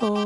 KDA 0.00 0.16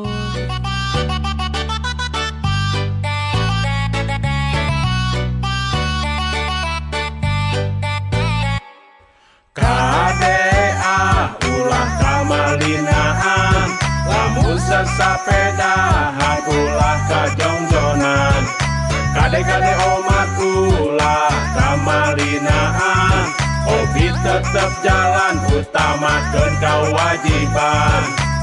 ulah 11.42 11.90
kamalinaan 11.98 13.66
lamun 14.06 14.54
sesapedahan 14.62 16.38
ulah 16.46 16.98
kajongjonan 17.10 18.42
kade-kade 19.18 19.74
omat 19.74 20.30
ulah 20.38 21.34
kamalinaan 21.58 23.26
hobi 23.66 24.14
tetep 24.22 24.70
jalan 24.86 25.34
utamakeun 25.50 26.54
kewajiban 26.62 28.33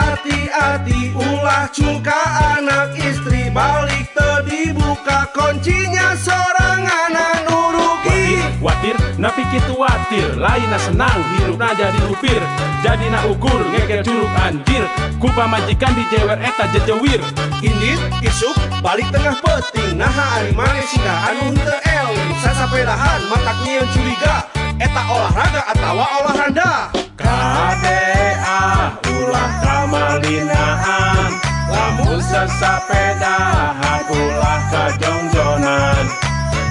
hati-hati 0.00 1.12
ulah 1.12 1.68
cuka 1.68 2.20
anak 2.56 2.96
istri 2.96 3.52
balik 3.52 4.08
teu 4.16 4.40
dibuka 4.48 5.28
kuncinya 5.36 6.16
sorangan 6.16 7.44
nurugi 7.44 8.40
Watir, 8.64 8.96
napi 9.20 9.44
kitu 9.52 9.76
watir 9.76 10.40
Laina 10.40 10.80
senang, 10.80 11.20
hirupna 11.36 11.76
jadi 11.76 12.00
upir 12.08 12.40
Jadi 12.80 13.12
na 13.12 13.28
ukur, 13.28 13.60
ngeger 13.76 14.00
curug 14.00 14.32
anjir. 14.40 14.80
Kupa 15.20 15.44
majikan 15.44 15.92
di 15.92 16.04
jewer 16.08 16.40
eta 16.40 16.64
jejewir. 16.72 17.20
Indit 17.60 18.00
isuk 18.24 18.56
balik 18.80 19.04
tengah 19.12 19.36
peting. 19.36 20.00
Naha 20.00 20.40
ari 20.40 20.56
mane 20.56 20.80
singa 20.88 21.14
anu 21.28 21.52
henteu 21.52 21.76
eling 21.76 22.32
Sasapedahan 22.40 23.20
matak 23.28 23.56
nyieun 23.68 23.84
curiga. 23.92 24.48
Eta 24.80 25.02
olahraga 25.12 25.62
atawa 25.68 26.04
olahraga 26.24 26.72
KDA 27.20 29.09
ulah 29.30 29.52
kamalinaan 29.62 31.30
Lamun 31.70 32.18
sesapedahan 32.18 34.02
ulah 34.10 34.60
kajongjonan 34.74 36.04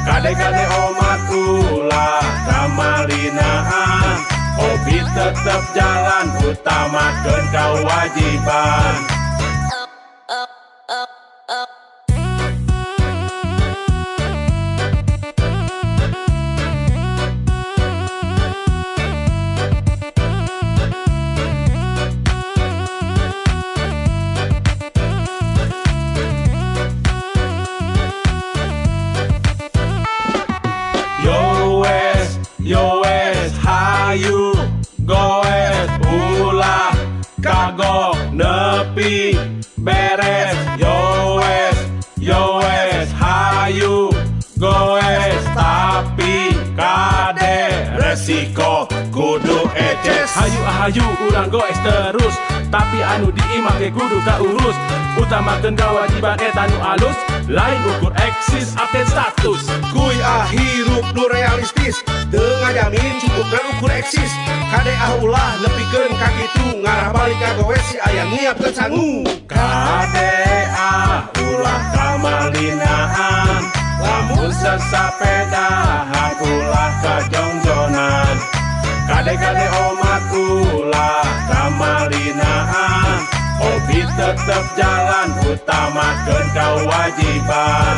Kade-kade 0.03 0.67
omat 0.67 1.21
ulah 1.31 2.19
kamalinaan 2.43 4.19
Hobi 4.59 4.99
tetep 5.15 5.63
jalan 5.71 6.27
utamakeun 6.43 7.43
kewajiban 7.47 9.18
resiko 48.39 48.87
kudu 49.11 49.69
eces. 49.75 50.31
Hayu 50.35 50.61
ahayu 50.63 51.03
urang 51.27 51.49
goes 51.51 51.79
terus, 51.83 52.35
tapi 52.71 53.03
anu 53.03 53.31
diimake 53.31 53.91
kudu 53.91 54.21
kaurus. 54.23 54.75
Utamakeun 55.19 55.75
kewajiban 55.75 56.39
eta 56.39 56.63
nu 56.71 56.79
alus, 56.79 57.17
lain 57.51 57.81
ukur 57.91 58.13
eksis 58.15 58.71
update 58.79 59.11
status. 59.11 59.67
Kuy 59.91 60.15
ah 60.23 60.47
hirup 60.47 61.03
nu 61.15 61.27
realistis. 61.27 61.99
Dengan 62.31 62.71
jamin 62.71 63.19
cukup 63.19 63.47
dan 63.51 63.65
ukur 63.75 63.91
eksis. 63.91 64.31
Kade 64.69 64.93
ah 64.95 65.17
ulah 65.17 65.57
nepikeun 65.65 66.13
kakitu 66.13 66.77
Ngarah 66.85 67.09
balik 67.09 67.41
ka 67.41 67.57
gowe 67.57 67.73
si 67.89 67.97
ayang 68.05 68.29
nyiapkeun 68.29 68.69
sangu 68.69 69.25
KDA 69.49 71.25
ulah 71.41 71.81
kamalinaan 71.89 73.65
Lamun 73.97 74.53
sesapedahan 74.53 76.37
ulah 76.37 76.91
kajongjonan 77.01 77.68
Kade-kade 79.09 79.65
omat 79.73 80.23
ulah 80.37 81.25
kamalinaan 81.49 83.25
Hobi 83.57 84.05
tetep 84.05 84.63
jalan 84.77 85.33
utamakeun 85.49 86.45
kewajiban. 86.53 87.97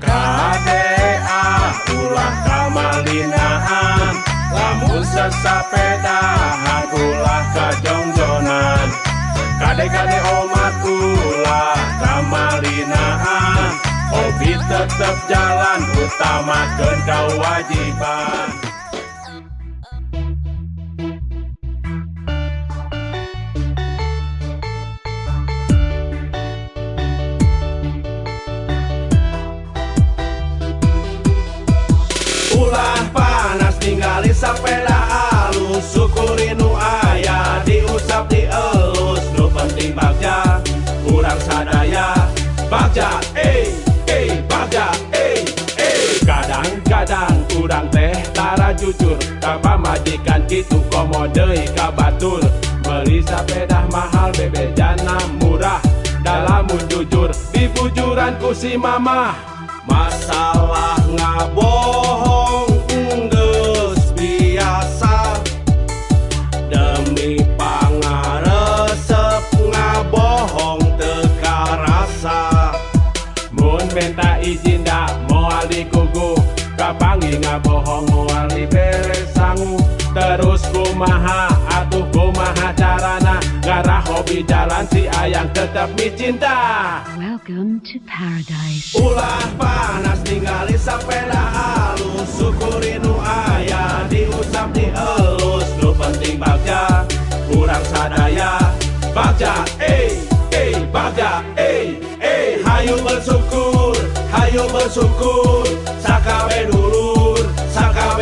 KDA 0.00 1.44
ulah 1.92 2.34
kamalinaan 2.48 4.14
Lamun 4.48 5.04
sesapedahan 5.04 6.88
ulah 6.96 7.44
kajongjonan 7.52 8.17
Kade-kade 9.58 10.18
omat 10.38 10.74
ulah 10.86 11.82
kamalinaan 11.98 13.74
Hobi 14.06 14.54
tetep 14.54 15.16
jalan 15.26 15.82
utamakeun 15.98 16.98
kewajiban 17.02 18.48
Ulah 32.54 33.02
panas 33.10 33.74
tinggali 33.82 34.30
sepeda 34.30 34.98
alus 35.50 35.82
Syukuri 35.90 36.54
nu 36.54 36.78
Bagja 42.68 43.08
eh 43.32 43.72
eh 44.04 44.44
bagja 44.44 44.92
eh 45.16 45.40
eh. 45.80 46.20
Kadang-kadang 46.20 47.48
kurang 47.48 47.88
teh 47.88 48.12
tara 48.36 48.76
jujur 48.76 49.16
Tanpa 49.40 49.80
majikan 49.80 50.44
kitu 50.44 50.76
komodei 50.92 51.64
kabatur. 51.72 52.44
Beli 52.84 53.24
sepeda 53.24 53.88
mahal 53.88 54.28
bebejana 54.36 55.16
murah. 55.40 55.80
Dalam 56.20 56.68
jujur 56.92 57.32
di 57.56 57.72
bujuran 57.72 58.36
ku 58.36 58.52
si 58.52 58.76
mamah. 58.76 59.32
Masalah 59.88 61.00
ngabohong 61.08 62.07
Kapangi 77.28 77.44
ngabohong 77.44 78.06
moal 78.08 78.48
dibere 78.48 79.20
sangu 79.36 79.76
Terus 80.16 80.64
kumaha 80.72 81.52
atuh 81.68 82.08
kumaha 82.08 82.72
carana? 82.72 83.36
Garah 83.60 84.00
hobi 84.08 84.40
jalan 84.48 84.88
si 84.88 85.04
ayang 85.12 85.52
tetep 85.52 85.92
micinta 86.00 86.56
Welcome 87.20 87.84
to 87.84 88.00
paradise. 88.08 88.96
Ulah 88.96 89.44
panas 89.60 90.24
tinggali 90.24 90.80
sepeda 90.80 91.36
halus. 91.52 92.32
Syukuri 92.32 92.96
nu 92.96 93.20
aya 93.20 94.08
diusap 94.08 94.72
dielus 94.72 95.68
Nu 95.84 95.92
penting 95.92 96.40
bagja 96.40 97.04
kurang 97.52 97.84
sadaya. 97.92 98.56
Bagja 99.12 99.68
eh 99.84 100.16
eh 100.56 100.80
bagja 100.88 101.44
eh 101.60 101.92
eh. 102.24 102.64
Hayu 102.64 102.96
bersyukur 103.04 104.00
hayu 104.32 104.64
bersyukur. 104.72 105.68
Sakabe 106.00 106.72
dulur 106.72 107.17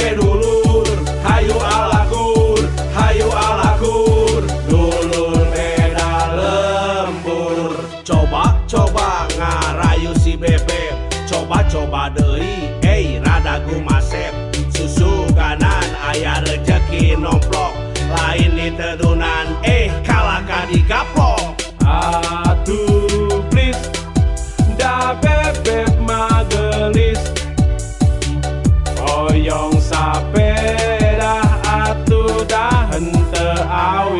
sakabe 0.06 0.16
dulur 0.16 0.86
Hayu 1.24 1.54
alakur 1.58 2.58
hayu 2.94 3.28
alakur 3.30 4.42
Dulur 4.68 5.38
beda 5.50 6.10
lembur. 6.38 7.74
Coba 8.04 8.60
coba 8.66 9.26
ngarayu 9.38 10.14
si 10.18 10.36
bebek 10.36 10.94
Coba 11.28 11.64
coba 11.70 11.86
loba 11.86 12.10
deui 12.14 12.70
hey 12.82 13.20
rada 13.20 13.60
gumasep. 13.66 14.32
Susu 14.74 15.26
ganan 15.34 15.86
aya 16.10 16.42
rejeki 16.46 17.16
nomplok 17.18 17.74
lain 18.10 18.50
di 18.54 18.68
tedunan 18.74 19.46
eh 19.62 19.90
kalaka 20.06 20.66
digaplok 20.70 21.54
atuh 21.86 22.25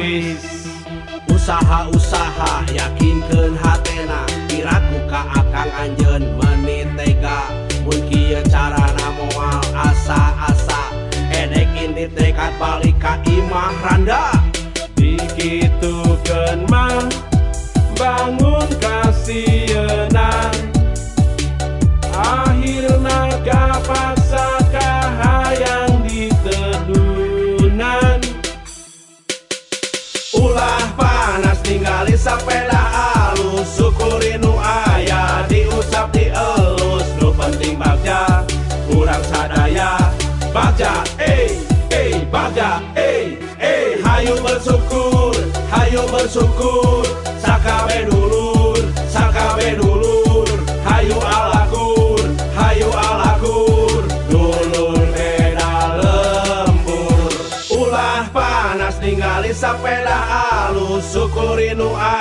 awis 0.07 0.71
Usaha-usaha 1.27 2.63
yakinkeun 2.71 3.59
hatena 3.59 4.23
Pirat 4.47 4.83
muka 4.95 5.27
akang 5.35 5.71
anjeun 5.75 6.23
menit 6.39 6.87
tega. 6.95 7.51
Mun 7.83 7.99
kieu 8.07 8.43
carana 8.47 9.07
moal 9.19 9.63
asa-asa. 9.75 10.95
Edekin 11.35 11.95
ditekad 11.99 12.55
balik 12.59 12.95
ka 13.03 13.19
imah 13.27 13.75
randa. 13.83 14.31
Dikitukeun 14.95 16.67
mah 16.71 17.07
bangun 17.99 18.71
kasieuna 18.79 20.31
Akhirna 22.17 23.19
kapaksa 23.45 24.47
kahayang 24.73 25.86
panas 32.07 32.56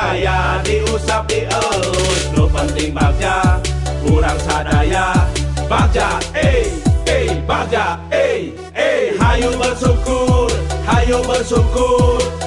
Aya 0.06 0.62
diusap 0.62 1.25
dielus 1.25 2.30
Nu 2.38 2.46
penting 2.46 2.94
bagja 2.94 3.57
Kurang 4.06 4.38
sadaya. 4.46 5.18
Bagja 5.66 6.22
eh 6.38 6.69
eh 7.10 7.34
bagja 7.50 7.98
eh 8.13 8.54
eh. 8.78 9.18
Hayu 9.18 9.50
bersyukur 9.57 10.54
Hayu 10.86 11.18
bersyukur. 11.25 12.44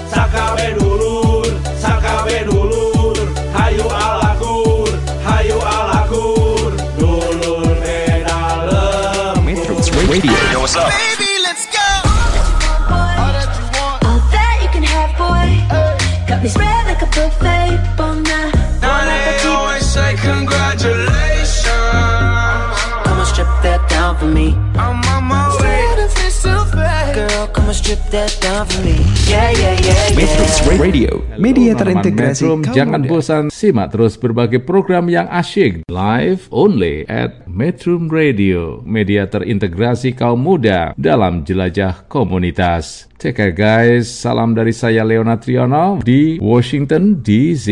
Yeah. 29.28 30.78
Radio. 30.78 31.20
Media 31.36 31.72
terintegrasi 31.74 32.44
Metro, 32.46 32.62
kaum 32.62 32.74
jangan 32.74 33.00
muda. 33.04 33.10
bosan 33.10 33.44
simak 33.50 33.90
terus 33.92 34.14
berbagai 34.14 34.62
program 34.62 35.10
yang 35.10 35.26
asyik 35.28 35.82
live 35.90 36.46
only 36.54 37.02
at 37.10 37.44
Metro 37.50 37.98
Radio, 37.98 38.80
media 38.86 39.26
terintegrasi 39.26 40.14
kaum 40.14 40.40
muda 40.40 40.94
dalam 40.94 41.42
jelajah 41.42 42.06
komunitas. 42.06 43.10
Take 43.18 43.42
care 43.42 43.54
guys, 43.54 44.06
salam 44.06 44.54
dari 44.54 44.70
saya 44.70 45.02
Leona 45.02 45.36
Triono 45.36 45.98
di 46.00 46.38
Washington 46.38 47.18
DC. 47.18 47.68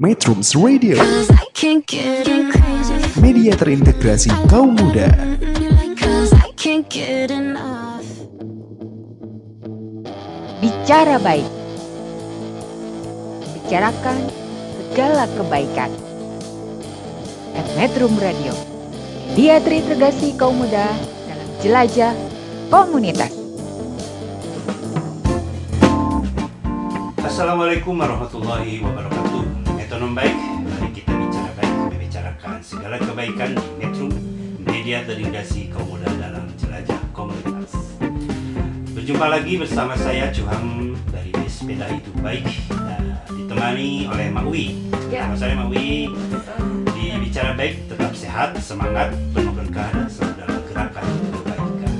Matrix 0.00 0.56
Radio. 0.56 0.96
Cause 0.96 1.28
I 1.32 1.44
can't 1.52 1.84
get 1.84 2.24
crazy. 2.24 2.96
Media 3.20 3.52
terintegrasi 3.56 4.32
kaum 4.48 4.76
muda. 4.76 5.12
Bicara 10.90 11.22
baik. 11.22 11.46
Bicarakan 13.54 14.26
segala 14.74 15.22
kebaikan. 15.38 15.86
At 17.54 17.62
Metrum 17.78 18.18
Radio. 18.18 18.50
Dia 19.38 19.62
terintegrasi 19.62 20.34
kaum 20.34 20.58
muda 20.58 20.90
dalam 21.30 21.48
jelajah 21.62 22.10
komunitas. 22.74 23.30
Assalamualaikum 27.22 27.94
warahmatullahi 27.94 28.82
wabarakatuh 28.82 29.42
Metronom 29.78 30.10
baik, 30.18 30.34
mari 30.66 30.90
kita 30.90 31.14
bicara 31.14 31.50
baik 31.54 31.74
Membicarakan 31.86 32.58
segala 32.66 32.98
kebaikan 32.98 33.54
di 33.54 33.66
Metro 33.78 34.10
Media 34.66 35.06
terintegrasi 35.06 35.70
kaum 35.70 35.86
muda 35.86 36.10
dalam 36.18 36.50
jelajah 36.58 36.98
komunitas 37.14 37.89
Berjumpa 39.10 39.26
lagi 39.26 39.58
bersama 39.58 39.98
saya 39.98 40.30
Cuham 40.30 40.94
dari 41.10 41.34
Sepeda 41.50 41.82
Itu 41.90 42.14
Baik 42.22 42.46
Dan 42.70 43.18
ditemani 43.26 44.06
oleh 44.06 44.30
Mak 44.30 44.46
Wi 44.46 44.86
Ya. 45.10 45.26
Nama 45.26 45.34
saya 45.34 45.58
Mak 45.58 45.66
Wi 45.66 46.14
Di 46.94 47.18
Bicara 47.18 47.58
Baik 47.58 47.90
tetap 47.90 48.14
sehat, 48.14 48.54
semangat, 48.62 49.10
penuh 49.34 49.50
berkah 49.50 49.90
dan 49.90 50.06
selalu 50.06 50.34
dalam 50.38 50.62
gerakan 50.62 51.04
kebaikan 51.26 51.94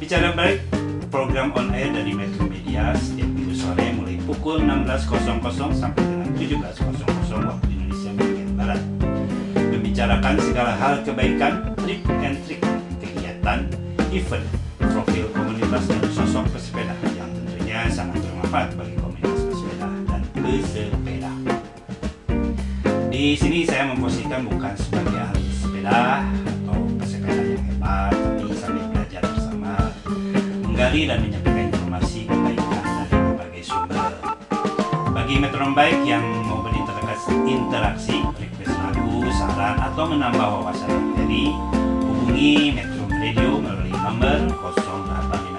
Bicara 0.00 0.32
Baik 0.32 0.64
program 1.12 1.52
on 1.52 1.68
air 1.76 1.92
dari 1.92 2.16
Metro 2.16 2.48
Media 2.48 2.96
setiap 2.96 3.28
minggu 3.36 3.52
sore 3.52 3.92
mulai 3.92 4.16
pukul 4.24 4.56
16.00 4.64 5.04
sampai 5.76 6.00
dengan 6.00 6.32
17.00 6.32 7.44
waktu 7.44 7.68
Indonesia 7.76 8.10
bagian 8.16 8.50
Barat. 8.56 8.80
Membicarakan 9.52 10.34
segala 10.40 10.72
hal 10.80 11.04
kebaikan, 11.04 11.76
trik 11.84 12.00
and 12.24 12.40
trik, 12.48 12.64
kegiatan, 13.04 13.68
event, 14.16 14.48
profil 14.80 15.28
komunitas 15.36 15.49
dan 15.70 16.02
sosok 16.10 16.50
pesepeda 16.50 16.90
yang 17.14 17.30
tentunya 17.30 17.86
sangat 17.86 18.18
bermanfaat 18.18 18.74
bagi 18.74 18.98
komunitas 18.98 19.38
pesepeda 19.46 19.86
dan 20.10 20.22
pesepeda. 20.34 21.30
Di 23.06 23.38
sini 23.38 23.62
saya 23.62 23.94
memposisikan 23.94 24.50
bukan 24.50 24.74
sebagai 24.74 25.14
ahli 25.14 25.46
sepeda 25.54 26.26
atau 26.26 26.74
pesepeda 26.98 27.54
yang 27.54 27.64
hebat, 27.70 28.10
tapi 28.10 28.50
sambil 28.58 28.84
belajar 28.90 29.22
bersama 29.22 29.94
menggali 30.66 31.06
dan 31.06 31.18
menyampaikan 31.22 31.64
informasi 31.70 32.26
kebaikan 32.26 32.82
dari 32.82 33.14
berbagai 33.14 33.62
sumber. 33.62 34.10
Bagi 35.14 35.34
metronom 35.38 35.78
baik 35.78 36.02
yang 36.02 36.26
mau 36.50 36.66
berinteraksi, 36.66 37.30
interaksi, 37.46 38.18
request 38.42 38.74
lagu, 38.74 39.22
saran, 39.38 39.78
atau 39.78 40.02
menambah 40.10 40.48
wawasan 40.50 40.90
materi, 41.14 41.54
hubungi 42.02 42.74
Metro 42.74 43.06
Radio 43.06 43.62
melalui 43.62 43.94
nomor 43.94 44.50
0856 44.50 45.49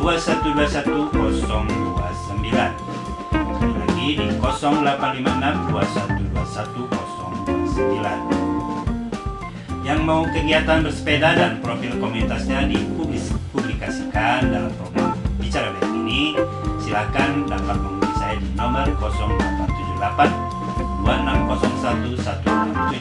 2121 0.00 1.44
029. 1.44 2.32
Sekali 2.32 3.76
lagi 3.76 4.16
di 4.16 4.32
0856 4.40 5.68
2121 5.68 6.88
029 6.88 9.84
yang 9.84 10.00
mau 10.06 10.22
kegiatan 10.24 10.80
bersepeda 10.86 11.34
dan 11.36 11.60
profil 11.60 12.00
komunitasnya 12.00 12.64
dipublikasikan 12.70 14.48
dalam 14.48 14.72
program 14.80 15.12
Bicara 15.36 15.68
Baik 15.76 15.92
ini, 15.92 16.32
silakan 16.80 17.44
dapat 17.44 17.76
menghubungi 17.76 18.16
saya 18.16 18.40
di 18.40 18.48
nomor 18.56 18.88
0878 18.96 21.04
2601 21.04 22.16
1672. 22.16 22.24
Sekali 22.24 22.96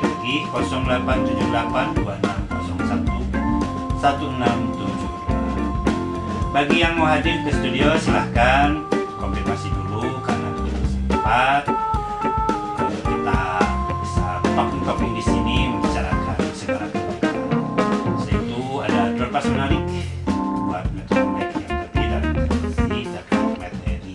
lagi 0.00 0.48
0878 0.48 2.00
2601 2.00 4.00
1672. 4.00 4.75
Bagi 6.56 6.80
yang 6.80 6.96
mau 6.96 7.04
hadir 7.04 7.36
ke 7.44 7.52
studio 7.52 7.92
silahkan 8.00 8.80
konfirmasi 9.20 9.68
dulu 9.76 10.24
karena 10.24 10.48
belum 10.56 10.84
sempat 10.88 11.68
kita 12.80 13.42
bisa 14.00 14.40
talking-talking 14.40 15.12
di 15.12 15.20
sini 15.20 15.68
membicarakan 15.68 16.40
segala 16.56 16.88
kebaikan. 16.88 17.36
Selain 18.24 18.40
itu 18.40 18.60
ada 18.88 19.02
drop 19.20 19.36
menarik 19.36 19.84
buat 20.40 20.84
metode 20.96 21.44
yang 21.44 21.52
terdiri 21.52 22.06
dari 22.08 22.28
televisi 22.32 23.00
dan 23.04 23.24
materi. 23.60 24.14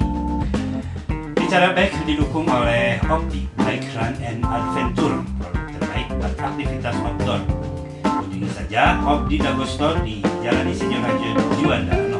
Bicara 1.38 1.68
baik 1.78 1.94
didukung 2.10 2.50
oleh 2.50 2.98
Opti 3.06 3.46
Bike 3.54 3.86
Run 3.94 4.18
and 4.26 4.42
Adventure, 4.50 5.22
produk 5.38 6.34
komunitas 6.42 6.98
outdoor. 7.06 7.42
Kunjungi 8.02 8.50
saja 8.50 8.98
Opdi 9.06 9.38
Dago 9.38 9.66
di 10.02 10.26
Jalan 10.42 10.66
Insinyur 10.66 11.06
Haji 11.06 11.30
Juanda 11.62 12.11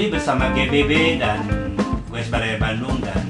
Opdi 0.00 0.16
bersama 0.16 0.48
GBB 0.56 1.20
dan 1.20 1.44
West 2.08 2.32
Baraya 2.32 2.56
Bandung 2.56 3.04
dan 3.04 3.20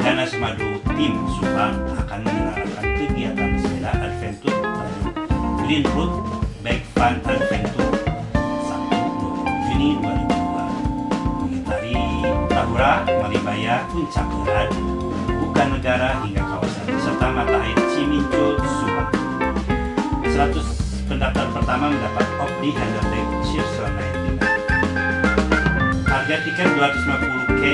Dana 0.00 0.24
Sumadu 0.24 0.80
Tim 0.96 1.12
Subang 1.36 1.76
akan 1.92 2.24
menyelenggarakan 2.24 2.84
kegiatan 2.96 3.50
sepeda 3.60 3.92
adventure 4.00 4.60
atau 4.64 5.12
Green 5.60 5.84
Route 5.92 6.16
Bike 6.64 6.88
Fun 6.96 7.20
Adventure 7.20 7.92
Sabtu 8.64 8.96
20 9.44 9.68
Juni 9.68 10.00
2002 10.00 11.44
mengitari 11.44 12.00
Tahura, 12.48 13.04
Malibaya, 13.04 13.84
Puncak 13.92 14.24
Geran, 14.24 14.68
Bukan 15.36 15.66
Negara 15.68 16.24
hingga 16.24 16.42
kawasan 16.48 16.96
wisata 16.96 17.28
mata 17.28 17.60
air 17.60 17.76
Cimincul, 17.92 18.56
Subang. 18.56 19.12
100 20.24 20.64
pendaftar 21.12 21.44
pertama 21.52 21.92
mendapat 21.92 22.24
Opdi 22.40 22.72
Handbag 22.72 23.28
Shirt 23.44 23.68
selama 23.76 24.00
tinggal. 24.00 24.19
Harga 26.30 26.46
tiket 26.46 26.70
250k 26.78 27.64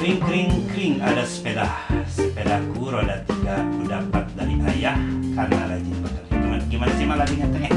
Kring 0.03 0.19
kring 0.27 0.51
kring 0.75 0.95
ada 0.99 1.23
sepeda, 1.23 1.71
sepedaku 2.11 2.91
roda 2.91 3.23
tiga 3.31 3.63
ku 3.79 3.87
dapat 3.87 4.27
dari 4.35 4.59
ayah 4.75 4.99
karena 5.39 5.71
rajin 5.71 5.97
bekerja. 6.03 6.37
Gimana, 6.67 6.93
sih 6.99 7.07
malah 7.07 7.27
tengah? 7.31 7.73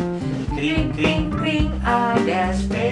Kring 0.57 0.89
kring 0.97 1.29
kring 1.29 1.69
ada 1.85 2.50
sepeda 2.57 2.82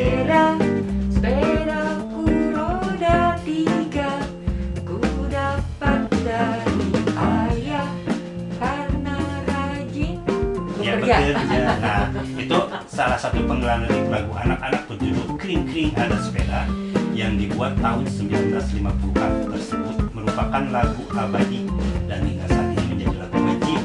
salah 13.01 13.17
satu 13.17 13.41
penggalan 13.50 13.89
lirik 13.89 14.13
lagu 14.13 14.29
anak-anak 14.38 14.86
berjudul 14.86 15.34
Kring 15.41 15.65
Kring 15.65 15.89
Ada 15.98 16.22
Sepeda 16.22 16.70
yang 17.17 17.34
dibuat 17.34 17.74
tahun 17.81 18.05
1950-an 18.05 19.50
tersebut 19.50 19.96
merupakan 20.13 20.63
lagu 20.70 21.01
abadi 21.10 21.65
dan 22.05 22.22
hingga 22.29 22.46
saat 22.46 22.77
ini 22.77 22.86
menjadi 22.93 23.25
lagu 23.25 23.38
wajib 23.41 23.81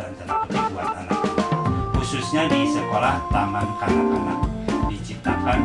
dan 0.00 0.10
tanda 0.24 0.60
buat 0.72 0.88
anak-anak 0.88 1.36
khususnya 2.00 2.48
di 2.48 2.64
sekolah 2.64 3.28
taman 3.28 3.68
kanak-kanak 3.76 4.40
diciptakan 4.88 5.58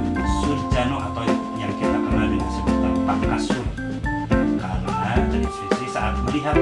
Surjano 0.43 0.99
atau 0.99 1.23
yang 1.63 1.71
kita 1.79 1.95
kenal 1.95 2.27
dengan 2.27 2.51
sebutan 2.51 2.93
Pak 3.07 3.19
Kasur. 3.23 3.65
Karena 4.59 5.15
terinspirasi 5.31 5.87
saat 5.87 6.19
melihat 6.27 6.59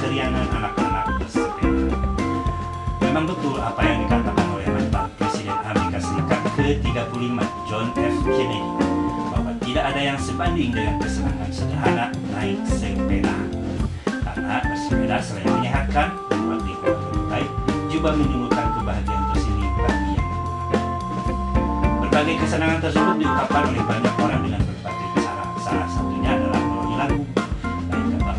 keriangan 0.00 0.46
anak-anak 0.56 1.04
bersepeda. 1.20 2.00
Memang 3.04 3.28
betul 3.28 3.60
apa 3.60 3.80
yang 3.84 4.08
dikatakan 4.08 4.45
ke-35 6.66 7.38
John 7.70 7.86
F. 7.94 8.16
Kennedy 8.26 8.58
bahwa 9.30 9.54
tidak 9.62 9.84
ada 9.94 10.00
yang 10.02 10.18
sebanding 10.18 10.74
dengan 10.74 10.98
kesenangan 10.98 11.50
sederhana 11.54 12.06
naik 12.34 12.58
sepeda. 12.66 13.36
Karena 14.02 14.58
bersepeda 14.66 15.16
selain 15.22 15.46
menyehatkan, 15.46 16.18
membuat 16.34 16.66
lingkungan 16.66 16.98
lebih 17.06 17.24
baik, 17.30 17.50
juga 17.86 18.08
menimbulkan 18.18 18.66
kebahagiaan 18.74 19.24
tersendiri 19.30 19.70
bagi 19.78 20.10
yang. 20.18 20.30
Berbagai 22.02 22.34
kesenangan 22.42 22.78
tersebut 22.82 23.14
diungkapkan 23.14 23.62
oleh 23.70 23.84
banyak 23.86 24.14
orang 24.18 24.40
dengan 24.42 24.60
berbagai 24.66 25.08
cara. 25.22 25.44
Salah 25.62 25.86
satunya 25.94 26.30
adalah 26.34 26.60
melalui 26.66 26.96
lagu, 26.98 27.22
baik 27.94 28.36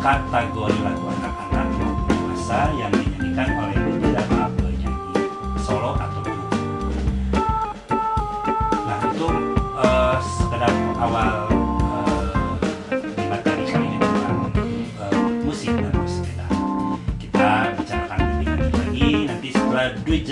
kategori 0.00 0.78
lagu 0.80 1.04
anak-anak 1.12 1.66
maupun 1.76 2.08
dewasa 2.08 2.72
yang 2.80 2.92
dinyanyikan 2.96 3.48
oleh 3.52 3.85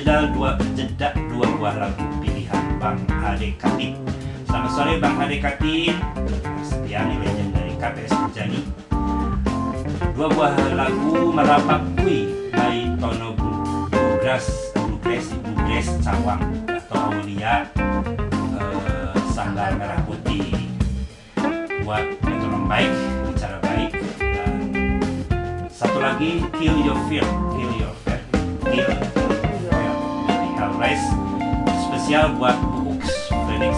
jeda 0.04 0.28
dua 0.36 0.52
jeda 0.76 1.16
dua 1.32 1.48
buah 1.56 1.74
lagu 1.80 2.04
pilihan 2.20 2.76
Bang 2.76 3.00
Ade 3.24 3.56
Katin. 3.56 3.96
Selamat 4.44 4.70
sore 4.76 5.00
Bang 5.00 5.16
Ade 5.16 5.40
Katin, 5.40 5.96
Setiani 6.60 7.24
legend 7.24 7.56
dari 7.56 7.72
KPS 7.80 8.12
Bujani. 8.12 8.60
Dua 10.12 10.28
buah 10.28 10.60
lagu 10.76 11.32
Merapak 11.32 11.80
Kui 11.96 12.28
by 12.52 12.84
Tono 13.00 13.32
Bu- 13.32 13.88
Bugras 13.88 14.76
Bugres 14.76 15.32
Bugres 15.40 15.88
Cawang 16.04 16.52
atau 16.68 17.08
Aulia 17.08 17.64
eh, 18.60 19.16
Sandal 19.32 19.72
Merah 19.80 20.04
Putih 20.04 20.68
buat 21.80 22.04
metron 22.28 22.68
baik 22.68 22.92
bicara 23.24 23.56
baik 23.64 23.96
dan 24.20 24.52
satu 25.72 25.96
lagi 25.96 26.44
Kill 26.60 26.76
Your 26.84 27.00
Fear 27.08 27.24
Kill 27.56 27.72
Your 27.80 27.94
Fear 28.04 28.20
Kill 28.68 29.13
Hellraise 30.84 31.16
spesial 31.80 32.36
buat 32.36 32.60
Books 32.60 33.32
Felix 33.32 33.72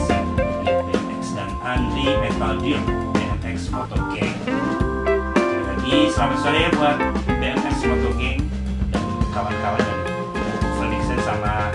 BMX 0.67 1.39
dan 1.39 1.47
Andri 1.63 2.11
Metal 2.19 2.59
Deer 2.59 2.83
BMX 3.15 3.71
Moto 3.71 3.95
Gang. 4.11 4.35
Sekali 4.43 5.63
lagi 5.71 5.97
selamat 6.11 6.39
sore 6.43 6.67
buat 6.75 6.99
BMX 7.31 7.77
Moto 7.87 8.11
Gang 8.19 8.43
dan 8.91 9.03
kawan-kawan 9.31 9.87
dari 10.35 10.67
Felix 10.83 11.03
sama 11.23 11.71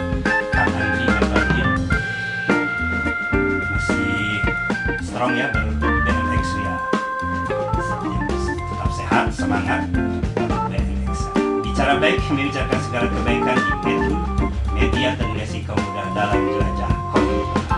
Kang 0.52 0.68
Andri 0.68 1.08
Metal 1.08 1.44
Deer 1.56 1.70
masih 3.72 4.20
strong 5.00 5.32
ya 5.40 5.48
BMX 5.80 6.44
ya. 6.60 6.76
Tetap 8.52 8.92
sehat 8.92 9.26
semangat 9.32 9.88
bicara 11.64 11.96
baik 12.04 12.20
membicarakan 12.28 12.80
segala 12.84 13.08
kebaikan 13.08 13.56
di 13.56 13.72
Metro 13.96 14.41
media 14.82 15.14
terintegrasi 15.14 15.62
kaum 15.62 15.78
muda 15.78 16.04
dalam 16.18 16.42
jelajah 16.50 16.92
komunitas 17.14 17.70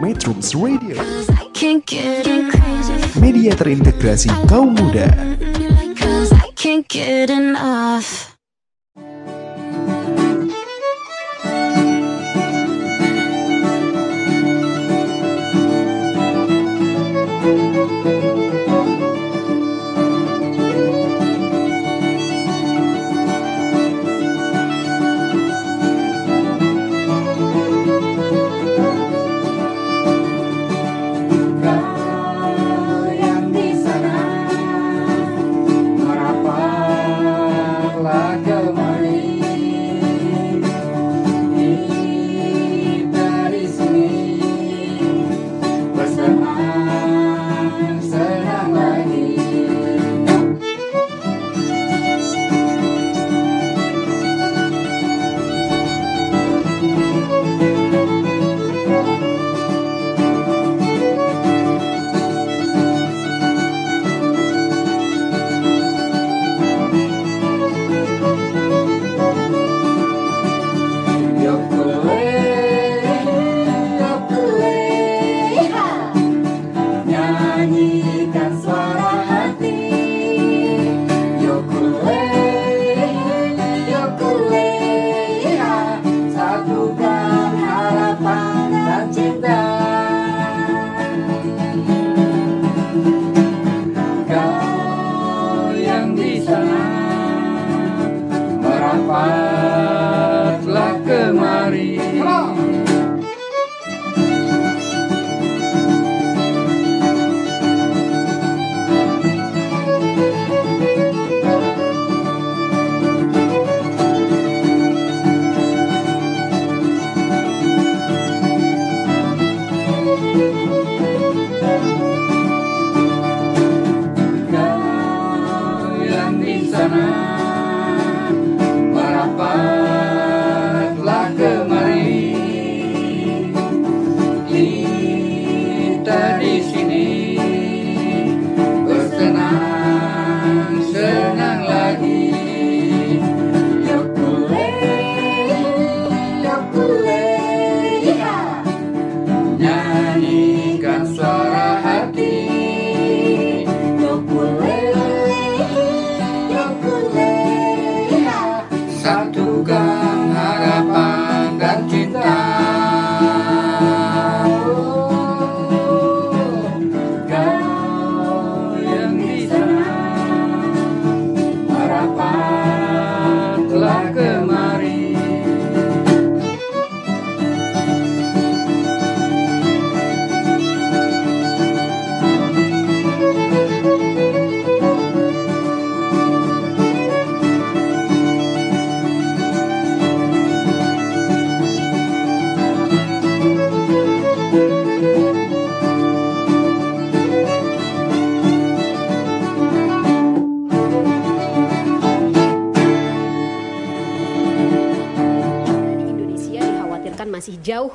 Metrums 0.00 0.56
Radio, 0.56 0.96
media 3.20 3.52
terintegrasi 3.52 4.32
kaum 4.48 4.72
muda. 4.72 5.12
Cause 6.00 6.32
I 6.32 6.48
can't 6.56 6.88
get 6.88 7.28
enough. 7.28 8.27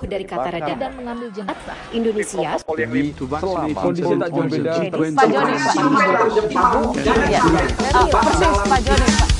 Dari 0.07 0.25
kata 0.27 0.49
reda 0.53 0.73
dan 0.77 0.91
mengambil 0.95 1.29
jenazah 1.33 1.77
Indonesia. 1.91 2.57
Kondisi 2.63 4.13
tak 4.15 4.29
jauh 4.31 4.47
beda. 4.47 4.73
Pak 4.93 5.27
Joni, 5.29 5.53
Pak. 5.57 6.73
Ya, 7.27 7.41
persis 8.07 8.57
Pak 8.69 8.79
Joni, 8.85 9.07
Pak. 9.17 9.27
Kau 9.27 9.32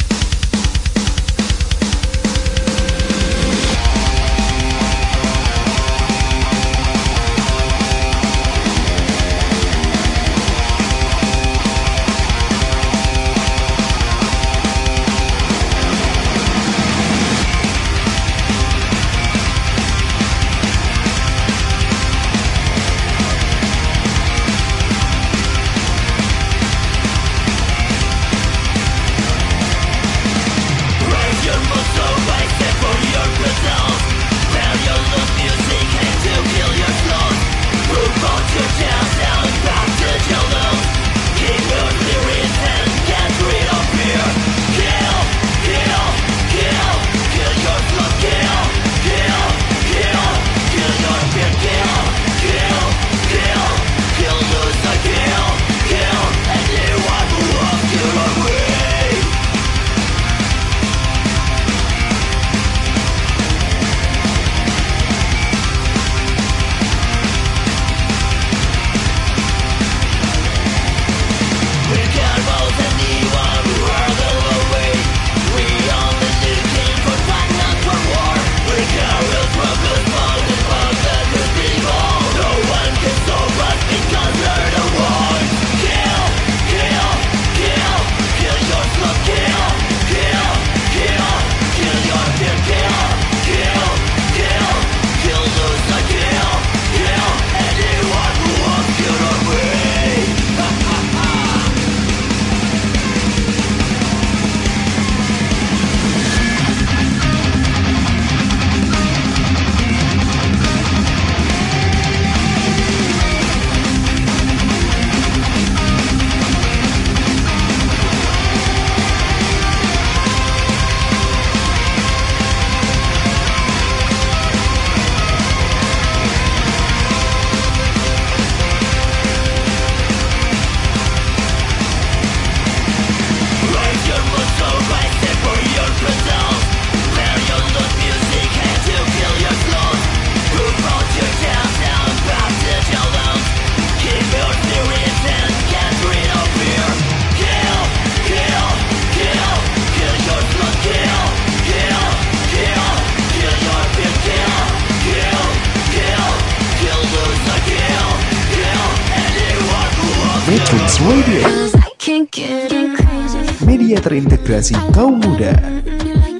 terintegrasi 164.54 164.78
kaum 164.94 165.18
muda. 165.18 165.58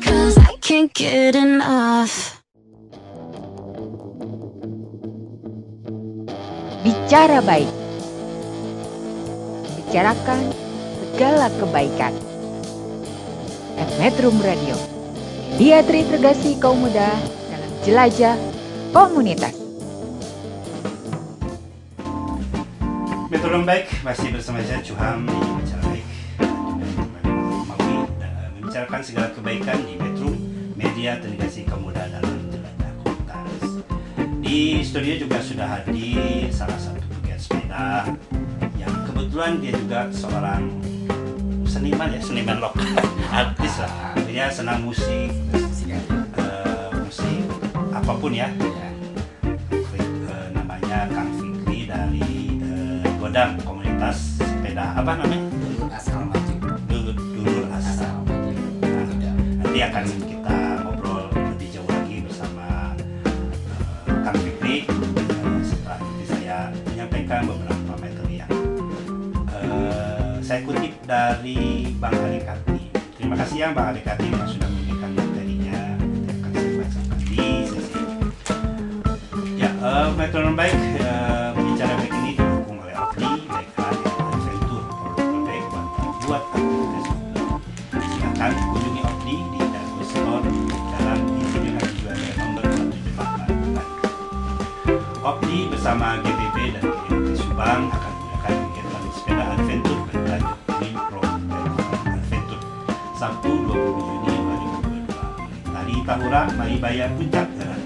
Cause 0.06 0.38
I 0.38 0.54
can't 0.62 0.94
get 0.94 1.34
enough. 1.34 2.46
Bicara 6.86 7.42
baik. 7.42 7.74
Bicarakan 9.82 10.54
segala 11.02 11.50
kebaikan. 11.58 12.14
At 13.82 13.90
Metrum 13.98 14.38
Radio. 14.46 14.78
Dia 15.58 15.82
terintegrasi 15.82 16.62
kaum 16.62 16.86
muda 16.86 17.10
dalam 17.50 17.72
jelajah 17.82 18.38
komunitas. 18.94 19.58
Metronom 23.34 23.66
Baik 23.66 23.90
masih 24.06 24.30
bersama 24.30 24.62
saya 24.62 24.86
Cuham 24.86 25.26
di 25.26 25.34
Bicara 25.34 25.83
membicarakan 28.94 29.02
segala 29.02 29.28
kebaikan 29.34 29.80
di 29.90 29.94
Metro 29.98 30.30
Media 30.78 31.18
Televisi 31.18 31.66
Muda 31.66 32.04
dalam 32.14 32.38
Jelajah 32.54 32.92
Komunitas 33.02 33.62
Di 34.46 34.86
studio 34.86 35.14
juga 35.18 35.38
sudah 35.42 35.66
hadir 35.66 36.46
salah 36.54 36.78
satu 36.78 37.02
pegiat 37.18 37.42
sepeda 37.42 38.06
Yang 38.78 38.94
kebetulan 39.10 39.58
dia 39.58 39.74
juga 39.74 40.00
seorang 40.14 40.70
seniman 41.66 42.14
ya, 42.14 42.22
seniman 42.22 42.58
lokal 42.62 42.86
Artis 43.42 43.82
lah, 43.82 44.14
dia 44.30 44.46
senang 44.54 44.86
musik 44.86 45.34
eh, 46.38 46.90
Musik 46.94 47.46
apa 47.94 48.14
pun 48.14 48.30
ya. 48.30 48.50
Eh, 49.74 50.48
namanya 50.54 51.10
Kang 51.10 51.34
Fikri 51.42 51.90
dari 51.90 52.62
eh, 52.62 53.02
Godam 53.18 53.58
komunitas 53.66 54.38
sepeda 54.38 54.94
apa 55.02 55.18
namanya? 55.18 55.53
Akan 59.92 60.06
kita 60.32 60.58
ngobrol 60.80 61.28
lebih 61.36 61.68
jauh 61.76 61.90
lagi 61.92 62.24
bersama 62.24 62.96
eh, 64.08 64.16
Kang 64.24 64.38
Fikri 64.40 64.88
eh, 64.88 65.60
setelah 65.60 66.00
nanti 66.00 66.24
saya 66.24 66.72
menyampaikan 66.88 67.44
beberapa 67.44 67.92
materi 68.00 68.40
yang 68.40 68.52
eh, 69.52 70.40
saya 70.40 70.64
kutip 70.64 70.96
dari 71.04 71.92
Bang 72.00 72.16
Ali 72.16 72.40
Karti. 72.40 72.80
Terima 73.20 73.36
kasih 73.36 73.58
ya 73.60 73.68
Bang 73.76 73.92
Ali 73.92 74.02
Karti 74.08 74.28
yang 74.32 74.48
sudah 74.48 74.70
memberikan 74.72 75.12
materinya. 75.20 75.80
Bacakan 76.80 77.20
di 77.28 77.44
sesi 77.68 78.00
ini. 78.00 78.28
Ya, 79.60 79.68
eh, 79.68 80.08
metronom 80.16 80.56
baik 80.56 80.93
bersama 95.84 96.16
GBB 96.24 96.80
dan 96.80 96.84
GBB 97.12 97.36
Subang 97.36 97.92
akan 97.92 98.12
menggunakan 98.16 98.56
kegiatan 98.56 99.04
sepeda 99.20 99.44
adventure 99.52 100.00
bertajuk 100.08 100.56
Green 100.80 100.96
Road 101.12 101.32
Adventure 102.08 102.64
Sabtu 103.20 103.52
20 103.52 104.08
Juni 104.08 104.32
2022 105.04 105.76
Tari 105.76 105.96
Tahura, 106.08 106.42
Maribaya, 106.56 107.12
Puncak 107.20 107.52
Gerak 107.60 107.82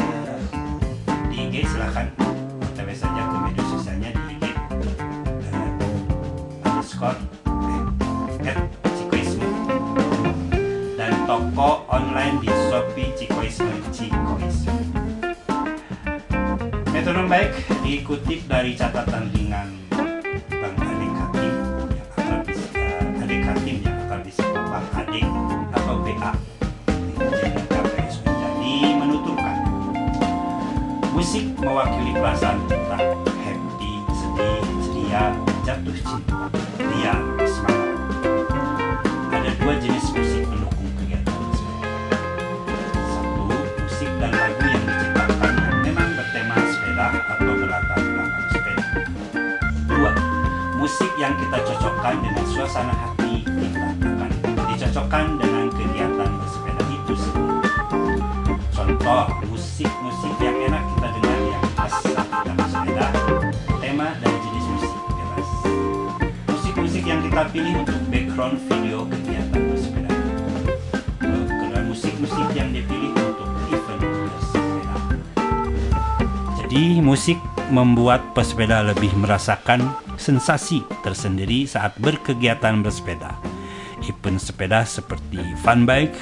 di 1.31 1.47
IG 1.47 1.63
silahkan 1.63 2.11
toko 11.39 11.87
online 11.87 12.43
di 12.43 12.51
Shopee 12.51 13.15
Cikoisme 13.15 13.71
Cikoisme. 13.95 14.75
Metronom 16.91 17.31
baik 17.31 17.55
dikutip 17.87 18.43
dari 18.51 18.75
catatan 18.75 19.31
ringan 19.31 19.71
Bang 20.51 20.75
Adik 20.83 21.15
Hakim 21.15 21.55
yang 21.95 22.11
akan 22.19 22.39
bisa 22.43 22.83
Adik 23.23 23.43
Hakim 23.47 23.77
yang 23.87 23.99
akan 24.11 24.21
disebut 24.27 24.65
Bang 24.67 24.89
Adik 24.99 25.29
atau 25.79 25.95
BA 26.03 26.33
KPS 27.71 28.15
Jadi 28.27 28.75
menuturkan 28.99 29.59
musik 31.15 31.47
mewakili 31.63 32.19
perasaan 32.19 32.59
kita 32.67 32.99
happy, 33.47 33.93
sedih, 34.11 34.63
ceria, 34.83 35.25
jatuh 35.63 35.95
cinta, 36.03 36.51
liar, 36.83 37.23
semangat. 37.47 37.68
Yang 51.19 51.35
kita 51.35 51.59
cocokkan 51.67 52.15
dengan 52.23 52.47
suasana 52.47 52.95
hati 52.95 53.43
kita 53.43 53.79
akan 53.91 54.31
dicocokkan 54.71 55.25
dengan 55.35 55.67
kegiatan 55.75 56.31
bersepeda 56.39 56.83
itu 56.95 57.15
sendiri. 57.19 57.59
Contoh, 58.71 59.27
musik-musik 59.51 60.35
yang 60.39 60.57
enak 60.71 60.83
kita 60.95 61.09
dengar 61.19 61.39
yang 61.43 61.65
pas 61.75 61.91
saat 61.91 62.23
kita 62.23 62.53
bersepeda, 62.55 63.07
tema 63.83 64.09
dan 64.23 64.35
jenis 64.47 64.67
musik 64.71 64.93
bebas. 65.11 65.49
Musik-musik 66.55 67.03
yang 67.03 67.21
kita 67.27 67.43
pilih 67.51 67.75
untuk 67.83 67.99
background 68.15 68.57
video 68.71 68.99
kegiatan 69.11 69.63
bersepeda. 69.75 70.11
Karena 71.19 71.81
musik-musik 71.83 72.47
yang 72.55 72.71
dipilih 72.71 73.11
untuk 73.19 73.49
event 73.75 74.03
bersepeda. 74.07 74.97
Jadi 76.63 77.03
musik 77.03 77.43
membuat 77.75 78.23
pesepeda 78.39 78.87
lebih 78.87 79.11
merasakan 79.19 80.07
sensasi 80.29 80.85
tersendiri 81.01 81.65
saat 81.65 81.97
berkegiatan 81.97 82.85
bersepeda. 82.85 83.33
Event 84.05 84.37
sepeda 84.37 84.85
seperti 84.85 85.41
fun 85.65 85.89
bike, 85.89 86.13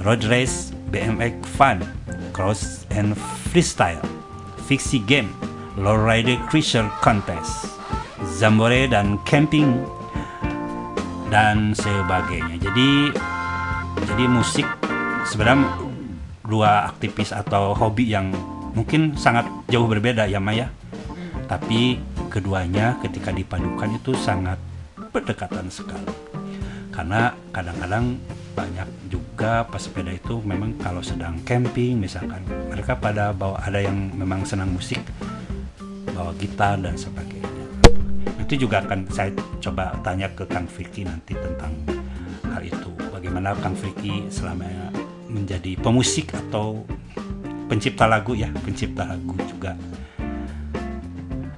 road 0.00 0.24
race, 0.32 0.72
BMX 0.88 1.44
fun, 1.60 1.84
cross 2.32 2.88
and 2.96 3.12
freestyle, 3.52 4.00
fixie 4.64 5.04
game, 5.04 5.28
lowrider 5.76 6.40
cruiser 6.48 6.88
contest, 7.04 7.68
zambore 8.24 8.88
dan 8.88 9.20
camping 9.28 9.84
dan 11.28 11.76
sebagainya. 11.76 12.56
Jadi 12.64 13.12
jadi 14.08 14.24
musik 14.24 14.66
sebenarnya 15.28 15.68
dua 16.48 16.88
aktivis 16.88 17.30
atau 17.30 17.76
hobi 17.76 18.08
yang 18.08 18.32
mungkin 18.72 19.14
sangat 19.14 19.44
jauh 19.68 19.86
berbeda 19.86 20.24
ya 20.24 20.40
Maya. 20.40 20.72
Tapi 21.44 22.13
keduanya 22.34 22.98
ketika 22.98 23.30
dipadukan 23.30 23.94
itu 23.94 24.10
sangat 24.18 24.58
berdekatan 25.14 25.70
sekali. 25.70 26.10
Karena 26.90 27.30
kadang-kadang 27.54 28.18
banyak 28.58 28.88
juga 29.06 29.62
pesepeda 29.70 30.10
itu 30.10 30.42
memang 30.42 30.74
kalau 30.82 30.98
sedang 30.98 31.38
camping 31.46 32.02
misalkan 32.02 32.42
mereka 32.66 32.98
pada 32.98 33.30
bawa 33.30 33.62
ada 33.62 33.78
yang 33.78 34.10
memang 34.18 34.42
senang 34.42 34.74
musik 34.74 34.98
bawa 36.10 36.34
gitar 36.42 36.74
dan 36.82 36.98
sebagainya. 36.98 37.66
Itu 38.42 38.66
juga 38.66 38.82
akan 38.82 39.06
saya 39.14 39.30
coba 39.62 39.94
tanya 40.02 40.26
ke 40.34 40.42
Kang 40.50 40.66
Vicky 40.66 41.06
nanti 41.06 41.38
tentang 41.38 41.70
hal 42.50 42.62
itu. 42.66 42.90
Bagaimana 43.14 43.54
Kang 43.62 43.78
Vicky 43.78 44.26
selama 44.26 44.66
menjadi 45.30 45.78
pemusik 45.78 46.34
atau 46.34 46.82
pencipta 47.70 48.06
lagu 48.06 48.34
ya, 48.34 48.50
pencipta 48.62 49.06
lagu 49.06 49.34
juga. 49.46 49.78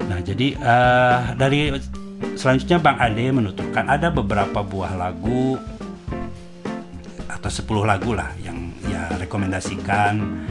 Nah, 0.07 0.23
jadi 0.23 0.55
eh, 0.55 1.19
dari 1.35 1.75
selanjutnya 2.38 2.79
Bang 2.79 3.03
Ade 3.03 3.35
menuturkan 3.35 3.90
ada 3.90 4.07
beberapa 4.11 4.62
buah 4.62 4.95
lagu 4.95 5.59
atau 7.27 7.51
10 7.51 7.66
lagu 7.85 8.14
lah 8.14 8.31
yang 8.40 8.73
ya 8.87 9.11
rekomendasikan 9.19 10.47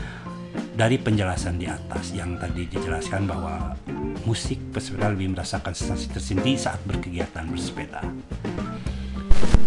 dari 0.75 0.99
penjelasan 0.99 1.55
di 1.55 1.71
atas 1.71 2.11
yang 2.11 2.35
tadi 2.35 2.67
dijelaskan 2.67 3.23
bahwa 3.23 3.79
musik 4.27 4.59
pesepeda 4.75 5.07
lebih 5.07 5.31
merasakan 5.31 5.71
sensasi 5.71 6.11
tersendiri 6.11 6.59
saat 6.59 6.83
berkegiatan 6.83 7.47
bersepeda. 7.47 8.03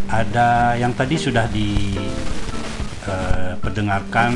Ada 0.08 0.72
yang 0.76 0.92
tadi 0.92 1.16
sudah 1.16 1.48
diperdengarkan 1.52 4.32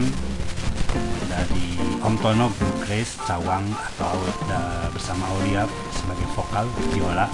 dari 1.28 1.91
Om 2.02 2.18
Tono 2.18 2.50
Bluegrass 2.58 3.14
Cawang 3.22 3.62
atau 3.70 4.18
da- 4.50 4.90
bersama 4.90 5.22
Aulia 5.30 5.62
sebagai 5.94 6.26
vokal 6.34 6.66
viola 6.90 7.30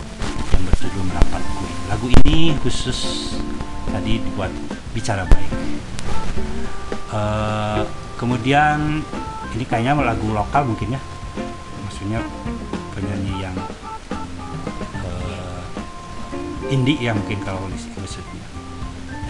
yang 0.52 0.62
berjudul 0.68 1.08
Merapat 1.08 1.42
Kui. 1.56 1.72
Lagu 1.88 2.06
ini 2.12 2.52
khusus 2.60 3.32
tadi 3.88 4.20
dibuat 4.20 4.52
bicara 4.92 5.24
baik. 5.24 5.52
Eh, 7.08 7.80
kemudian 8.20 9.00
ini 9.56 9.64
kayaknya 9.64 9.96
lagu 10.04 10.28
lokal 10.36 10.68
mungkin 10.68 11.00
ya, 11.00 11.00
maksudnya 11.88 12.20
penyanyi 12.92 13.34
yang 13.40 13.56
eh, 15.00 15.64
indie 16.68 17.00
ya 17.00 17.16
mungkin 17.16 17.40
kalau 17.40 17.64
maksudnya. 17.72 18.44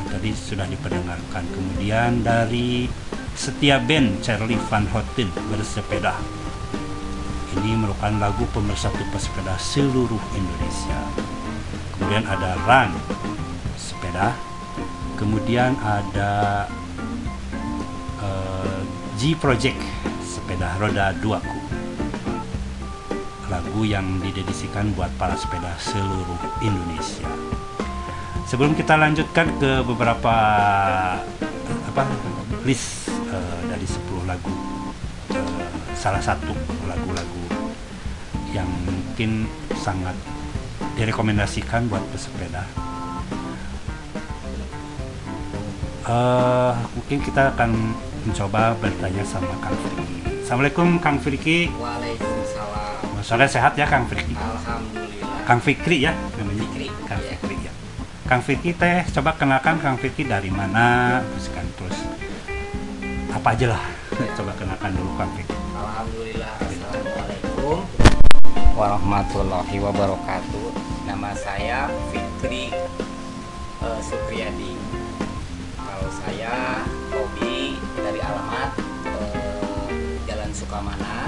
Yang 0.02 0.06
tadi 0.18 0.30
sudah 0.34 0.66
diperdengarkan. 0.66 1.46
Kemudian 1.54 2.26
dari 2.26 2.90
Setia 3.38 3.78
Band 3.78 4.18
Charlie 4.18 4.58
Van 4.66 4.82
Houten 4.90 5.30
bersepeda. 5.46 6.10
Ini 7.54 7.78
merupakan 7.78 8.10
lagu 8.18 8.42
pemersatu 8.50 8.98
pesepeda 9.14 9.54
seluruh 9.54 10.18
Indonesia. 10.34 10.98
Kemudian 11.94 12.26
ada 12.26 12.58
Run 12.66 12.90
sepeda. 13.78 14.34
Kemudian 15.14 15.78
ada 15.78 16.66
eh, 18.26 18.80
G 19.22 19.38
Project 19.38 19.78
sepeda 20.26 20.74
roda 20.82 21.14
duaku. 21.22 21.62
Lagu 23.46 23.86
yang 23.86 24.18
didedisikan 24.18 24.90
buat 24.98 25.14
para 25.14 25.38
sepeda 25.38 25.78
seluruh 25.78 26.42
Indonesia. 26.58 27.30
Sebelum 28.50 28.74
kita 28.74 28.98
lanjutkan 28.98 29.46
ke 29.62 29.86
beberapa 29.86 30.34
apa 31.86 32.02
list 32.66 32.97
10 34.38 35.34
lagu 35.34 35.58
salah 35.98 36.22
satu 36.22 36.54
lagu-lagu 36.86 37.42
yang 38.54 38.68
mungkin 38.86 39.50
sangat 39.74 40.14
direkomendasikan 40.94 41.90
buat 41.90 42.02
pesepeda. 42.14 42.62
Eh, 46.08 46.72
mungkin 46.96 47.18
kita 47.20 47.52
akan 47.52 47.70
mencoba 48.24 48.72
bertanya 48.80 49.20
sama 49.28 49.52
Kang 49.60 49.76
Friki. 49.76 50.06
Assalamualaikum 50.40 50.88
Kang 51.02 51.18
Friki. 51.20 51.68
Waalaikumsalam. 51.76 53.20
Sore 53.20 53.44
sehat 53.44 53.76
ya 53.76 53.84
Kang 53.84 54.08
Friki. 54.08 54.32
Alhamdulillah. 54.32 55.44
Kang 55.44 55.60
Fikri 55.60 56.04
ya 56.08 56.16
namanya. 56.40 56.64
Fikri, 56.64 56.88
Kang 57.04 57.20
iya. 57.20 57.30
Fikri 57.36 57.56
ya. 57.60 57.72
Kang 58.24 58.42
Fikri 58.44 58.72
teh 58.72 59.00
coba 59.12 59.36
kenalkan 59.36 59.76
Kang 59.80 59.96
Fikri 60.00 60.24
dari 60.24 60.48
mana 60.48 61.20
terus 61.24 61.48
kan 61.52 61.66
terus 61.76 61.98
apa 63.36 63.48
aja 63.52 63.76
lah. 63.76 63.97
Kenalkan 64.78 64.94
dulu 64.94 65.10
Fikri. 65.18 65.58
Alhamdulillah. 65.74 66.54
Assalamualaikum 66.62 67.78
warahmatullahi 68.78 69.76
wabarakatuh. 69.82 70.66
Nama 71.02 71.30
saya 71.34 71.90
Fikri 72.14 72.70
eh, 73.82 74.00
Supriyadi. 74.06 74.78
Kalau 75.74 76.08
saya 76.22 76.86
hobi 77.10 77.74
dari 77.98 78.22
alamat 78.22 78.70
eh, 79.18 80.14
Jalan 80.30 80.54
Sukamana, 80.54 81.26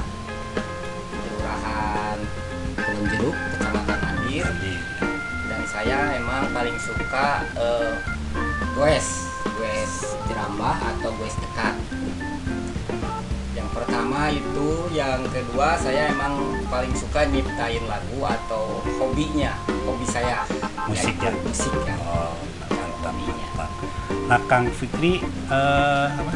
Kelurahan 1.10 2.18
Gunung 2.78 3.06
Jeruk, 3.10 3.34
Kecamatan 3.34 3.98
Andir. 4.14 4.46
Dan 5.50 5.62
saya 5.66 6.14
emang 6.14 6.46
paling 6.54 6.78
suka 6.78 7.42
eh, 7.58 7.98
goes, 8.78 9.26
goes 9.58 9.94
jerambah 10.30 10.78
atau 10.78 11.10
goes 11.18 11.34
dekat. 11.34 11.74
Pertama 13.80 14.28
itu, 14.28 14.68
yang 14.92 15.24
kedua 15.32 15.72
saya 15.80 16.12
emang 16.12 16.36
paling 16.68 16.92
suka 16.92 17.24
nyiptain 17.32 17.80
lagu 17.88 18.20
atau 18.28 18.84
hobinya, 19.00 19.56
hobi 19.88 20.04
saya. 20.04 20.44
Musik 20.84 21.16
ya? 21.16 21.32
Musik 21.32 21.72
ya. 21.88 21.96
Oh, 22.04 22.36
mantap, 22.60 23.16
mantap. 23.16 23.70
Nah, 24.28 24.38
Kang 24.44 24.68
Fikri 24.68 25.24
eh, 25.48 26.06
apa? 26.12 26.32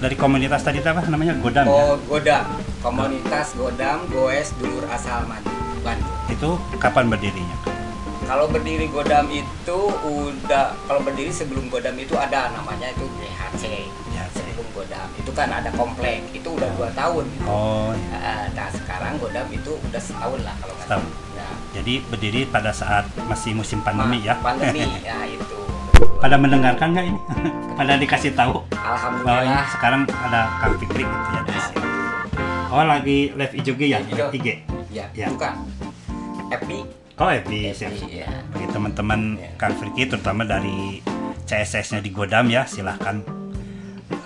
Dari 0.00 0.16
komunitas 0.16 0.64
tadi 0.64 0.80
apa 0.80 1.04
namanya? 1.12 1.36
Godam 1.36 1.68
ya? 1.68 1.72
Oh, 1.72 1.96
Godam. 2.08 2.44
Komunitas 2.80 3.52
Godam 3.52 4.08
Goes 4.08 4.52
Dulur 4.56 4.88
Asal 4.88 5.28
Bandung. 5.28 6.08
Itu 6.32 6.56
kapan 6.80 7.12
berdirinya? 7.12 7.56
Kalau 8.24 8.48
berdiri 8.48 8.88
Godam 8.88 9.28
itu 9.28 9.78
udah 10.08 10.72
kalau 10.88 11.00
berdiri 11.04 11.28
sebelum 11.28 11.68
Godam 11.68 12.00
itu 12.00 12.16
ada 12.16 12.48
namanya 12.56 12.88
itu 12.96 13.04
GHC. 13.20 13.64
Sebelum 14.54 14.70
Godam 14.72 15.08
itu 15.18 15.30
kan 15.34 15.50
ada 15.50 15.66
komplek 15.74 16.22
itu 16.30 16.46
udah 16.46 16.70
dua 16.78 16.86
tahun. 16.94 17.26
Oh, 17.42 17.90
Nah, 17.90 18.46
nah, 18.54 18.70
sekarang 18.70 19.18
Godam 19.18 19.42
itu 19.50 19.74
udah 19.74 19.98
setahun 19.98 20.40
lah 20.40 20.54
kalau 20.56 20.70
nggak 20.72 20.86
salah. 20.88 21.02
Nah, 21.34 21.54
Jadi 21.74 21.94
berdiri 22.06 22.46
pada 22.46 22.70
saat 22.70 23.02
masih 23.26 23.50
musim 23.52 23.82
pandemi 23.82 24.22
ya? 24.22 24.38
pandemi 24.38 24.86
ya 25.02 25.26
itu. 25.26 25.58
Pada 26.22 26.38
mendengarkan 26.38 26.94
nggak 26.94 27.04
ini? 27.04 27.18
Pada 27.74 27.98
dikasih 27.98 28.30
tahu 28.32 28.62
Alhamdulillah. 28.70 29.26
bahwa 29.26 29.42
ini 29.44 29.62
sekarang 29.68 30.00
ada 30.06 30.40
Kang 30.56 30.74
Fikri 30.78 31.02
gitu 31.02 31.28
ya 31.34 31.60
sini. 31.60 31.82
Oh 32.70 32.84
lagi 32.84 33.18
live 33.34 33.54
IG 33.58 33.68
ya? 33.80 33.98
IG. 34.30 34.46
Ya, 34.94 35.10
Ya. 35.10 35.26
bukan. 35.34 35.66
Epi. 36.48 36.78
Oh 37.16 37.26
Epi, 37.26 37.74
siap. 37.74 37.90
Iya. 38.00 38.30
Bagi 38.54 38.66
teman-teman 38.70 39.20
Kang 39.58 39.74
Fikri 39.74 40.06
terutama 40.06 40.46
dari 40.46 41.02
CSS-nya 41.42 41.98
di 41.98 42.08
Godam 42.08 42.46
ya 42.46 42.62
silahkan 42.64 43.18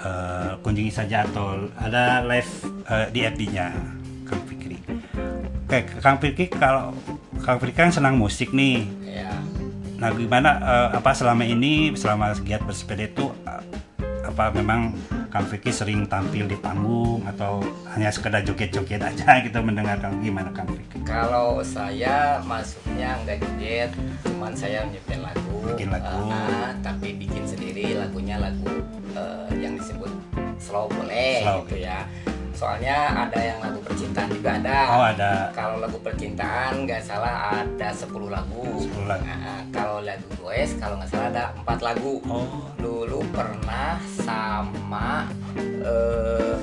eh, 0.08 0.50
kunjungi 0.64 0.92
saja 0.92 1.28
atau 1.28 1.68
ada 1.76 2.24
live 2.24 2.52
eh, 2.88 3.06
di 3.12 3.20
FB-nya 3.28 3.68
Kang 4.24 4.42
Fikri. 4.48 4.76
Oke, 5.68 5.80
Kang 6.00 6.16
Fikri 6.16 6.48
kalau 6.48 6.96
Kang 7.44 7.60
Fikri 7.60 7.76
kan 7.76 7.92
senang 7.92 8.16
musik 8.16 8.56
nih. 8.56 8.88
Ya. 9.04 9.32
Nah, 9.98 10.14
gimana 10.14 10.50
eh, 10.62 10.88
apa 10.96 11.10
selama 11.12 11.44
ini 11.44 11.92
selama 11.92 12.32
giat 12.40 12.64
bersepeda 12.64 13.04
itu 13.04 13.28
eh, 13.44 13.62
apa 14.24 14.54
memang 14.54 14.94
Kang 15.28 15.44
Fikri 15.44 15.72
sering 15.72 16.08
tampil 16.08 16.48
di 16.48 16.56
panggung 16.56 17.20
atau 17.28 17.60
hanya 17.92 18.08
sekedar 18.08 18.40
joget-joget 18.44 19.00
aja 19.00 19.36
gitu 19.44 19.60
mendengarkan 19.60 20.20
gimana 20.24 20.48
Kang 20.56 20.68
Fikri? 20.68 21.04
Kalau 21.04 21.60
saya 21.60 22.40
masuknya 22.44 23.16
nggak 23.24 23.44
joget, 23.44 23.90
cuman 24.24 24.52
saya 24.56 24.88
nyiptain 24.88 25.20
lagu. 25.20 25.47
Bikin 25.74 25.88
lagu. 25.92 26.08
Ah, 26.32 26.70
tapi 26.80 27.08
bikin 27.16 27.44
sendiri 27.44 27.96
lagunya 27.98 28.40
lagu 28.40 28.68
eh, 29.12 29.50
yang 29.60 29.76
disebut 29.76 30.10
slow 30.58 30.88
boleh 30.90 31.44
Slow. 31.44 31.64
gitu 31.64 31.76
ya. 31.84 32.04
Soalnya 32.58 33.14
ada 33.14 33.38
yang 33.38 33.58
lagu 33.62 33.78
percintaan 33.86 34.28
juga 34.34 34.50
ada. 34.58 34.78
Oh, 34.90 35.04
ada. 35.06 35.32
Kalau 35.54 35.78
lagu 35.78 35.98
percintaan 36.02 36.82
nggak 36.90 37.02
salah 37.06 37.54
ada 37.62 37.88
10 37.94 38.10
lagu. 38.26 38.66
10 38.82 39.06
lagu. 39.06 39.22
Nah, 39.22 39.62
kalau 39.70 40.02
lagu 40.02 40.26
goes 40.42 40.74
kalau 40.82 40.98
nggak 40.98 41.10
salah 41.14 41.28
ada 41.30 41.44
empat 41.54 41.78
lagu. 41.86 42.18
Oh. 42.26 42.66
Dulu 42.82 43.22
pernah 43.30 44.02
sama 44.26 45.30
eh 45.86 46.58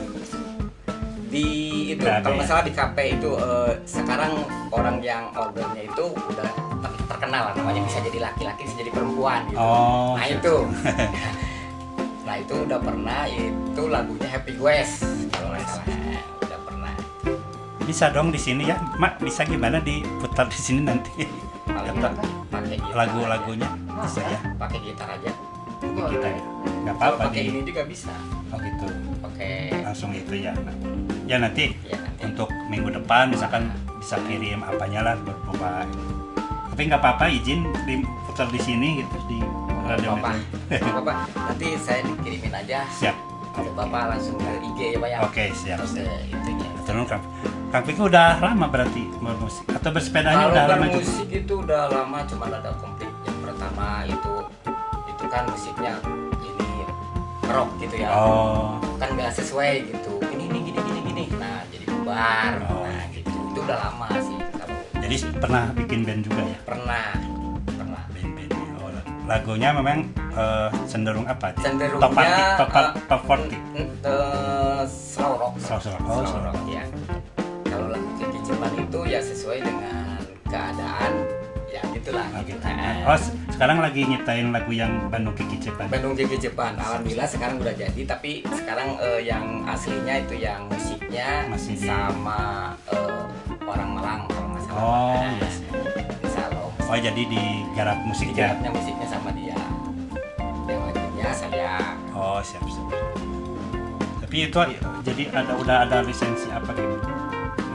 di 1.35 1.47
itu 1.91 2.03
kalau 2.03 2.39
nggak 2.39 2.47
ya? 2.47 2.51
salah 2.51 2.63
di 2.63 2.71
KP 2.71 2.97
itu 3.19 3.31
eh, 3.35 3.71
sekarang 3.83 4.31
orang 4.71 4.97
yang 5.03 5.27
ordernya 5.35 5.83
itu 5.83 6.05
udah 6.15 6.51
terkenal 7.05 7.53
namanya 7.53 7.81
bisa 7.81 7.99
jadi 7.99 8.19
laki-laki 8.21 8.61
bisa 8.63 8.75
jadi 8.77 8.91
perempuan 8.91 9.45
gitu 9.47 9.57
Oh, 9.57 10.15
nah 10.15 10.25
siap, 10.25 10.37
itu 10.39 10.55
siap. 10.81 11.35
nah 12.27 12.35
itu 12.35 12.55
udah 12.57 12.79
pernah 12.79 13.19
itu 13.25 13.81
lagunya 13.85 14.27
Happy 14.27 14.53
West 14.57 15.05
kalau 15.31 15.53
nggak 15.53 15.63
salah 15.63 15.85
udah 16.41 16.59
pernah 16.61 16.93
Bisa 17.85 18.09
dong 18.09 18.29
di 18.29 18.41
sini 18.41 18.65
ya, 18.65 18.81
Mak. 18.97 19.21
Bisa 19.21 19.45
gimana 19.45 19.77
diputar 19.77 20.49
di 20.49 20.57
sini 20.57 20.81
nanti? 20.81 21.21
Pakai 21.65 21.93
gitar 21.93 22.11
lagu-lagunya 22.91 23.69
bisa 23.95 24.21
ya. 24.21 24.39
pakai 24.55 24.79
gitar 24.81 25.07
aja 25.11 25.31
Kita 25.81 26.27
ya. 26.27 26.41
Nggak 26.81 26.95
apa-apa 26.97 27.29
pakai 27.29 27.41
ini 27.45 27.59
juga 27.61 27.81
bisa 27.83 28.09
Oh 28.49 28.57
gitu. 28.57 28.85
pakai 29.19 29.53
Langsung 29.81 30.09
itu 30.11 30.33
ya. 30.35 30.53
Nah, 30.55 30.73
Ya 31.25 31.37
nanti 31.37 31.73
ya 31.83 31.97
nanti 31.97 32.21
untuk 32.23 32.49
minggu 32.67 32.89
depan 32.91 33.29
misalkan 33.29 33.69
bisa 33.97 34.17
kirim 34.23 34.61
apanya 34.61 35.01
lah 35.01 35.15
berupa 35.17 35.85
tapi 36.75 36.91
nggak 36.91 36.99
apa-apa 36.99 37.31
izin 37.31 37.63
diputar 37.87 38.51
di 38.51 38.59
sini 38.59 38.99
gitu 38.99 39.15
di 39.31 39.39
radio 39.87 40.19
apa 40.19 40.35
apa 40.75 41.23
nanti 41.31 41.71
saya 41.79 42.03
dikirimin 42.03 42.51
aja. 42.51 42.83
Siap. 42.91 43.15
Ke 43.55 43.63
bapak 43.71 44.11
langsung 44.11 44.35
ke 44.35 44.59
IG 44.59 44.79
ya 44.91 44.97
pak 44.99 45.07
ya? 45.07 45.17
Oke 45.23 45.45
siap 45.55 45.79
Terus, 45.79 46.03
siap. 46.03 46.35
itunya. 46.35 46.67
Terus 46.83 47.07
Kang. 47.07 47.23
Kang 47.71 47.83
udah 47.87 48.43
lama 48.43 48.67
berarti 48.67 49.07
bermusik 49.23 49.63
atau 49.71 49.89
bersepedanya 49.95 50.35
kalau 50.35 50.51
udah 50.51 50.65
lama 50.67 50.85
juga? 50.91 50.99
bermusik 50.99 51.29
itu 51.31 51.53
udah 51.63 51.83
lama 51.87 52.19
cuma 52.27 52.43
ada 52.51 52.71
konflik 52.75 53.11
yang 53.23 53.37
pertama 53.39 53.87
itu 54.03 54.33
itu 55.07 55.25
kan 55.31 55.43
musiknya 55.47 55.93
ini 56.43 56.83
rock 57.47 57.69
gitu 57.79 57.95
ya. 58.03 58.07
Oh. 58.11 58.83
kan 58.99 59.15
nggak 59.15 59.31
sesuai 59.31 59.95
gitu. 59.95 60.19
Ini 60.27 60.43
ini 60.51 60.59
gini 60.59 60.79
gini 60.83 60.99
gini. 61.07 61.23
Nah 61.39 61.63
jadi 61.71 61.87
bubar. 61.87 62.51
Nah 62.67 63.03
gitu. 63.15 63.31
Itu 63.31 63.63
udah 63.63 63.79
lama 63.79 64.11
sih 64.19 64.44
Jadi 65.05 65.37
pernah 65.37 65.69
bikin 65.71 66.01
band 66.01 66.21
juga 66.25 66.41
ya? 66.41 66.57
pernah 66.65 67.05
pernah 67.69 68.01
Band-band. 68.09 68.51
Oh, 68.81 68.89
lagunya 69.25 69.69
memang 69.69 69.97
eh, 70.33 70.69
cenderung 70.89 71.29
apa? 71.29 71.53
cenderungnya 71.61 72.01
top 72.01 72.11
40, 72.17 72.57
top, 72.57 72.69
eh, 72.73 72.89
top 73.05 73.21
40. 73.21 73.53
eh, 74.01 74.81
slow 74.89 75.33
rock 75.37 75.53
Slow, 75.61 75.77
slow. 75.77 75.99
Oh, 76.09 76.25
slow 76.25 76.41
rock. 76.41 76.57
ya 76.65 76.83
kalau 77.65 77.93
lagu 77.93 78.09
kekicipan 78.17 78.71
itu 78.81 78.99
ya 79.05 79.21
sesuai 79.21 79.59
dengan 79.61 80.17
keadaan 80.49 81.11
ya 81.75 81.81
gitulah 81.91 82.23
gitu 82.41 82.55
Nah, 82.61 83.03
Oh, 83.05 83.17
se- 83.17 83.35
sekarang 83.49 83.77
lagi 83.77 84.01
nyiptain 84.03 84.49
lagu 84.49 84.71
yang 84.71 85.07
Bandung 85.07 85.33
Kiki 85.33 85.59
Cepan. 85.59 85.85
Bandung 85.87 86.13
Gigi 86.13 86.37
Jepang 86.39 86.73
alhamdulillah 86.73 87.27
sekarang 87.27 87.57
udah 87.57 87.73
jadi 87.73 88.01
tapi 88.03 88.31
sekarang 88.47 88.95
eh, 88.97 89.21
yang 89.21 89.43
aslinya 89.65 90.15
itu 90.19 90.35
yang 90.37 90.65
musiknya 90.65 91.45
Masih 91.45 91.75
sama 91.75 92.71
eh, 92.87 93.21
orang 93.61 93.89
Malang 93.91 94.19
kalau 94.25 94.47
nggak 94.49 94.63
salah 94.63 94.79
Oh, 94.79 95.17
Nah, 95.17 95.35
yes. 95.37 95.55
Insya 96.21 96.41
Allah 96.47 96.63
Oh, 96.85 96.97
jadi 96.97 97.21
digarap 97.23 97.97
musiknya. 98.01 98.55
digarapnya 98.55 98.71
musiknya 98.71 99.07
sama 99.07 99.29
dia 99.31 99.57
yang 100.65 100.81
lagunya 100.81 101.29
saya 101.29 101.73
Oh, 102.09 102.39
siap, 102.39 102.63
siap. 102.63 102.87
Tapi 104.17 104.37
itu 104.43 104.59
jadi 105.03 105.23
ada 105.31 105.53
udah 105.53 105.77
ada 105.83 105.97
lisensi 106.01 106.47
apa 106.47 106.71
gitu? 106.71 106.97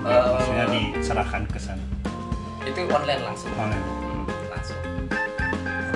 Eh, 0.00 0.24
Maksudnya 0.32 0.66
diserahkan 0.66 1.42
ke 1.46 1.58
sana. 1.58 1.84
Itu 2.62 2.80
online 2.86 3.22
langsung. 3.24 3.50
Online. 3.56 3.84
Hmm, 3.84 4.24
langsung. 4.48 4.80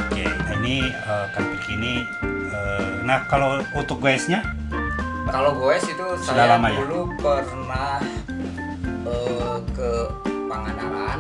Oke, 0.01 0.25
nah 0.25 0.55
ini 0.61 0.77
eh, 0.89 1.27
Kang 1.33 1.47
Piki 1.53 1.73
ini 1.77 1.95
eh, 2.25 2.89
nah 3.05 3.25
kalau 3.29 3.61
untuk 3.73 4.01
guysnya 4.01 4.41
kalau 5.29 5.57
goes 5.57 5.83
itu 5.83 6.05
Sudah 6.23 6.47
saya 6.47 6.57
lama 6.57 6.69
ya? 6.71 6.79
dulu 6.81 7.01
pernah 7.19 7.99
eh, 9.05 9.57
ke 9.75 9.91
Pangandaran 10.47 11.19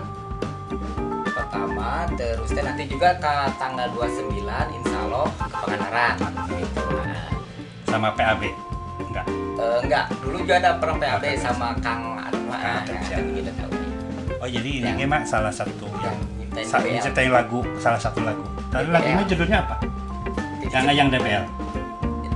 pertama 1.27 2.07
terus 2.15 2.51
dan 2.55 2.65
nanti 2.71 2.87
juga 2.87 3.19
ke 3.19 3.35
tanggal 3.59 3.89
29 3.91 4.31
insya 4.71 4.97
Allah 5.03 5.27
ke 5.29 5.45
Pangandaran. 5.51 6.15
Gitu. 6.49 6.87
Nah, 6.95 7.27
sama 7.91 8.09
PAB 8.15 8.43
enggak? 9.03 9.27
eh, 9.59 9.79
enggak. 9.83 10.05
Dulu 10.23 10.37
juga 10.41 10.55
ada 10.63 10.71
pernah 10.79 10.97
PAB 11.19 11.25
sama 11.37 11.75
Kang 11.83 12.15
Ah, 12.55 12.81
nah, 12.81 12.97
kita 12.97 13.53
tahu 13.61 13.74
Oh 14.45 14.49
jadi 14.51 14.71
ini 14.77 14.85
Yang- 14.85 15.01
memang 15.01 15.23
salah 15.25 15.49
satu 15.49 15.89
yang 16.05 16.13
nyiptain 16.37 16.69
sa- 16.69 16.77
DBL. 16.77 17.01
nyiptain 17.01 17.31
lagu 17.33 17.65
salah 17.81 17.97
satu 17.97 18.21
lagu. 18.21 18.45
Tapi 18.69 18.93
lagunya 18.93 19.25
judulnya 19.25 19.59
apa? 19.65 19.77
Yang 20.69 20.85
yang 20.93 21.09
DBL. 21.09 21.45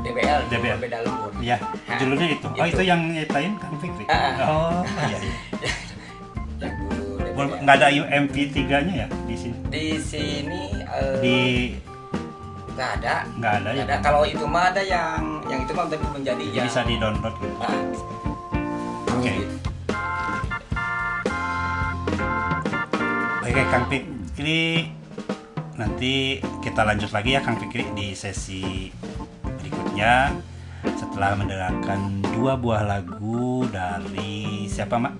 DBL, 0.01 0.40
DBL. 0.49 0.79
beda 0.81 0.99
lembur 1.05 1.29
Iya, 1.37 1.61
judulnya 2.01 2.27
itu. 2.33 2.49
Oh 2.49 2.64
Itu. 2.64 2.73
itu 2.73 2.83
yang 2.88 3.01
nyiptain 3.05 3.53
Kang 3.61 3.77
Fikri. 3.77 4.09
Oh 4.40 4.81
iya. 5.05 5.18
Belum 7.37 7.51
nggak 7.61 7.77
ada 7.77 7.87
MP3-nya 7.92 8.94
ya 9.05 9.07
di 9.29 9.37
sini. 9.37 9.59
di 9.68 9.85
sini 10.01 10.62
eh, 10.81 11.16
Di 11.21 11.37
nggak 12.73 12.90
ada 12.99 13.14
nggak 13.37 13.53
ada 13.53 13.68
ya. 13.71 13.85
Ada 13.85 13.97
kalau 14.01 14.25
itu 14.25 14.42
mah 14.42 14.73
ada 14.73 14.81
yang 14.81 15.44
yang 15.44 15.61
itu 15.61 15.71
mah 15.71 15.85
tapi 15.87 16.01
belum 16.01 16.25
jadi 16.25 16.40
Jadi 16.40 16.57
ya 16.57 16.62
bisa 16.64 16.81
di 16.83 16.94
download 16.97 17.35
gitu. 17.37 17.57
Ah, 17.61 17.77
Oke. 19.12 19.33
Oke 23.59 23.75
Kang 23.75 23.90
Fikri 23.90 24.87
nanti 25.75 26.38
kita 26.62 26.87
lanjut 26.87 27.11
lagi 27.11 27.35
ya 27.35 27.42
Kang 27.42 27.59
Fikri 27.59 27.90
di 27.90 28.14
sesi 28.14 28.87
berikutnya 29.42 30.31
setelah 30.94 31.35
mendengarkan 31.35 32.23
dua 32.38 32.55
buah 32.55 32.87
lagu 32.87 33.66
dari 33.66 34.62
siapa 34.71 35.03
Mak? 35.03 35.11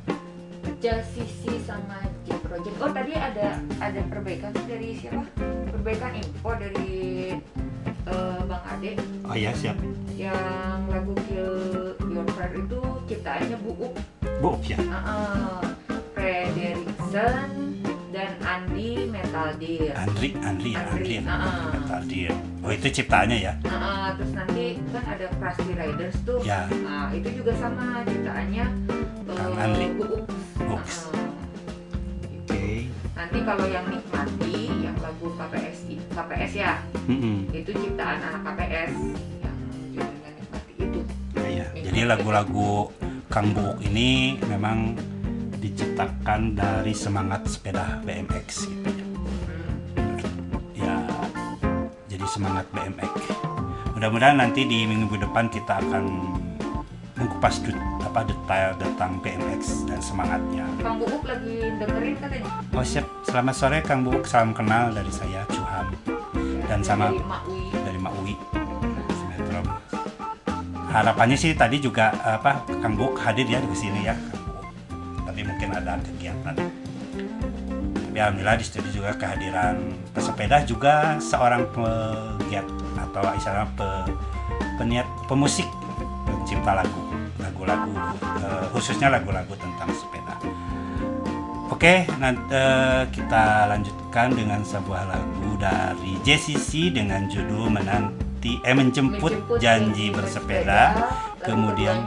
Jasisi 0.79 1.59
sama 1.66 1.98
J 2.31 2.38
Project. 2.38 2.79
Oh 2.79 2.94
tadi 2.94 3.11
ada 3.18 3.59
ada 3.83 4.01
perbaikan 4.07 4.55
dari 4.70 4.94
siapa? 4.94 5.27
Perbaikan 5.74 6.14
info 6.14 6.55
dari 6.55 7.35
eh, 8.07 8.40
Bang 8.46 8.64
Ade 8.70 9.03
Oh 9.27 9.35
iya 9.35 9.51
siap. 9.51 9.74
yang 10.14 10.87
lagu 10.87 11.11
Kill 11.27 11.90
Your 12.07 12.27
Friend 12.38 12.55
itu 12.55 12.81
ciptaannya 13.11 13.59
Bu 13.66 13.83
Up, 13.83 13.94
Bu 14.38 14.48
Up 14.55 14.62
ya. 14.62 14.79
uh, 14.94 15.59
Frederickson 16.14 17.77
dan 18.18 18.35
Andi 18.42 19.07
Metal 19.07 19.54
Deer. 19.62 19.94
Andri, 19.94 20.35
Andri 20.42 20.70
ya, 20.74 20.83
Andri. 20.83 21.14
Andri, 21.22 21.31
ah. 21.31 21.70
Metal 21.70 22.02
Deer. 22.11 22.35
Oh 22.66 22.70
itu 22.74 22.87
ciptaannya 22.90 23.38
ya. 23.38 23.52
Uh, 23.62 24.11
terus 24.18 24.33
nanti 24.35 24.64
kan 24.90 25.04
ada 25.07 25.26
Krusty 25.38 25.72
Riders 25.78 26.16
tuh. 26.26 26.42
Ya. 26.42 26.66
Nah, 26.83 27.14
itu 27.14 27.28
juga 27.31 27.54
sama 27.62 28.02
ciptaannya 28.02 28.66
Kang 29.31 29.54
Andri. 29.54 29.87
Ups. 30.66 31.14
Uh, 31.14 31.31
Oke. 32.42 32.90
Nanti 33.14 33.38
kalau 33.46 33.66
yang 33.70 33.87
nikmati 33.87 34.57
yang 34.83 34.96
lagu 34.98 35.26
KPS 35.38 35.78
KPS 36.18 36.52
ya 36.59 36.72
Mm-mm. 37.07 37.46
itu 37.54 37.70
ciptaan 37.70 38.18
anak 38.18 38.42
KPS 38.42 38.92
yang 39.46 39.57
judulnya 39.94 40.31
nikmati 40.35 40.72
itu. 40.74 41.00
Iya, 41.38 41.66
jadi 41.87 42.00
lagu-lagu 42.11 42.90
Kang 43.31 43.54
Buuk 43.54 43.78
ini 43.78 44.38
memang 44.50 44.98
diciptakan 45.58 46.54
dari 46.54 46.94
semangat 46.94 47.44
sepeda 47.50 47.98
BMX 48.06 48.70
gitu 48.70 48.88
ya. 48.88 49.06
Ya, 50.78 50.96
jadi 52.06 52.24
semangat 52.30 52.70
BMX. 52.70 53.14
Mudah-mudahan 53.98 54.38
nanti 54.38 54.62
di 54.62 54.86
minggu 54.86 55.18
depan 55.18 55.50
kita 55.50 55.82
akan 55.82 56.04
mengupas 57.18 57.59
dut- 57.66 57.82
apa 57.98 58.22
detail 58.22 58.78
tentang 58.78 59.18
BMX 59.18 59.90
dan 59.90 59.98
semangatnya. 59.98 60.64
Kang 60.78 61.02
Bubuk 61.02 61.26
lagi 61.26 61.59
dengerin 61.82 62.14
katanya. 62.22 62.46
Oh 62.70 62.84
siap, 62.86 63.06
selamat 63.26 63.54
sore 63.59 63.78
Kang 63.82 64.06
Buuk, 64.06 64.22
salam 64.22 64.54
kenal 64.54 64.94
dari 64.94 65.11
saya 65.11 65.42
Cuham 65.50 65.90
dan 66.70 66.80
sama 66.86 67.11
Dari 67.11 67.98
Sinetron. 69.11 69.66
Harapannya 70.94 71.34
sih 71.34 71.59
tadi 71.59 71.82
juga 71.82 72.14
apa 72.22 72.62
Kang 72.78 72.94
Buk 72.94 73.18
hadir 73.18 73.50
ya 73.50 73.59
di 73.59 73.74
sini 73.74 74.06
ya. 74.06 74.14
Tapi 75.39 75.55
mungkin 75.55 75.70
ada 75.70 75.95
kegiatan. 76.03 76.55
Tapi 77.95 78.18
alhamdulillah 78.18 78.59
di 78.59 78.66
studio 78.66 78.91
juga 78.91 79.14
kehadiran 79.14 79.95
pesepeda 80.11 80.66
juga 80.66 81.14
seorang 81.22 81.62
pegiat 81.70 82.66
atau 82.99 83.22
istilahnya 83.39 83.70
pe, 83.78 83.89
peniat 84.82 85.07
pemusik 85.30 85.70
pencipta 86.26 86.82
lagu 86.82 87.03
lagu-lagu 87.39 87.95
eh, 88.18 88.66
khususnya 88.74 89.14
lagu-lagu 89.14 89.55
tentang 89.55 89.95
sepeda. 89.95 90.34
Oke, 91.70 92.03
nanti 92.18 92.59
kita 93.14 93.70
lanjutkan 93.70 94.34
dengan 94.34 94.66
sebuah 94.66 95.07
lagu 95.07 95.55
dari 95.55 96.18
JCC 96.26 96.91
dengan 96.91 97.30
judul 97.30 97.70
menanti 97.70 98.59
eh 98.66 98.74
menjemput, 98.74 99.30
Menjemput 99.30 99.62
janji 99.62 100.11
bersepeda, 100.11 100.99
lagu 100.99 101.47
kemudian 101.47 102.03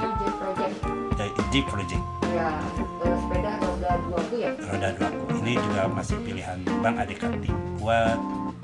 J 1.16 1.32
Project. 1.32 1.48
The 1.56 1.62
Project 1.72 2.04
Ya, 2.32 2.48
eh, 2.48 2.91
sepeda 3.02 3.52
roda 3.58 3.92
dua 4.06 4.20
bu 4.30 4.36
ya. 4.38 4.52
roda 4.54 4.90
dua 4.94 5.10
ini 5.42 5.54
juga 5.58 5.82
masih 5.90 6.18
pilihan 6.22 6.58
Bang 6.86 6.96
Adekati 7.02 7.50
buat 7.82 8.18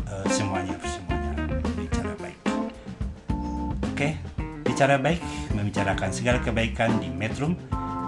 eh, 0.05 0.25
semuanya 0.29 0.77
semuanya 0.85 1.33
bicara 1.73 2.13
baik. 2.21 2.37
Oke, 3.93 4.09
bicara 4.61 4.95
baik 5.01 5.21
membicarakan 5.57 6.09
segala 6.13 6.37
kebaikan 6.45 7.01
di 7.01 7.09
Metrum 7.09 7.57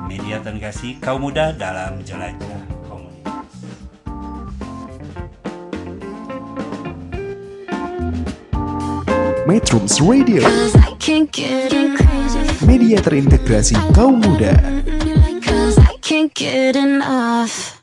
media 0.09 0.41
terkasih 0.41 0.97
kaum 1.01 1.21
muda 1.25 1.53
dalam 1.53 2.01
jelajah 2.01 2.61
komunitas. 2.85 3.49
Metrums 9.49 9.97
Radio, 10.01 10.45
media 12.65 12.97
terintegrasi 13.01 13.77
kaum 13.93 14.21
muda. 14.21 14.53
Cause 16.39 16.47
I 16.47 16.51
can't 16.51 16.73
get 16.73 16.75
enough. 16.77 17.78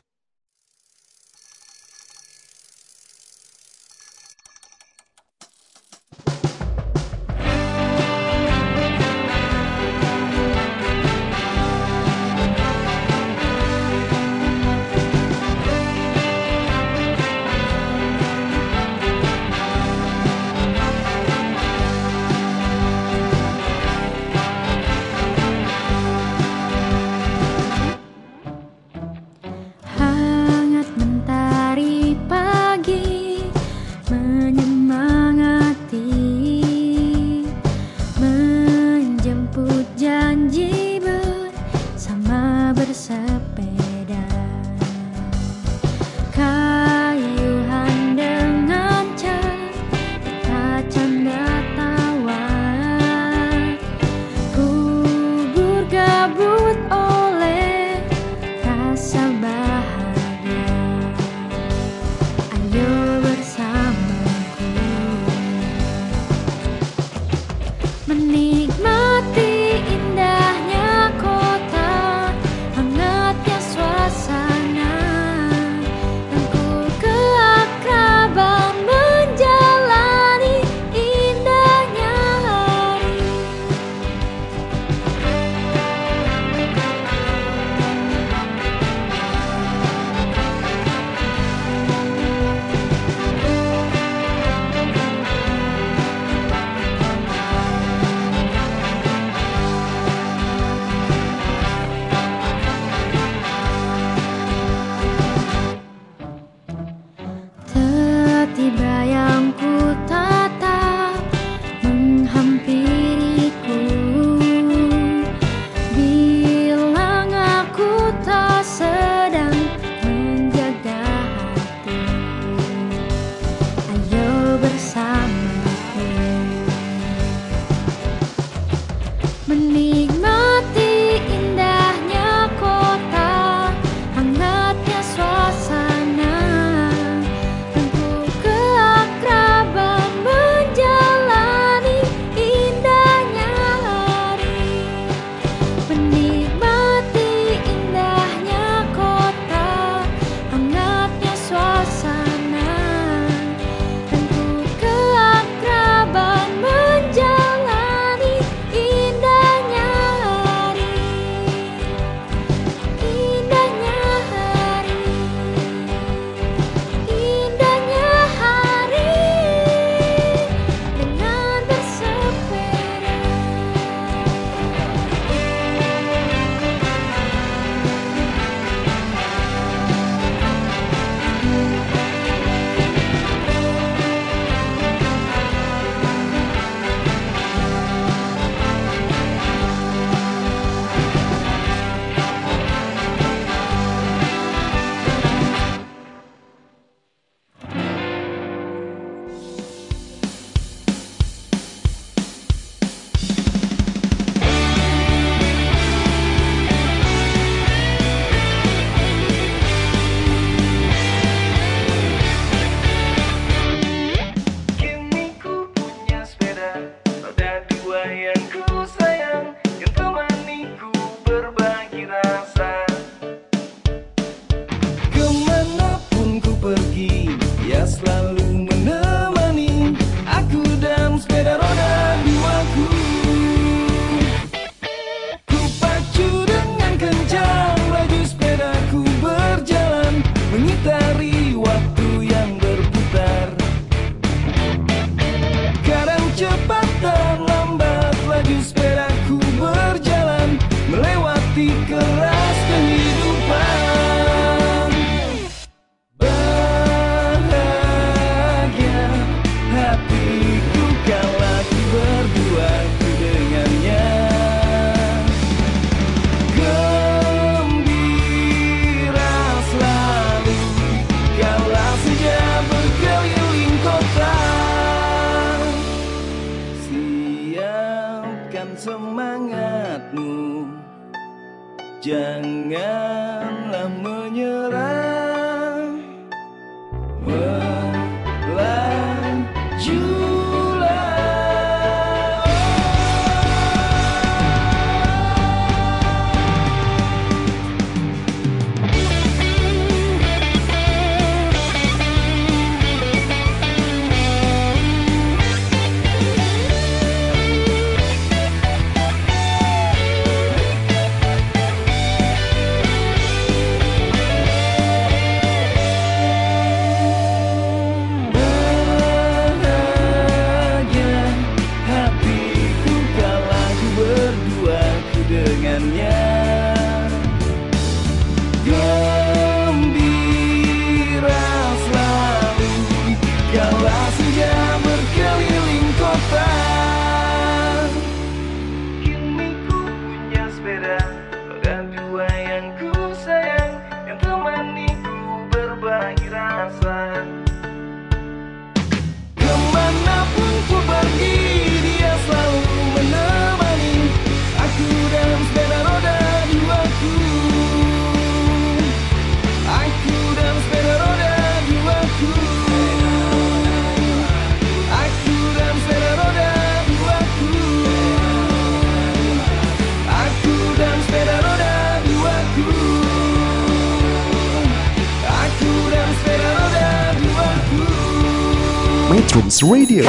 Metrums 379.37 379.61
Radio, 379.61 380.01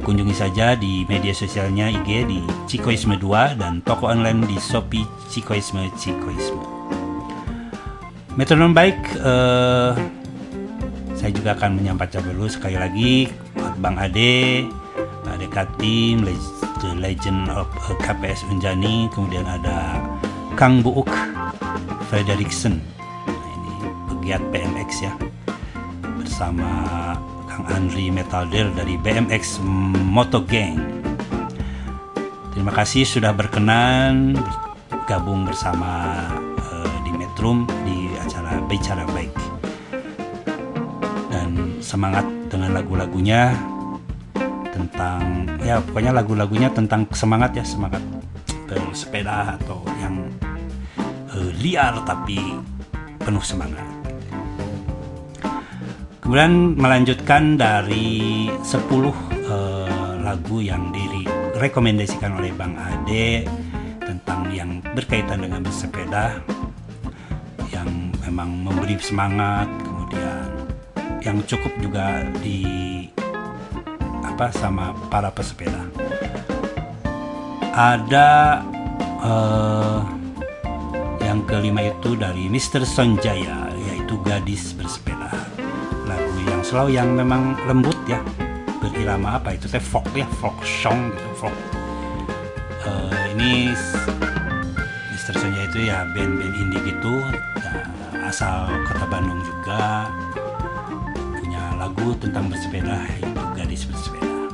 kunjungi 0.00 0.32
saja 0.32 0.72
di 0.72 1.04
media 1.04 1.36
sosialnya 1.36 1.92
IG 1.92 2.24
di 2.24 2.40
Cikoisme 2.64 3.20
2 3.20 3.60
dan 3.60 3.84
toko 3.84 4.08
online 4.08 4.48
di 4.48 4.56
Shopee 4.56 5.04
Cikoisme 5.28 5.92
Cikoisme. 6.00 6.81
Metronom 8.32 8.72
baik, 8.72 8.96
eh, 9.20 9.92
saya 11.12 11.30
juga 11.36 11.52
akan 11.52 11.76
menyampaikan 11.76 12.24
dulu 12.24 12.48
sekali 12.48 12.80
lagi. 12.80 13.28
Buat 13.52 13.76
Bang 13.76 14.00
Ade, 14.00 14.64
Ade 15.28 15.46
Katim, 15.52 16.24
The 16.80 16.96
Legend 16.96 17.52
of 17.52 17.68
KPS 18.00 18.48
Unjani, 18.48 19.12
kemudian 19.12 19.44
ada 19.44 20.00
Kang 20.56 20.80
Buuk, 20.80 21.12
Frederickson 22.08 22.80
nah, 23.28 23.48
ini 23.52 23.72
pegiat 24.08 24.40
BMX 24.48 24.90
ya. 25.04 25.12
Bersama 26.16 26.68
Kang 27.52 27.68
Andri 27.68 28.08
Metalder 28.08 28.72
dari 28.72 28.96
BMX 28.96 29.60
Moto 29.92 30.40
Gang. 30.40 30.80
Terima 32.56 32.72
kasih 32.72 33.04
sudah 33.04 33.36
berkenan 33.36 34.40
gabung 35.04 35.44
bersama 35.44 36.16
uh, 36.64 36.96
di 37.04 37.12
Metrum 37.12 37.68
di 37.84 38.01
acara 38.52 38.68
Bicara 38.68 39.04
Baik 39.08 39.32
dan 41.32 41.80
semangat 41.80 42.28
dengan 42.52 42.76
lagu-lagunya 42.76 43.56
tentang 44.68 45.48
ya 45.64 45.80
pokoknya 45.80 46.12
lagu-lagunya 46.12 46.68
tentang 46.68 47.08
semangat 47.16 47.56
ya 47.56 47.64
semangat 47.64 48.04
bersepeda 48.68 49.56
atau 49.56 49.80
yang 50.04 50.28
uh, 51.32 51.50
liar 51.64 51.96
tapi 52.04 52.60
penuh 53.24 53.40
semangat. 53.40 53.88
Kemudian 56.20 56.76
melanjutkan 56.76 57.56
dari 57.56 58.48
10 58.52 58.68
uh, 58.68 59.12
lagu 60.20 60.60
yang 60.60 60.92
direkomendasikan 60.92 62.36
oleh 62.36 62.52
Bang 62.52 62.76
Ade 62.76 63.48
tentang 64.00 64.48
yang 64.52 64.80
berkaitan 64.92 65.40
dengan 65.40 65.64
bersepeda 65.64 66.40
memang 68.32 68.64
memberi 68.64 68.96
semangat 68.96 69.68
kemudian 69.84 70.48
yang 71.20 71.36
cukup 71.44 71.68
juga 71.84 72.24
di 72.40 72.64
apa 74.24 74.48
sama 74.56 74.96
para 75.12 75.28
pesepeda 75.28 75.84
ada 77.76 78.64
uh, 79.20 80.00
yang 81.20 81.44
kelima 81.44 81.92
itu 81.92 82.16
dari 82.16 82.48
Mr. 82.48 82.88
Sonjaya 82.88 83.68
yaitu 83.84 84.16
Gadis 84.24 84.72
Bersepeda 84.72 85.28
lagu 86.08 86.32
yang 86.48 86.64
selalu 86.64 86.96
yang 86.96 87.12
memang 87.12 87.52
lembut 87.68 88.00
ya 88.08 88.24
berirama 88.80 89.36
apa 89.36 89.60
itu 89.60 89.68
teh 89.68 89.76
folk 89.76 90.08
ya 90.16 90.24
folk 90.40 90.56
song 90.64 91.12
gitu 91.12 91.28
folk 91.36 91.56
uh, 92.88 93.12
ini 93.36 93.76
Mr. 95.12 95.36
Sonjaya 95.36 95.68
itu 95.68 95.84
ya 95.84 96.08
band-band 96.16 96.56
indie 96.56 96.80
gitu 96.96 97.20
uh, 97.60 98.01
asal 98.32 98.64
kota 98.88 99.04
Bandung 99.12 99.44
juga 99.44 100.08
punya 101.36 101.76
lagu 101.76 102.16
tentang 102.16 102.48
bersepeda 102.48 103.04
yaitu 103.12 103.42
Gadis 103.52 103.84
Bersepeda 103.84 104.48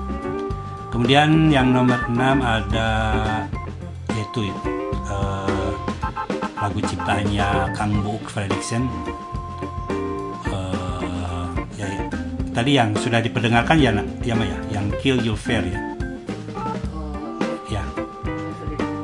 kemudian 0.91 1.47
yang 1.47 1.71
nomor 1.71 2.03
6 2.11 2.19
ada 2.43 2.91
yaitu 4.19 4.51
uh, 5.07 5.73
lagu 6.59 6.83
ciptaannya 6.83 7.71
Kang 7.79 7.95
Book 8.03 8.27
Fredrickson. 8.27 8.91
Uh, 10.51 11.47
ya, 11.79 11.87
ya, 11.87 12.03
tadi 12.51 12.75
yang 12.75 12.91
sudah 12.99 13.23
diperdengarkan 13.23 13.79
ya 13.79 13.95
ya 14.27 14.35
ya? 14.35 14.59
Yang 14.75 14.87
Kill 14.99 15.19
Your 15.23 15.39
Fear 15.39 15.63
ya? 15.63 15.81
Ya. 17.71 17.83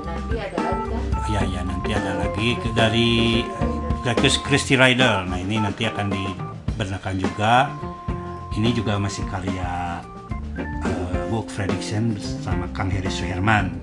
Nanti 0.03 0.35
ada 0.35 0.59
lagi 0.59 0.91
kan? 0.91 1.03
ya 1.31 1.41
ya 1.47 1.61
nanti 1.63 1.91
ada 1.95 2.13
lagi 2.21 2.49
dari 2.75 3.43
Chris 4.13 4.37
Christy 4.37 4.77
Rider. 4.77 5.25
Nah 5.25 5.41
ini 5.41 5.57
nanti 5.57 5.89
akan 5.89 6.13
dibernakan 6.13 7.15
juga. 7.17 7.73
Ini 8.53 8.77
juga 8.77 9.01
masih 9.01 9.25
karya 9.33 10.05
uh, 10.61 11.17
Book 11.33 11.49
Fredrickson 11.49 12.13
bersama 12.13 12.69
Kang 12.77 12.93
Heri 12.93 13.09
Suherman. 13.09 13.81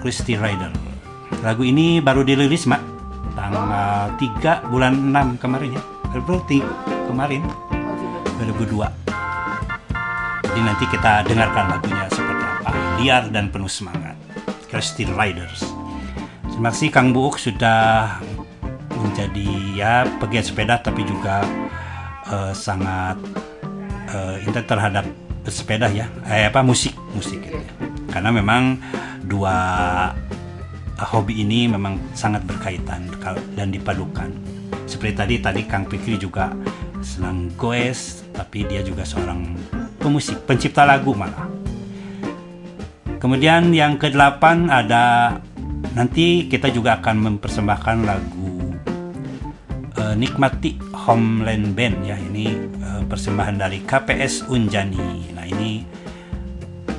Christy 0.00 0.40
Rider. 0.40 0.72
Lagu 1.44 1.60
ini 1.60 2.00
baru 2.00 2.24
dirilis 2.24 2.64
mak. 2.64 2.80
Tanggal 3.36 4.16
3 4.16 4.72
bulan 4.72 4.96
6 5.12 5.42
kemarin 5.44 5.76
ya. 5.76 5.82
Berarti 6.24 6.64
kemarin. 7.04 7.44
2002 8.40 9.08
jadi 10.58 10.74
nanti 10.74 10.90
kita 10.90 11.22
dengarkan 11.22 11.70
lagunya 11.70 12.10
seperti 12.10 12.42
apa. 12.42 12.70
Liar 12.98 13.30
dan 13.30 13.46
penuh 13.46 13.70
semangat. 13.70 14.18
Christy 14.66 15.06
Riders. 15.06 15.62
Terima 16.50 16.74
kasih 16.74 16.90
Kang 16.90 17.14
Buuk 17.14 17.38
sudah 17.38 18.18
menjadi 18.98 19.48
ya 19.74 19.92
pegiat 20.18 20.50
sepeda 20.50 20.78
tapi 20.82 21.06
juga 21.06 21.42
eh, 22.28 22.52
sangat 22.52 23.16
eh, 24.10 24.44
intent 24.44 24.66
terhadap 24.66 25.06
sepeda 25.48 25.88
ya 25.88 26.10
eh, 26.28 26.44
apa 26.44 26.60
musik 26.60 26.92
musik 27.16 27.40
gitu 27.40 27.56
ya. 27.56 27.72
karena 28.12 28.30
memang 28.34 28.76
dua 29.24 29.56
hobi 31.06 31.46
ini 31.46 31.70
memang 31.70 31.94
sangat 32.18 32.42
berkaitan 32.42 33.06
dan 33.54 33.70
dipadukan. 33.70 34.34
Seperti 34.88 35.14
tadi 35.14 35.34
tadi 35.38 35.62
Kang 35.68 35.86
Fikri 35.86 36.18
juga 36.18 36.50
senang 37.04 37.52
goes, 37.54 38.26
tapi 38.34 38.66
dia 38.66 38.82
juga 38.82 39.06
seorang 39.06 39.54
pemusik, 40.02 40.42
pencipta 40.48 40.82
lagu 40.82 41.14
malah. 41.14 41.46
Kemudian 43.18 43.70
yang 43.74 43.98
kedelapan 43.98 44.70
ada 44.70 45.36
nanti 45.94 46.46
kita 46.46 46.70
juga 46.70 46.98
akan 46.98 47.16
mempersembahkan 47.34 47.96
lagu 48.06 48.37
eh, 49.98 50.14
Nikmati 50.14 50.78
Homeland 50.94 51.74
Band 51.74 52.06
ya. 52.06 52.16
Ini 52.16 52.46
eh, 52.78 53.02
persembahan 53.04 53.58
dari 53.58 53.82
KPS 53.82 54.46
Unjani. 54.46 55.34
Nah, 55.34 55.46
ini 55.46 55.82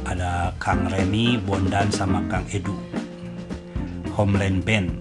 ada 0.04 0.52
Kang 0.60 0.86
Remy, 0.92 1.40
Bondan 1.42 1.90
sama 1.90 2.20
Kang 2.28 2.46
Edu. 2.52 2.76
Homeland 4.20 4.68
Band 4.68 4.92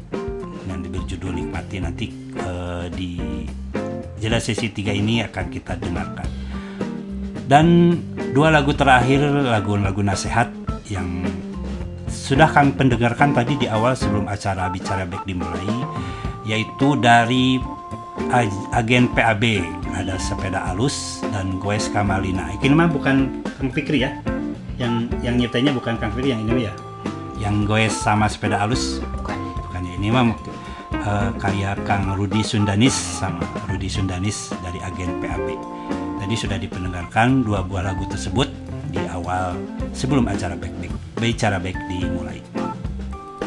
yang 0.70 0.86
berjudul 0.86 1.34
Nikmati 1.34 1.76
nanti 1.82 2.07
eh, 2.38 2.86
di 2.94 3.18
jeda 4.18 4.38
sesi 4.38 4.70
3 4.70 4.94
ini 4.94 5.26
akan 5.26 5.46
kita 5.51 5.74
dengarkan. 5.78 6.28
Dan 7.49 7.96
dua 8.36 8.53
lagu 8.53 8.76
terakhir 8.76 9.24
lagu-lagu 9.24 10.05
nasihat 10.05 10.53
yang 10.92 11.24
sudah 12.09 12.44
kami 12.53 12.76
pendengarkan 12.76 13.32
tadi 13.32 13.57
di 13.57 13.64
awal 13.72 13.96
sebelum 13.96 14.28
acara 14.28 14.68
bicara 14.68 15.09
baik 15.09 15.24
dimulai 15.24 15.72
yaitu 16.44 16.96
dari 17.01 17.57
agen 18.74 19.08
PAB 19.12 19.62
ada 19.94 20.14
sepeda 20.20 20.70
alus 20.70 21.22
dan 21.34 21.58
goes 21.58 21.90
Kamalina. 21.90 22.54
Ini 22.58 22.74
mah 22.74 22.90
bukan 22.90 23.42
Kang 23.58 23.70
Fikri 23.72 24.06
ya. 24.06 24.14
Yang 24.78 25.10
yang 25.26 25.34
nyiptainya 25.38 25.72
bukan 25.74 25.98
Kang 25.98 26.14
Fikri 26.14 26.30
yang 26.34 26.46
ini 26.46 26.70
ya. 26.70 26.74
Yang 27.38 27.54
goes 27.66 27.94
sama 27.94 28.30
sepeda 28.30 28.62
alus 28.62 29.02
bukan. 29.18 29.36
Bukan 29.66 29.80
ya. 29.86 29.94
Ini 29.98 30.08
mah 30.10 30.34
eh, 30.94 31.30
karya 31.40 31.74
Kang 31.82 32.14
Rudi 32.14 32.42
Sundanis 32.46 32.94
sama 32.94 33.42
Rudi 33.66 33.90
Sundanis 33.90 34.54
dari 34.62 34.78
agen 34.82 35.18
PAB. 35.18 35.46
Tadi 36.18 36.34
sudah 36.34 36.58
dipendengarkan 36.60 37.42
dua 37.42 37.64
buah 37.64 37.90
lagu 37.90 38.04
tersebut 38.06 38.50
di 38.92 39.00
awal 39.08 39.56
sebelum 39.92 40.28
acara 40.28 40.54
baik 40.54 40.92
bicara 41.18 41.58
baik 41.58 41.76
dimulai. 41.90 42.38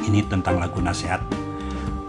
Ini 0.02 0.26
tentang 0.28 0.60
lagu 0.60 0.84
nasihat. 0.84 1.22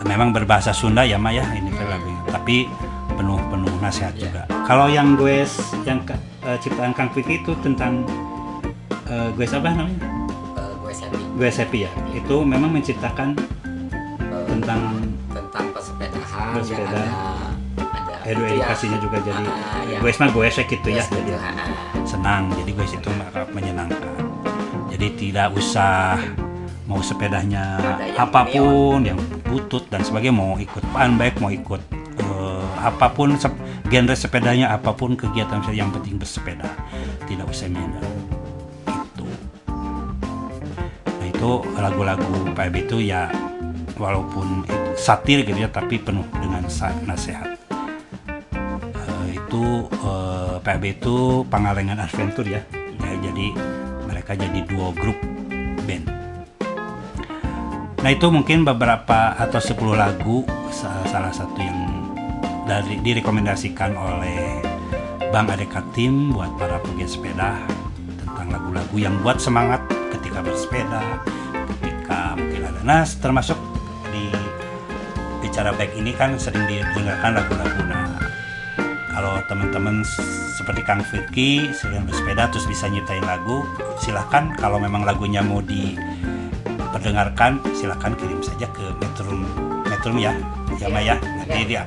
Memang 0.02 0.34
berbahasa 0.34 0.74
Sunda 0.74 1.06
ya 1.06 1.14
Maya 1.14 1.46
ini 1.54 1.70
teh 1.70 1.86
lagunya, 1.86 2.21
tapi 2.32 2.64
penuh 3.12 3.36
penuh 3.52 3.74
nasihat 3.78 4.16
juga. 4.16 4.48
Kalau 4.64 4.88
yang 4.88 5.14
gue 5.14 5.44
yang 5.84 6.00
eh, 6.42 6.56
ciptaan 6.58 6.96
Kang 6.96 7.12
Vicky 7.12 7.44
itu 7.44 7.52
tentang 7.60 8.02
eh, 9.06 9.28
gue 9.36 9.44
apa 9.44 9.68
namanya? 9.68 10.00
Gue 10.80 10.92
happy 10.96 11.20
Gue 11.36 11.48
happy 11.52 11.78
ya. 11.84 11.90
Itu 12.10 12.42
memang 12.42 12.72
menciptakan 12.72 13.36
tentang 14.48 14.80
tentang 15.28 15.64
pesepedahan 15.72 16.48
Bersepeda. 16.54 16.80
yang 16.80 16.86
ada 16.92 17.04
ada 18.22 18.40
ya. 18.46 18.52
edukasinya 18.52 18.98
juga 19.00 19.16
jadi 19.20 19.42
Ah, 19.42 19.82
ya. 19.88 19.98
gue 19.98 20.10
mah 20.12 20.28
gue 20.30 20.46
gitu 20.62 20.88
ya 20.88 21.00
Yes, 21.02 21.08
gitu, 21.08 21.18
jadi 21.24 21.32
ah. 21.34 21.54
senang 22.04 22.42
jadi 22.54 22.70
gue 22.70 22.86
itu 22.86 23.10
menyenangkan 23.50 24.12
jadi 24.92 25.06
tidak 25.18 25.48
usah 25.56 26.20
mau 26.84 27.00
sepedanya 27.00 27.80
yang 28.12 28.20
apa 28.20 28.44
pun 28.46 29.00
yang 29.02 29.16
butut 29.48 29.88
dan 29.88 30.04
sebagainya 30.04 30.36
mau 30.36 30.54
ikut 30.60 30.84
pan 30.92 31.16
baik 31.16 31.40
mau 31.40 31.48
ikut 31.48 31.80
apa 32.82 33.14
pun 33.14 33.38
genre 33.86 34.16
sepedanya 34.18 34.74
apa 34.74 34.90
pun 34.90 35.14
kegiatan 35.14 35.62
yang 35.70 35.94
penting 35.94 36.18
bersepeda. 36.18 36.66
Tidak 37.30 37.46
usah 37.46 37.70
minder 37.70 38.02
itu. 38.90 39.26
Nah 41.06 41.26
itu 41.30 41.50
lagu-lagu 41.78 42.34
PB 42.52 42.74
itu 42.90 42.98
ya 43.06 43.30
walaupun 43.94 44.66
itu 44.66 44.78
satir 44.98 45.46
gitu 45.46 45.58
ya 45.62 45.70
tapi 45.70 46.02
penuh 46.02 46.26
dengan 46.42 46.66
nasihat. 47.06 47.54
Eh, 48.98 49.26
itu 49.38 49.86
eh, 49.86 50.56
PB 50.58 50.82
itu 50.98 51.46
Pangalengan 51.46 52.02
Adventure 52.02 52.46
ya. 52.46 52.62
ya 53.02 53.14
jadi 53.22 53.46
mereka 54.06 54.34
jadi 54.34 54.60
duo 54.66 54.90
grup 54.94 55.18
band. 55.86 56.06
Nah 58.02 58.10
itu 58.10 58.26
mungkin 58.34 58.66
beberapa 58.66 59.38
atau 59.38 59.62
10 59.62 59.94
lagu 59.94 60.42
sa- 60.74 61.06
salah 61.06 61.30
satu 61.30 61.58
yang 61.62 61.71
dari 62.72 62.96
direkomendasikan 63.04 63.92
oleh 63.92 64.64
Bang 65.28 65.44
Adeka 65.52 65.84
Tim 65.92 66.32
buat 66.32 66.56
para 66.56 66.80
pegiat 66.80 67.12
sepeda 67.12 67.60
tentang 68.24 68.48
lagu-lagu 68.48 68.96
yang 68.96 69.12
buat 69.20 69.36
semangat 69.36 69.84
ketika 70.08 70.40
bersepeda 70.40 71.20
ketika 71.76 72.32
mungkin 72.32 72.64
ada 72.64 72.80
nas 72.80 73.20
termasuk 73.20 73.60
di 74.08 74.32
bicara 75.44 75.76
baik 75.76 75.92
ini 76.00 76.16
kan 76.16 76.40
sering 76.40 76.64
didengarkan 76.64 77.44
lagu-lagu. 77.44 77.76
Nah 77.92 78.08
kalau 79.12 79.36
teman-teman 79.52 80.00
seperti 80.56 80.80
Kang 80.88 81.04
Firki 81.04 81.76
sering 81.76 82.08
bersepeda 82.08 82.48
terus 82.48 82.64
bisa 82.64 82.88
nyiptain 82.88 83.28
lagu 83.28 83.68
silahkan 84.00 84.48
kalau 84.56 84.80
memang 84.80 85.04
lagunya 85.04 85.44
mau 85.44 85.60
diperdengarkan 85.60 87.60
silahkan 87.76 88.16
kirim 88.16 88.40
saja 88.40 88.64
ke 88.72 88.96
Metrum 88.96 89.44
Metrum 89.92 90.16
ya 90.16 90.32
ya 90.80 90.88
Maya 90.88 91.20
nanti 91.20 91.68
dia 91.68 91.84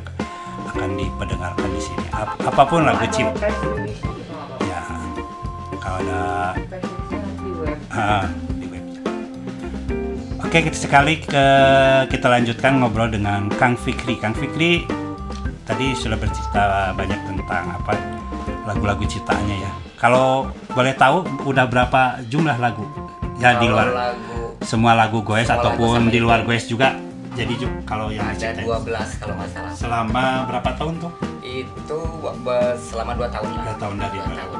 akan 0.76 0.92
diperdengarkan 0.94 1.70
di 1.70 1.82
sini 1.82 2.06
Ap- 2.12 2.36
apa 2.38 2.64
pun 2.64 2.84
lagu 2.84 3.08
cip 3.08 3.28
ya 4.62 4.82
kalau 5.78 6.00
ada 6.02 6.22
Ah, 7.88 8.28
di 8.52 8.68
web. 8.68 8.84
Oke, 10.38 10.60
kita 10.62 10.76
sekali 10.76 11.16
ke 11.18 11.46
kita 12.06 12.28
lanjutkan 12.28 12.76
ngobrol 12.76 13.08
dengan 13.08 13.48
Kang 13.50 13.80
Fikri. 13.80 14.20
Kang 14.20 14.36
Fikri 14.36 14.84
tadi 15.64 15.96
sudah 15.96 16.20
bercerita 16.20 16.64
banyak 16.92 17.16
tentang 17.26 17.72
apa 17.72 17.96
lagu-lagu 18.68 19.00
ciptaannya 19.02 19.58
ya. 19.58 19.72
Kalau 19.96 20.44
boleh 20.68 20.92
tahu 20.92 21.24
udah 21.48 21.64
berapa 21.66 22.20
jumlah 22.28 22.60
lagu? 22.60 22.84
Ya 23.38 23.56
di 23.56 23.64
Kalau 23.64 23.72
luar 23.72 23.88
lagu- 23.88 24.52
semua 24.62 24.92
lagu 24.92 25.20
goes 25.22 25.48
Semua 25.48 25.56
lagu 25.56 25.64
ataupun 25.64 25.96
sama 25.98 26.12
di 26.12 26.20
luar 26.20 26.40
goes 26.44 26.68
juga. 26.68 27.00
Jadi 27.36 27.54
kalau 27.84 28.08
yang 28.10 28.32
ada 28.32 28.56
diciptain 28.56 28.64
12 28.64 29.20
kalau 29.20 29.34
nggak 29.36 29.50
salah 29.52 29.72
selama 29.76 30.26
berapa 30.48 30.72
tahun 30.80 30.96
tuh? 31.04 31.12
itu 31.46 32.00
selama 32.90 33.12
2 33.16 33.30
tahun 33.30 33.48
lah 33.54 33.64
Dua 33.64 33.76
tahun 33.78 33.96
dari 34.02 34.18
Dua 34.18 34.34
tahun 34.34 34.60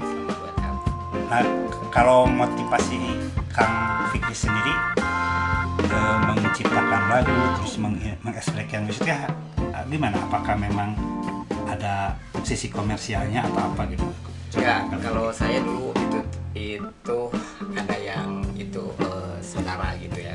selama 0.00 0.32
2 0.32 0.62
tahun 0.62 0.78
Nah, 1.28 1.42
kalau 1.92 2.24
motivasi 2.24 2.96
Kang 3.52 3.74
Fikri 4.14 4.32
sendiri 4.32 4.74
eh, 5.84 6.16
menciptakan 6.24 7.02
lagu 7.12 7.36
terus 7.60 7.74
meng 7.76 8.00
mengekspresikan 8.24 8.88
musiknya 8.88 9.28
eh, 9.60 9.84
gimana? 9.90 10.16
Apakah 10.24 10.56
memang 10.56 10.96
ada 11.68 12.16
sisi 12.40 12.72
komersialnya 12.72 13.44
atau 13.44 13.60
apa 13.68 13.84
gitu? 13.92 14.08
Ya, 14.56 14.80
kalau 14.88 15.28
saya 15.28 15.60
dulu 15.60 15.92
itu 15.92 16.18
itu 16.56 17.18
ada 17.84 17.96
yang 18.00 18.40
itu 18.56 18.82
eh, 19.04 19.36
saudara 19.44 19.92
gitu 20.00 20.18
ya, 20.24 20.27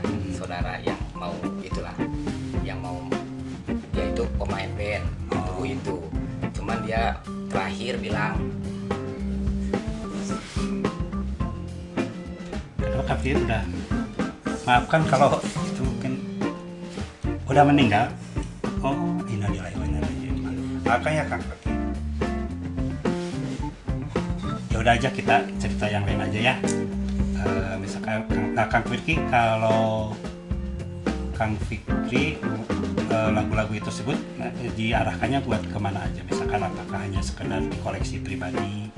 pemain 4.43 4.67
band 4.75 5.03
dulu 5.31 5.63
itu, 5.63 5.97
cuman 6.59 6.83
dia 6.83 7.15
terakhir 7.47 7.95
bilang. 8.03 8.35
Kenapa 12.75 13.03
Kang 13.07 13.19
Fikri 13.23 13.39
udah. 13.39 13.63
Maafkan 14.63 15.01
kalau 15.07 15.39
itu 15.43 15.81
mungkin 15.83 16.13
udah 17.47 17.63
meninggal? 17.63 18.05
Oh, 18.83 19.15
innalillahi 19.31 19.75
wa 19.79 19.85
inna 19.87 19.99
ilaihi 20.03 20.27
raji'un. 20.27 20.83
Ya 20.83 21.23
Kang 21.27 21.43
ya 24.67 24.77
udah 24.83 24.93
aja 24.99 25.09
kita 25.15 25.47
cerita 25.55 25.85
yang 25.87 26.03
lain 26.03 26.19
aja 26.19 26.39
ya. 26.51 26.55
Eh, 27.39 27.75
misalkan 27.79 28.27
nah 28.51 28.67
Kang 28.67 28.83
Fikri 28.91 29.15
kalau 29.31 30.11
Kang 31.31 31.55
Fikri 31.67 32.35
lagu-lagu 33.29 33.71
itu 33.71 33.83
tersebut 33.83 34.17
nah, 34.35 34.47
diarahkannya 34.71 35.39
buat 35.41 35.61
ke 35.63 35.77
mana 35.77 35.99
aja 36.01 36.21
misalkan 36.23 36.59
apakah 36.59 36.99
hanya 36.99 37.19
sekedar 37.19 37.61
di 37.61 37.77
koleksi 37.79 38.19
pribadi 38.19 38.89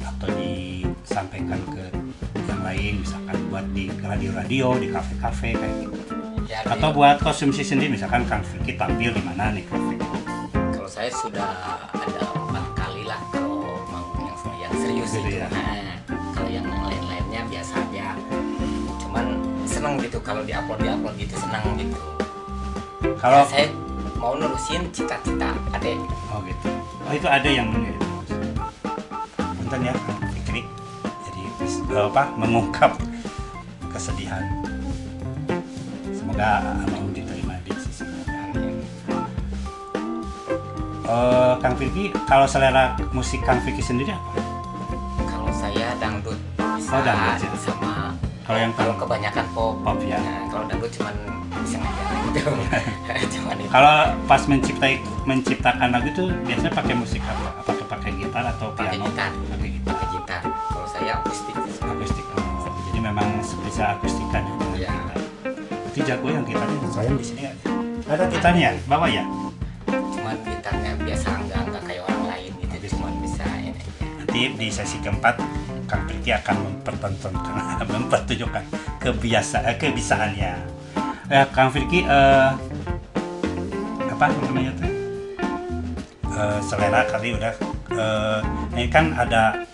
atau 0.00 0.28
disampaikan 0.32 1.60
ke 1.68 1.84
yang 2.44 2.60
lain 2.62 2.92
misalkan 3.00 3.36
buat 3.48 3.66
di 3.70 3.88
radio-radio 3.98 4.76
di 4.76 4.88
kafe-kafe 4.88 5.52
kayak 5.52 5.76
gitu 5.82 5.96
Ya, 6.48 6.64
atau 6.64 6.88
di- 6.88 6.96
buat 6.96 7.20
konsumsi 7.20 7.60
sendiri 7.60 7.92
misalkan 7.92 8.24
Kang 8.24 8.40
Fikri 8.40 8.72
tampil 8.72 9.12
di 9.12 9.20
mana 9.20 9.52
nih 9.52 9.62
Fikri 9.62 10.00
kalau 10.72 10.88
saya 10.88 11.12
sudah 11.12 11.44
ada 11.92 12.22
empat 12.24 12.66
kali 12.74 13.04
lah 13.04 13.20
kalau 13.28 13.60
mau 13.84 14.08
yang 14.16 14.32
yang 14.58 14.72
serius 14.74 15.12
Gitu 15.12 15.28
itu. 15.28 15.36
ya. 15.36 15.48
Nah, 15.48 16.00
kalau 16.32 16.48
yang 16.48 16.64
lain-lainnya 16.64 17.42
biasa 17.44 17.72
aja. 17.78 18.16
Cuman 18.96 19.24
seneng 19.64 20.00
gitu 20.00 20.16
kalau 20.18 20.40
diupload 20.40 20.80
diupload 20.80 21.14
gitu 21.18 21.36
senang 21.36 21.68
gitu. 21.76 22.00
Kalau- 23.18 23.44
Ya, 23.44 23.50
saya 23.50 23.66
mau 24.16 24.34
nerusin 24.34 24.86
cita-cita 24.90 25.50
adek. 25.72 25.98
Oh 26.30 26.38
gitu. 26.42 26.68
Oh 27.02 27.12
itu 27.12 27.26
ada 27.26 27.48
yang 27.48 27.66
mengirim. 27.68 27.98
Punten 29.36 29.80
ya 29.82 29.92
Fikri. 30.32 30.62
Jadi 31.26 31.40
eh, 31.88 32.04
apa 32.04 32.30
mengungkap 32.34 32.94
kesedihan. 33.90 34.42
Semoga 36.08 36.62
mau 36.86 37.04
diterima 37.10 37.54
di 37.62 37.72
sisi. 37.76 38.04
Eh, 41.02 41.52
Kang 41.58 41.74
Fikri, 41.74 42.04
kalau 42.24 42.44
selera 42.44 42.92
musik 43.10 43.40
Kang 43.40 43.58
Fikri 43.60 43.80
sendiri 43.80 44.12
apa? 44.12 44.30
Kalau 45.24 45.48
saya 45.50 45.96
dangdut 45.96 46.36
bisa 46.76 46.92
Oh, 46.92 47.02
dangdut, 47.02 47.40
ya. 47.40 47.50
sama 47.58 48.14
Kalau 48.44 48.58
yang 48.58 48.72
kalau 48.72 48.94
kebanyakan 48.94 49.44
pop. 49.52 49.74
Pop 49.82 49.98
ya. 50.00 50.16
Nah, 50.16 50.46
kalau 50.48 50.64
dangdut 50.64 50.88
cuman 50.90 51.14
Kalau 53.68 53.96
pas 54.24 54.42
menciptai 54.48 54.96
menciptakan 55.28 55.88
lagu 55.92 56.08
itu 56.08 56.24
biasanya 56.48 56.72
pakai 56.72 56.94
musik 56.96 57.20
apa? 57.20 57.60
Apakah 57.60 57.86
pakai 57.98 58.10
gitar 58.16 58.44
atau 58.56 58.72
pakai 58.72 58.96
piano? 58.96 59.04
gitar. 59.12 59.30
Pakai 59.36 59.68
gitar. 59.68 59.92
Pakai 59.92 60.06
gitar. 60.16 60.40
Kalau 60.72 60.88
saya 60.88 61.12
akustik. 61.20 61.54
Akustik. 61.84 62.24
Oh, 62.32 62.72
jadi 62.88 62.98
memang 63.04 63.28
bisa 63.42 63.82
akustikan 63.98 64.42
ya. 64.42 64.54
Iya. 64.72 64.92
Berarti 65.68 66.00
jago 66.00 66.26
yang 66.32 66.44
gitarnya 66.48 66.88
sayang 66.88 67.16
di 67.20 67.26
sini 67.26 67.42
ada. 67.44 67.64
Ada 68.08 68.24
gitarnya, 68.32 68.70
bawa 68.88 69.06
ya. 69.12 69.24
Cuman 69.88 70.36
gitarnya 70.48 70.92
biasa 70.96 71.26
enggak 71.44 71.60
enggak 71.68 71.82
kayak 71.84 72.02
orang 72.08 72.24
lain 72.32 72.50
gitu. 72.64 72.74
Cuman 72.96 73.12
bisa 73.20 73.44
ini. 73.60 73.82
Nanti 74.00 74.40
di 74.56 74.68
sesi 74.72 74.96
keempat 75.04 75.34
Kang 75.84 76.04
Priki 76.08 76.32
akan 76.32 76.56
mempertontonkan, 76.64 77.52
mempertunjukkan 77.96 78.64
kebiasaan, 79.04 79.76
kebisaannya. 79.76 80.77
Eh, 81.28 81.44
Kang 81.52 81.68
Firki, 81.68 82.08
eh, 82.08 82.50
apa 84.08 84.24
namanya 84.32 84.72
tuh? 84.80 84.88
Eh, 86.32 86.58
selera 86.64 87.04
kali 87.04 87.36
udah. 87.36 87.52
eh, 87.88 88.40
ini 88.72 88.86
kan 88.88 89.10
ada 89.12 89.64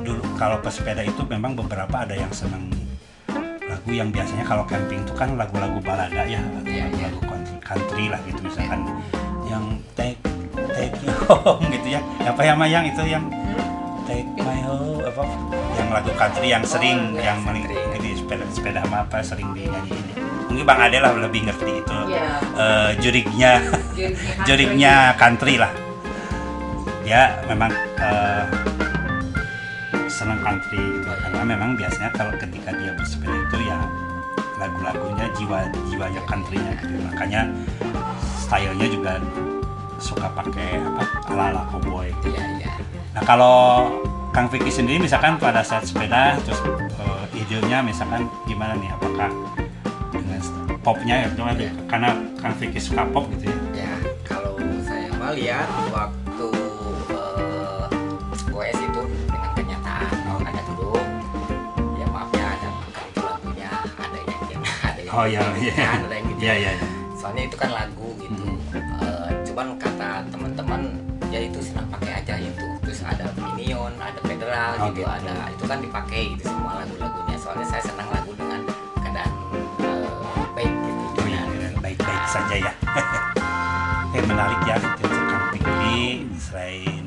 dulu 0.00 0.24
kalau 0.34 0.56
pesepeda 0.58 1.04
itu 1.04 1.20
memang 1.28 1.52
beberapa 1.54 2.02
ada 2.02 2.16
yang 2.16 2.32
senang 2.32 2.66
lagu 3.68 3.90
yang 3.92 4.08
biasanya 4.08 4.42
kalau 4.42 4.64
camping 4.64 5.04
itu 5.04 5.12
kan 5.12 5.36
lagu-lagu 5.36 5.76
balada 5.84 6.24
ya, 6.24 6.40
lagu-lagu 6.40 7.20
country, 7.28 7.56
country 7.60 8.04
lah 8.08 8.20
gitu 8.24 8.40
misalkan 8.40 8.88
yang 9.44 9.76
take 9.92 10.16
take 10.74 10.96
you 11.04 11.12
home 11.28 11.60
gitu 11.68 11.94
ya. 11.94 12.00
Apa 12.24 12.40
ya 12.40 12.54
Mayang 12.56 12.88
itu 12.88 13.02
yang 13.04 13.28
take 14.08 14.26
my 14.40 14.58
home 14.64 14.98
apa 15.04 15.22
yang 15.76 15.88
lagu 15.92 16.10
country 16.16 16.46
yang 16.50 16.64
sering 16.64 17.12
yang 17.20 17.36
meli- 17.44 17.68
di 17.68 17.76
sepeda 18.24 18.44
sepeda 18.48 18.80
sama 18.88 19.04
apa 19.04 19.20
sering 19.20 19.52
dinyanyiin. 19.52 20.04
Ya. 20.16 20.24
mungkin 20.48 20.64
bang 20.64 20.80
Ade 20.88 20.98
lah 21.04 21.12
lebih 21.12 21.40
ngerti 21.44 21.72
itu. 21.84 21.98
Iya. 22.08 22.26
eh, 22.56 22.90
jurignya. 23.04 23.52
Jurignya 23.92 24.44
jurignya 24.48 24.94
country 25.20 25.54
lah. 25.60 25.72
Dia 27.04 27.36
memang 27.44 27.68
eh, 28.00 28.44
senang 30.08 30.40
country 30.40 30.80
gitu. 30.80 31.10
Karena 31.20 31.42
memang 31.44 31.76
biasanya 31.76 32.08
kalau 32.16 32.32
ketika 32.40 32.72
dia 32.72 32.96
bersepeda 32.96 33.36
itu 33.36 33.58
ya 33.68 33.78
lagu-lagunya 34.56 35.26
jiwa 35.36 35.68
jiwanya 35.92 36.22
countrynya 36.24 36.72
gitu. 36.80 36.96
Makanya 37.12 37.52
stylenya 38.40 38.88
juga 38.88 39.12
suka 40.00 40.32
pakai 40.32 40.80
apa 40.80 41.04
ala-ala 41.28 41.62
cowboy. 41.68 42.08
Iya, 42.24 42.42
iya. 42.62 42.70
Nah 43.12 43.22
kalau 43.28 43.88
Kang 44.34 44.50
Vicky 44.50 44.66
sendiri 44.66 44.98
misalkan 44.98 45.38
pada 45.38 45.62
saat 45.62 45.86
sepeda 45.86 46.34
terus 46.42 46.58
eh, 46.98 47.23
idenya 47.44 47.84
misalkan 47.84 48.24
gimana 48.48 48.72
nih 48.80 48.88
apakah 48.88 49.28
dengan 50.08 50.40
popnya 50.80 51.14
ya 51.24 51.28
coba 51.36 51.52
deh 51.52 51.68
karena 51.84 52.10
Kang 52.40 52.54
Vicky 52.56 52.80
suka 52.80 53.04
pop 53.08 53.28
gitu 53.32 53.48
ya. 53.48 53.84
Ya, 53.84 53.92
kalau 54.24 54.56
saya 54.80 55.12
mah 55.16 55.36
lihat 55.36 55.68
waktu 55.92 56.48
eh, 57.12 57.84
OS 58.48 58.78
itu 58.80 59.02
dengan 59.28 59.50
kenyataan 59.52 60.08
ada 60.40 60.62
dulu 60.68 60.96
ya 61.96 62.06
maaf 62.08 62.30
ya 62.32 62.46
ada 62.48 62.68
itu 63.04 63.20
lagunya 63.20 63.70
ada 63.92 64.18
yang 64.24 64.42
yang 64.48 64.62
ada 64.64 65.00
yang 65.04 65.12
Oh 65.14 65.24
iya 65.28 65.42
iya. 65.60 65.74
Kan, 65.76 66.00
ada 66.04 66.14
yang 66.16 66.26
gitu. 66.32 66.40
Iya 66.40 66.54
iya. 66.56 66.72
soalnya 67.14 67.42
itu 67.44 67.56
kan 67.56 67.70
lagu 67.72 68.08
gitu. 68.16 68.44
Eh, 68.76 69.28
cuman 69.44 69.66
kata 69.76 70.08
teman-teman 70.28 70.80
ya 71.28 71.40
itu 71.44 71.60
senang 71.60 71.88
pakai 71.88 72.20
aja 72.20 72.34
itu. 72.36 72.66
Terus 72.80 73.00
ada 73.00 73.28
minion 73.36 73.92
ada 73.96 74.20
federal 74.22 74.70
Oh, 74.76 74.92
gitu, 74.92 75.00
gitu. 75.00 75.08
ada 75.08 75.34
itu 75.48 75.64
kan 75.64 75.78
dipakai 75.80 76.22
itu 76.36 76.44
semua 76.44 76.84
lagu-lagunya 76.84 77.23
soalnya 77.54 77.70
saya 77.70 77.86
senang 77.86 78.10
lagu 78.10 78.32
dengan 78.34 78.60
keadaan 78.98 79.30
eh, 79.78 80.06
baik 80.58 80.74
gitu. 80.74 81.02
Oh 81.22 81.26
iya 81.30 81.70
baik-baik 81.78 82.22
saja 82.26 82.54
ya. 82.58 82.72
eh 84.18 84.24
menarik 84.26 84.60
ya 84.66 84.74
gitu 84.82 85.06
Kang 85.06 85.46
Vicky 85.54 86.26
selain 86.34 87.06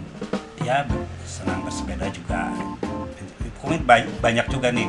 ya 0.63 0.87
senang 1.27 1.67
bersepeda 1.67 2.07
juga. 2.15 2.47
Ba- 3.83 4.07
banyak 4.23 4.47
juga 4.47 4.71
nih. 4.71 4.87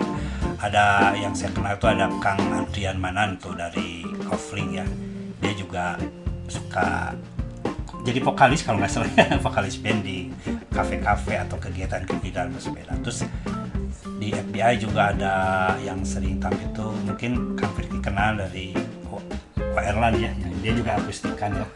Ada 0.62 1.10
yang 1.18 1.34
saya 1.34 1.50
kenal 1.50 1.74
tuh 1.74 1.90
ada 1.90 2.06
Kang 2.22 2.38
Adrian 2.54 2.94
Manan 3.02 3.34
tuh 3.42 3.58
dari 3.58 4.06
Kofling 4.30 4.78
ya. 4.78 4.86
Dia 5.42 5.58
juga 5.58 5.98
suka 6.46 7.18
jadi 8.06 8.22
vokalis 8.22 8.62
kalau 8.62 8.78
nggak 8.78 8.94
salah 8.94 9.10
ya 9.10 9.26
vokalis 9.46 9.74
band 9.82 10.06
di 10.06 10.30
kafe-kafe 10.70 11.34
atau 11.34 11.58
kegiatan-kegiatan 11.58 12.46
bersepeda. 12.54 12.94
Terus 13.02 13.26
di 14.18 14.34
FBI 14.34 14.82
juga 14.82 15.14
ada 15.14 15.34
yang 15.78 16.02
sering 16.02 16.42
tampil 16.42 16.66
tuh 16.74 16.90
mungkin 17.06 17.54
Kang 17.54 17.70
Firki 17.78 18.02
kenal 18.02 18.34
dari 18.34 18.74
Ko 19.06 19.22
Erlan 19.78 20.18
ya 20.18 20.34
dia 20.58 20.72
juga 20.74 20.98
akustikan 20.98 21.54
ya. 21.54 21.66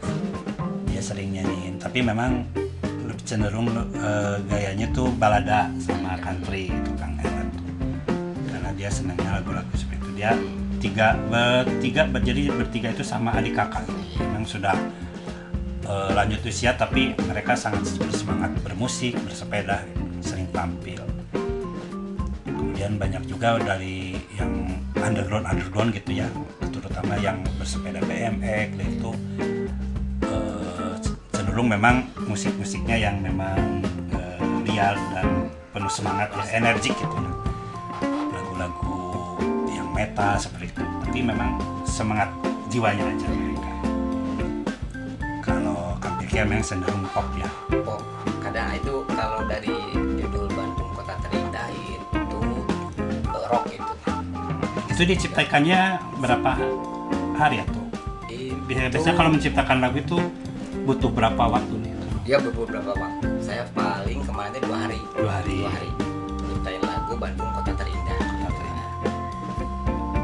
Dia 0.91 1.01
sering 1.01 1.31
nyanyiin. 1.33 1.79
Tapi 1.79 2.03
memang 2.03 2.43
lebih 2.83 3.23
cenderung 3.23 3.71
eh, 3.95 4.37
gayanya 4.51 4.91
tuh 4.91 5.07
balada 5.15 5.71
sama 5.79 6.19
country 6.19 6.67
itu 6.67 6.91
Kang 6.99 7.15
Erlan 7.23 7.47
tuh. 7.55 7.65
Karena 8.51 8.69
dia 8.75 8.91
senangnya 8.91 9.39
lagu-lagu 9.39 9.71
seperti 9.79 10.03
itu. 10.03 10.09
Dia 10.19 10.31
tiga 10.83 11.15
bertiga 11.31 12.03
jadi 12.19 12.51
bertiga 12.51 12.91
itu 12.91 13.07
sama 13.07 13.31
adik 13.39 13.55
kakak. 13.55 13.87
Memang 14.19 14.43
sudah 14.43 14.75
eh, 15.87 16.11
lanjut 16.11 16.43
usia 16.43 16.75
tapi 16.75 17.15
mereka 17.23 17.55
sangat 17.55 17.87
bersemangat 18.03 18.51
bermusik 18.67 19.15
bersepeda 19.23 19.87
sering 20.19 20.47
tampil 20.51 21.12
kemudian 22.83 22.99
banyak 22.99 23.23
juga 23.31 23.55
dari 23.63 24.19
yang 24.35 24.51
underground 24.99 25.47
underground 25.47 25.95
gitu 25.95 26.19
ya. 26.19 26.27
Terutama 26.67 27.15
yang 27.15 27.39
bersepeda 27.55 28.03
BMX 28.03 28.75
itu 28.75 29.11
eh, 30.27 30.91
cenderung 31.31 31.71
memang 31.71 32.11
musik-musiknya 32.27 32.99
yang 33.07 33.23
memang 33.23 33.79
liar 34.67 34.99
dan 35.15 35.47
penuh 35.71 35.87
semangat 35.87 36.27
ya 36.35 36.59
energik 36.59 36.91
gitu 36.99 37.15
lagu-lagu 38.35 38.99
yang 39.71 39.87
meta 39.95 40.35
seperti 40.35 40.75
itu. 40.75 40.83
Tapi 41.07 41.19
memang 41.23 41.63
semangat 41.87 42.35
jiwanya 42.67 43.07
aja. 43.07 43.27
Mereka 43.31 43.71
kalau 45.39 45.95
Piki 46.19 46.35
memang 46.43 46.59
cenderung 46.59 47.07
pop 47.15 47.31
ya. 47.39 47.47
Pop. 47.87 48.03
Kadang 48.43 48.75
itu 48.75 49.07
kalau 49.15 49.39
dari 49.47 50.02
itu 54.93 55.01
diciptakannya 55.09 55.97
berapa 56.21 56.51
hari 57.33 57.65
atau 57.65 57.83
Itu- 58.29 58.55
biasanya 58.69 59.17
kalau 59.17 59.29
menciptakan 59.33 59.77
lagu 59.81 59.97
itu 59.97 60.17
butuh 60.85 61.09
berapa 61.09 61.43
waktu 61.49 61.73
nih 61.81 61.93
dia 62.23 62.39
beberapa 62.39 62.95
waktu? 62.95 63.27
Saya 63.43 63.67
paling 63.75 64.23
kemarin 64.23 64.55
dua 64.63 64.87
hari. 64.87 64.95
Dua 65.11 65.27
hari. 65.43 65.59
dua 65.59 65.71
hari. 65.75 65.91
Nyiptain 66.39 66.79
lagu 66.79 67.19
Bandung 67.19 67.51
Kota 67.51 67.75
Terindah. 67.75 68.19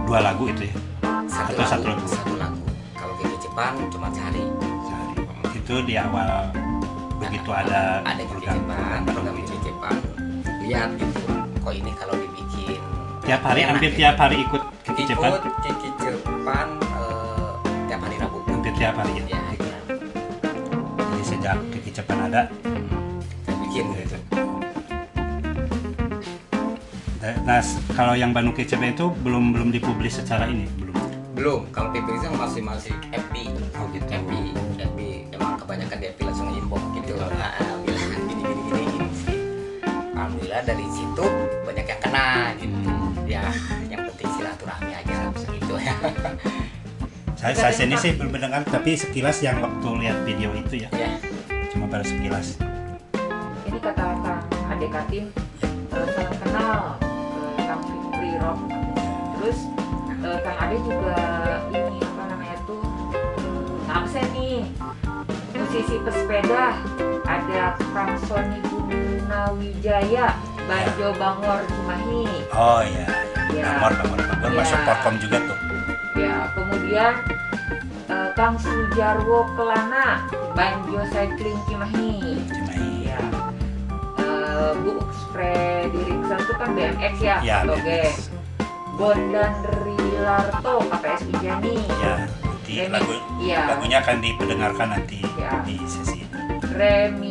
Dua 0.08 0.20
lagu 0.24 0.48
itu 0.48 0.64
ya? 0.64 0.76
Satu 1.28 1.60
atau 1.60 1.60
lagu, 1.60 1.68
satu 1.68 1.88
lagu. 1.92 2.08
satu 2.08 2.34
lagu. 2.40 2.60
Kalau 2.96 3.14
Kiki 3.20 3.38
Jepang 3.44 3.76
cuma 3.92 4.08
sehari. 4.16 4.48
Sehari. 4.88 5.14
Itu 5.60 5.76
di 5.84 6.00
awal 6.00 6.56
begitu 7.20 7.52
ada 7.52 8.00
ada 8.08 8.24
Kiki 8.24 8.48
Jepang 8.48 9.04
program 9.04 9.36
Kiki 9.36 9.58
Jepang. 9.60 9.98
Lihat 10.64 10.90
gitu. 10.96 11.20
Kok 11.60 11.74
ini 11.76 11.92
kalau 12.00 12.16
dibikin 12.16 12.48
tiap 13.30 13.46
hari 13.46 13.62
hampir 13.62 13.94
tiap 13.94 14.18
hari 14.18 14.42
ikut 14.42 14.58
Kiki 14.90 15.06
ikut 15.06 15.10
Cepat 15.14 15.46
Kiki 15.62 15.90
Jepang 16.02 16.82
eh, 16.82 17.54
tiap 17.86 18.02
hari 18.02 18.18
Rabu. 18.18 18.42
Hampir 18.50 18.74
tiap 18.74 18.98
hari 18.98 19.22
ya. 19.22 19.24
Ya 19.30 19.42
jadi 20.98 21.24
sejak 21.30 21.56
Kiki 21.70 21.94
Cepat 21.94 22.18
ada 22.26 22.50
saya 23.46 23.56
bikin. 23.62 23.86
Gitu 23.94 24.18
nah 27.46 27.62
kalau 27.94 28.18
yang 28.18 28.34
Bandung 28.34 28.58
Kiki 28.58 28.74
Cepat 28.74 28.98
itu 28.98 29.14
belum 29.22 29.54
belum 29.54 29.70
dipublis 29.78 30.18
secara 30.18 30.50
ini? 30.50 30.66
Belum. 30.82 30.98
Belum. 31.38 31.62
Kalau 31.70 31.94
itu 31.94 32.10
masih 32.34 32.66
masih 32.66 32.98
FB 33.14 33.46
Oh, 33.78 33.86
gitu. 33.94 34.10
FB 34.10 34.32
FB 34.82 35.00
emang 35.38 35.54
kebanyakan 35.62 36.02
di 36.02 36.06
FB 36.18 36.20
langsung 36.26 36.50
inbox 36.50 36.82
gitu. 36.98 37.14
Nah, 37.14 37.54
bilang 37.86 38.10
gini 38.26 38.42
gini 38.42 38.62
gini 38.66 38.84
gini. 38.90 39.08
Alhamdulillah 40.18 40.66
dari 40.66 40.86
situ 40.90 41.26
banyak 41.62 41.86
yang 41.86 42.02
kena 42.02 42.58
gitu 42.58 42.99
ya. 43.30 43.46
Yang 43.86 44.02
penting 44.12 44.30
silaturahmi 44.42 44.92
aja 44.98 45.16
gitu 45.38 45.76
ya. 45.78 45.96
Saya 47.38 47.54
saya 47.56 47.72
sendiri 47.72 48.02
sih 48.02 48.12
belum 48.18 48.36
mendengar 48.36 48.66
tapi 48.68 48.98
sekilas 48.98 49.40
yang 49.46 49.62
waktu 49.62 49.88
lihat 50.02 50.18
video 50.26 50.50
itu 50.58 50.84
ya. 50.84 50.90
Ya 50.98 51.14
cuma 51.70 51.86
baru 51.86 52.04
sekilas. 52.04 52.58
Ini 53.70 53.78
kata 53.78 54.18
Kang 54.26 54.44
Ade 54.74 54.88
Katim 54.90 55.30
eh, 55.94 56.08
salam 56.18 56.36
kenal 56.42 56.82
ke 56.98 57.62
Kang 57.64 57.82
Fikri 57.86 58.32
Rock 58.42 58.60
terus 59.38 59.60
eh, 60.10 60.38
Kang 60.42 60.58
Ade 60.58 60.78
juga 60.82 61.16
ini 61.70 62.02
apa 62.02 62.24
namanya 62.34 62.58
tuh 62.66 62.82
absen 63.86 64.26
nih. 64.34 64.66
Musisi 65.54 66.02
pesepeda 66.02 66.82
ada 67.30 67.78
Kang 67.94 68.18
Sony 68.26 68.58
Gunawijaya 68.66 70.34
Banjo 70.70 71.08
Bangor 71.14 71.60
Cimahi 71.66 72.24
oh 72.52 72.82
iya. 72.84 73.06
Ya. 73.50 73.64
Bangor 73.74 73.92
Bangor. 73.98 74.20
Bangor 74.32 74.50
Ya. 74.52 74.58
masuk 74.60 74.80
Porkom 74.84 75.16
juga 75.18 75.38
tuh. 75.42 75.58
Ya 76.16 76.36
kemudian 76.54 77.14
eh, 78.08 78.30
Kang 78.34 78.56
Sujarwo 78.56 79.50
Kelana 79.52 80.22
Banjo 80.54 81.02
Cycling 81.08 81.58
Cimahi. 81.66 82.38
Cimahi. 82.46 82.90
Ya 83.08 83.20
Eh, 84.16 84.72
Bu 84.78 85.02
Frederickson 85.32 86.38
itu 86.38 86.54
kan 86.54 86.70
BMX 86.72 87.14
ya, 87.20 87.38
Ya, 87.42 87.58
geng 87.66 88.14
Bondan 88.94 89.54
Rilarto 89.80 90.84
KPS 90.86 91.22
Ujani 91.30 91.76
ya 91.98 92.16
Remi- 92.70 92.92
lagu 92.92 93.14
iya. 93.40 93.60
lagunya 93.66 93.98
akan 93.98 94.18
diperdengarkan 94.20 94.88
nanti 94.92 95.20
Ya. 95.34 95.58
di 95.64 95.80
sesi 95.84 96.22
ini. 96.22 96.28
Remigius 96.70 97.29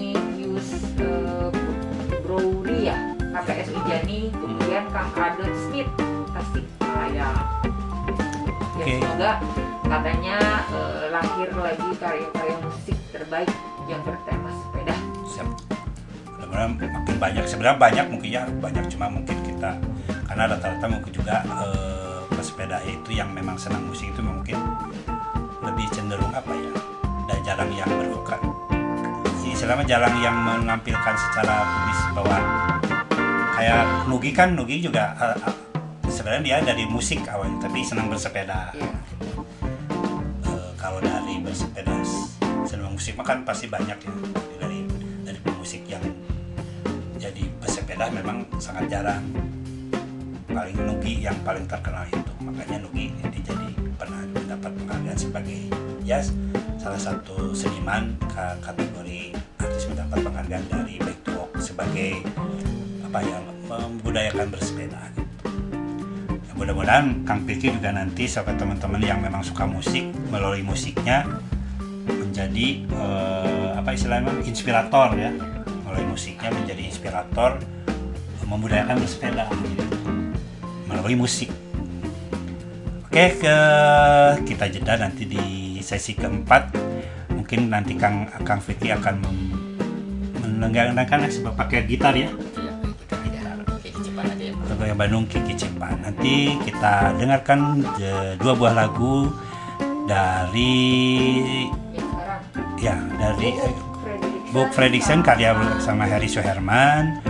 KPS 3.48 3.72
Ujani 3.72 4.28
kemudian 4.28 4.84
Kang 4.92 5.08
Adot 5.16 5.48
Smith 5.56 5.88
Tasikmalaya 6.36 7.32
ya 8.76 8.84
Oke. 8.84 9.00
semoga 9.00 9.40
katanya 9.88 10.38
eh, 10.68 11.04
lahir 11.08 11.48
lagi 11.56 11.88
karya-karya 11.96 12.56
musik 12.60 12.96
terbaik 13.08 13.48
yang 13.88 14.04
bertema 14.04 14.52
sepeda. 14.52 14.94
Siap. 15.24 15.48
Mudah-mudahan 16.28 16.76
makin 16.76 17.16
banyak. 17.16 17.44
Sebenarnya 17.48 17.78
banyak 17.80 18.06
mungkin 18.12 18.28
ya 18.28 18.44
banyak 18.60 18.84
cuma 18.92 19.08
mungkin 19.08 19.36
kita. 19.40 19.80
Karena 20.28 20.44
rata-rata 20.44 20.86
mungkin 20.92 21.08
juga 21.10 21.40
eh, 21.40 22.20
pesepeda 22.36 22.84
itu 22.84 23.16
yang 23.16 23.32
memang 23.32 23.56
senang 23.56 23.88
musik 23.88 24.12
itu 24.12 24.20
mungkin 24.20 24.60
lebih 25.64 25.88
cenderung 25.96 26.30
apa 26.36 26.52
ya 26.52 26.72
dan 27.32 27.38
jarang 27.48 27.72
yang 27.72 27.88
bervokal 27.88 28.40
istilahnya 29.58 29.90
jarang 29.90 30.14
yang 30.22 30.38
menampilkan 30.38 31.14
secara 31.18 31.66
publis 31.66 32.00
bahwa 32.14 32.36
kayak 33.58 34.06
Nugi 34.06 34.30
kan 34.30 34.54
Nugi 34.54 34.78
juga 34.78 35.18
eh, 35.18 35.34
eh, 35.34 35.54
sebenarnya 36.06 36.42
dia 36.46 36.58
dari 36.62 36.86
musik 36.86 37.26
awalnya 37.26 37.66
tapi 37.66 37.82
senang 37.82 38.06
bersepeda. 38.06 38.70
Iya. 38.70 38.90
Eh, 40.46 40.70
kalau 40.78 41.02
dari 41.02 41.42
bersepeda 41.42 41.98
senang 42.62 42.94
musik 42.94 43.18
mah 43.18 43.26
kan 43.26 43.42
pasti 43.42 43.66
banyak 43.66 43.98
ya. 43.98 44.12
Dari 44.62 44.86
dari 45.26 45.38
pemusik 45.42 45.82
yang 45.90 46.02
jadi 47.18 47.42
bersepeda 47.58 48.14
memang 48.14 48.46
sangat 48.62 48.86
jarang. 48.86 49.26
Paling 50.46 50.78
Nugi 50.78 51.26
yang 51.26 51.36
paling 51.42 51.66
terkenal 51.66 52.06
itu. 52.06 52.32
Makanya 52.38 52.86
Nugi 52.86 53.10
ini 53.10 53.38
jadi 53.42 53.68
pernah 53.98 54.22
mendapat 54.30 54.70
penghargaan 54.70 55.18
sebagai 55.18 55.66
ya 56.06 56.22
salah 56.78 56.98
satu 56.98 57.50
seniman 57.50 58.14
ka- 58.30 58.54
kategori 58.62 59.34
artis 59.58 59.84
mendapat 59.90 60.18
penghargaan 60.22 60.64
dari 60.70 60.94
Back 61.02 61.18
to 61.26 61.34
Walk 61.34 61.50
sebagai 61.58 62.22
apa 63.08 63.24
ya 63.24 63.40
membudayakan 63.72 64.52
bersepeda. 64.52 65.00
Ya, 66.28 66.52
mudah-mudahan 66.52 67.24
Kang 67.24 67.48
Pilki 67.48 67.72
juga 67.72 67.88
nanti 67.88 68.28
sahabat 68.28 68.60
teman-teman 68.60 69.00
yang 69.00 69.24
memang 69.24 69.40
suka 69.40 69.64
musik 69.64 70.12
melalui 70.28 70.60
musiknya 70.60 71.24
menjadi 72.04 72.84
eh, 72.84 73.68
apa 73.80 73.96
istilahnya 73.96 74.44
inspirator 74.44 75.16
ya 75.16 75.32
melalui 75.88 76.06
musiknya 76.12 76.52
menjadi 76.52 76.82
inspirator 76.84 77.56
membudayakan 78.44 79.00
bersepeda 79.00 79.48
gitu 79.72 79.84
melalui 80.84 81.16
musik. 81.16 81.48
Oke, 83.08 83.40
ke 83.40 83.56
kita 84.44 84.68
jeda 84.68 85.00
nanti 85.00 85.24
di 85.24 85.44
sesi 85.80 86.12
keempat. 86.12 86.76
Mungkin 87.32 87.72
nanti 87.72 87.96
Kang 87.96 88.28
Kang 88.44 88.60
Vicky 88.60 88.92
akan 88.92 89.24
mendengarkan 90.44 91.24
pakai 91.56 91.88
gitar 91.88 92.12
ya. 92.12 92.28
Ya. 94.68 94.92
Yang 94.92 94.98
Bandung 95.00 95.24
Kiki 95.24 95.54
Cipan. 95.56 95.96
Nanti 96.04 96.60
kita 96.60 97.16
dengarkan 97.16 97.80
eh, 97.96 98.36
dua 98.36 98.52
buah 98.52 98.74
lagu 98.76 99.32
dari 100.04 100.76
ya 102.76 103.00
dari 103.16 103.56
eh, 103.56 103.74
Book 104.52 104.72
Fredrickson 104.72 105.24
karya 105.24 105.56
bersama 105.56 106.04
Harry 106.08 106.28
Suherman 106.28 107.20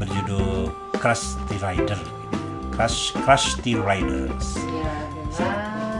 berjudul 0.00 0.72
Crush 0.96 1.36
the 1.52 1.56
Rider. 1.60 2.00
Crush 2.72 3.12
Crush 3.24 3.56
the 3.64 3.76
Riders. 3.76 4.56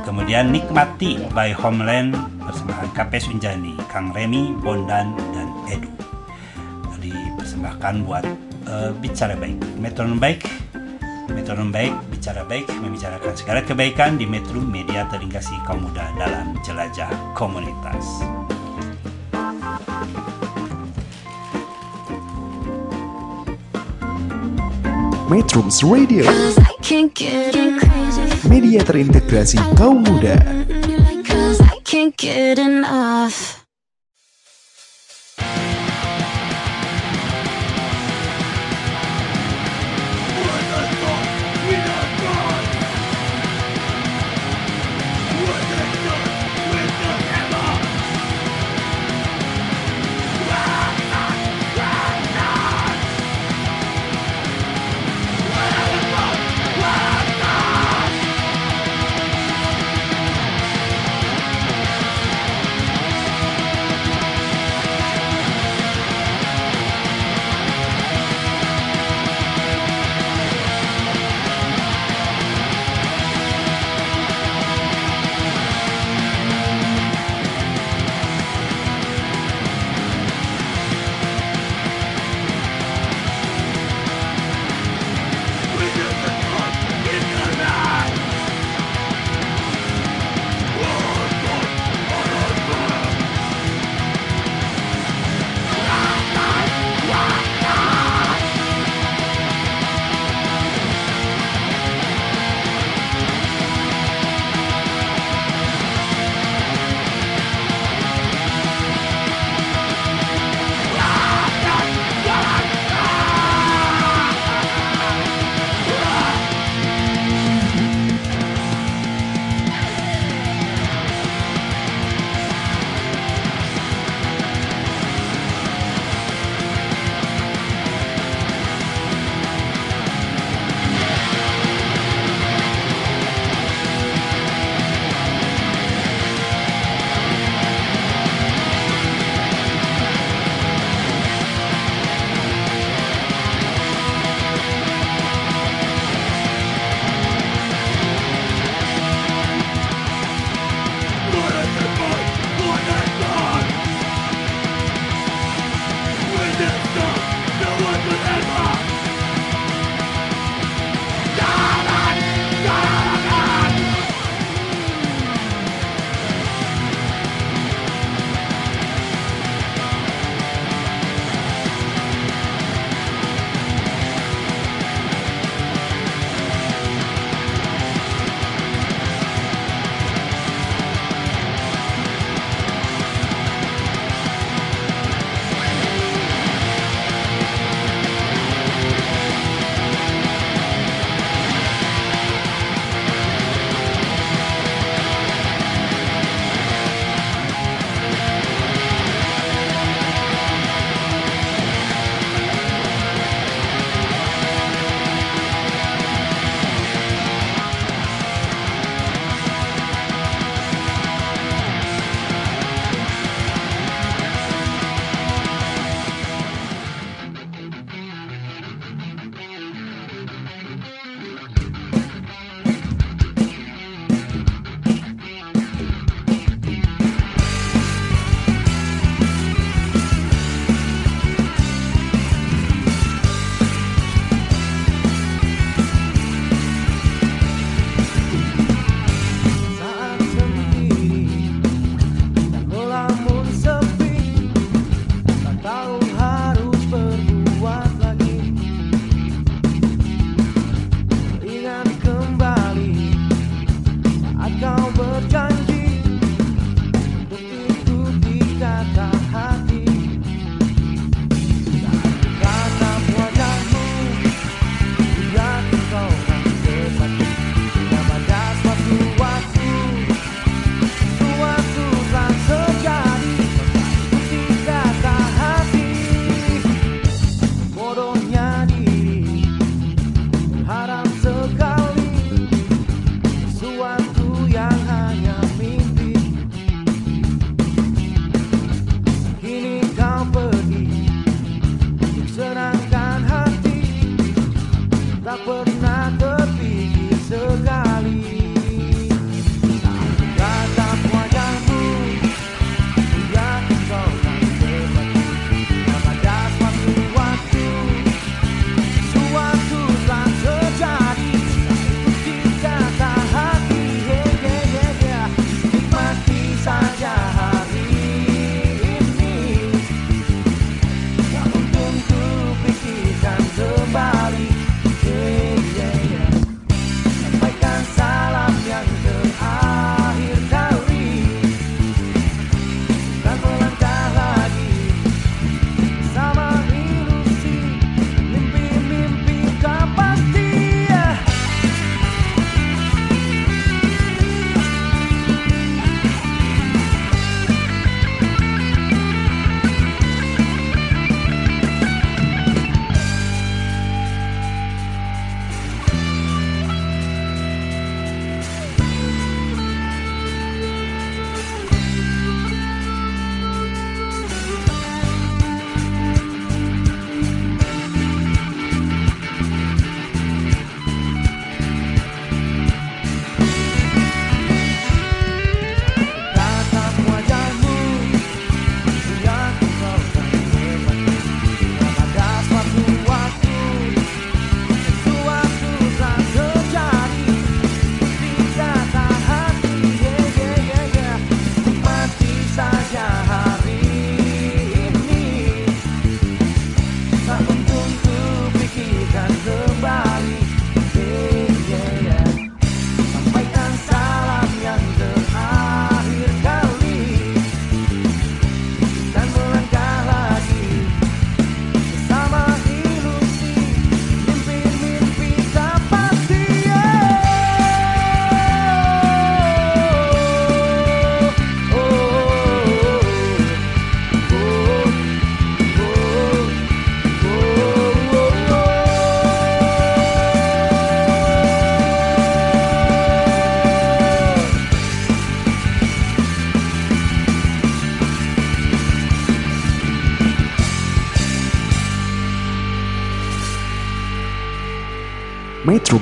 Kemudian 0.05 0.55
Nikmati 0.55 1.19
by 1.35 1.51
Homeland 1.51 2.15
bersama 2.39 2.79
KP 2.95 3.19
Sunjani, 3.19 3.75
Kang 3.91 4.15
Remy, 4.15 4.55
Bondan, 4.63 5.13
dan 5.35 5.49
Edu. 5.67 5.91
Dipersembahkan 7.01 8.07
buat 8.07 8.25
eh, 8.69 8.91
bicara 9.03 9.35
baik, 9.35 9.59
metronom 9.81 10.21
baik, 10.21 10.47
metronom 11.47 11.71
baik, 11.71 11.95
bicara 12.11 12.43
baik, 12.43 12.67
membicarakan 12.83 13.31
segala 13.39 13.63
kebaikan 13.63 14.19
di 14.19 14.27
Metro 14.27 14.59
Media 14.59 15.07
Teringkasih 15.07 15.55
kaum 15.63 15.79
muda 15.79 16.11
dalam 16.19 16.59
jelajah 16.67 17.07
komunitas. 17.39 18.03
Metrums 25.31 25.87
Radio, 25.87 26.27
media 28.51 28.83
terintegrasi 28.83 29.63
kaum 29.79 30.03
muda. 30.03 30.35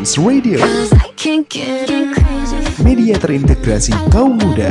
Metrums 0.05 0.20
Radio, 0.20 0.61
I 0.61 1.09
can't 1.16 1.48
get 1.48 1.88
crazy. 1.88 2.61
media 2.84 3.16
terintegrasi 3.16 3.96
kaum 4.12 4.36
muda. 4.36 4.68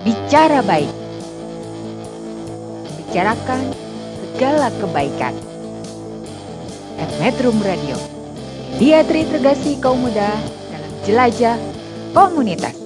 Bicara 0.00 0.64
baik. 0.64 0.88
Bicarakan 2.96 3.60
segala 4.32 4.72
kebaikan. 4.80 5.36
At 6.96 7.12
Metrum 7.20 7.60
Radio. 7.60 8.00
Dia 8.80 9.04
terintegrasi 9.04 9.76
kaum 9.84 10.08
muda 10.08 10.32
dalam 10.72 10.92
jelajah 11.04 11.60
komunitas. 12.16 12.77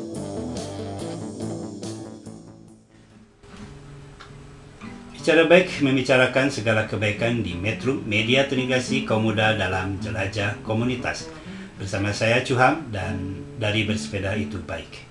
Bicara 5.23 5.47
baik 5.47 5.87
membicarakan 5.87 6.51
segala 6.51 6.91
kebaikan 6.91 7.47
di 7.47 7.55
Metro 7.55 7.95
Media 7.95 8.43
Terintegrasi 8.43 9.07
Kaum 9.07 9.31
Muda 9.31 9.55
dalam 9.55 9.95
Jelajah 10.03 10.59
Komunitas. 10.67 11.31
Bersama 11.79 12.11
saya 12.11 12.43
Cuham 12.43 12.91
dan 12.91 13.39
dari 13.55 13.87
Bersepeda 13.87 14.35
Itu 14.35 14.59
Baik. 14.67 15.07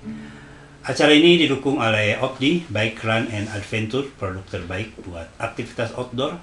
Acara 0.83 1.15
ini 1.15 1.39
didukung 1.39 1.79
oleh 1.79 2.19
Opdi, 2.19 2.67
Bike 2.67 2.99
Run 2.99 3.31
and 3.31 3.47
Adventure, 3.55 4.03
produk 4.19 4.43
terbaik 4.51 4.99
buat 4.99 5.31
aktivitas 5.39 5.95
outdoor. 5.95 6.35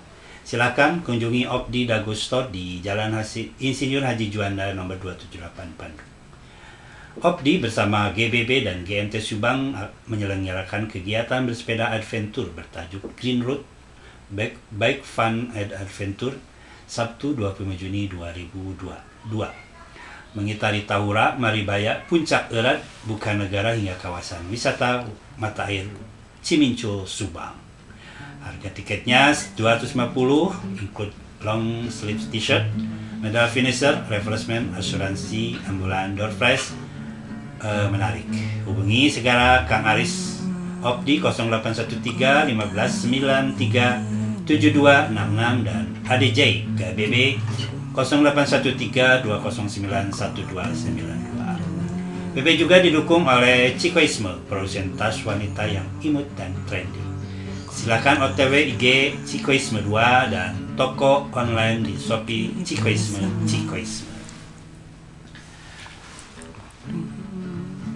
Silakan 0.48 1.04
kunjungi 1.04 1.44
Opdi 1.44 1.84
Store 2.16 2.48
di 2.48 2.80
Jalan 2.80 3.20
Insinyur 3.60 4.00
Haji 4.00 4.32
Juanda 4.32 4.72
nomor 4.72 4.96
278 4.96 5.76
Bandung. 5.76 6.17
Opdi 7.18 7.58
bersama 7.58 8.14
GBB 8.14 8.62
dan 8.62 8.86
GMT 8.86 9.18
Subang 9.18 9.74
uh, 9.74 9.90
menyelenggarakan 10.06 10.86
kegiatan 10.86 11.42
bersepeda 11.42 11.90
adventure 11.90 12.46
bertajuk 12.54 13.02
Green 13.18 13.42
Road 13.42 13.66
Bike, 14.30 15.02
Fun 15.02 15.50
and 15.50 15.74
Adventure 15.74 16.38
Sabtu 16.86 17.34
25 17.34 17.74
Juni 17.74 18.06
2022. 18.06 19.34
Mengitari 20.38 20.86
Tahura, 20.86 21.34
Maribaya, 21.34 22.06
Puncak 22.06 22.54
Erat, 22.54 22.86
Bukan 23.10 23.42
Negara 23.42 23.74
hingga 23.74 23.98
kawasan 23.98 24.46
wisata 24.46 25.02
mata 25.42 25.66
air 25.66 25.90
Cimincul, 26.38 27.02
Subang. 27.02 27.58
Harga 28.46 28.70
tiketnya 28.70 29.34
250 29.58 30.06
include 30.78 31.10
long 31.42 31.90
sleeve 31.90 32.22
t-shirt, 32.30 32.70
medal 33.18 33.50
finisher, 33.50 34.06
refreshment, 34.06 34.70
asuransi, 34.78 35.58
ambulan, 35.66 36.14
door 36.14 36.30
prize, 36.38 36.70
eh, 37.62 37.86
menarik. 37.90 38.26
Hubungi 38.64 39.10
segera 39.10 39.64
Kang 39.66 39.84
Aris 39.86 40.42
Opdi 40.82 41.18
0813 41.18 42.54
1593 42.54 44.46
7266 44.48 45.66
dan 45.66 45.84
ADJ 46.08 46.40
KBB 46.78 47.14
0813 47.92 49.26
209 49.26 50.14
1292. 50.14 51.28
BB 52.38 52.54
juga 52.54 52.78
didukung 52.78 53.26
oleh 53.26 53.74
Cikoisme, 53.74 54.30
produsen 54.46 54.94
tas 54.94 55.18
wanita 55.26 55.66
yang 55.66 55.88
imut 56.06 56.28
dan 56.38 56.54
trendy. 56.70 57.02
Silakan 57.74 58.30
OTW 58.30 58.78
IG 58.78 59.14
Cikoisme 59.26 59.82
2 59.82 60.30
dan 60.30 60.54
toko 60.78 61.26
online 61.34 61.82
di 61.82 61.94
Shopee 61.98 62.54
Cikoisme 62.62 63.26
Cikoisme. 63.42 64.07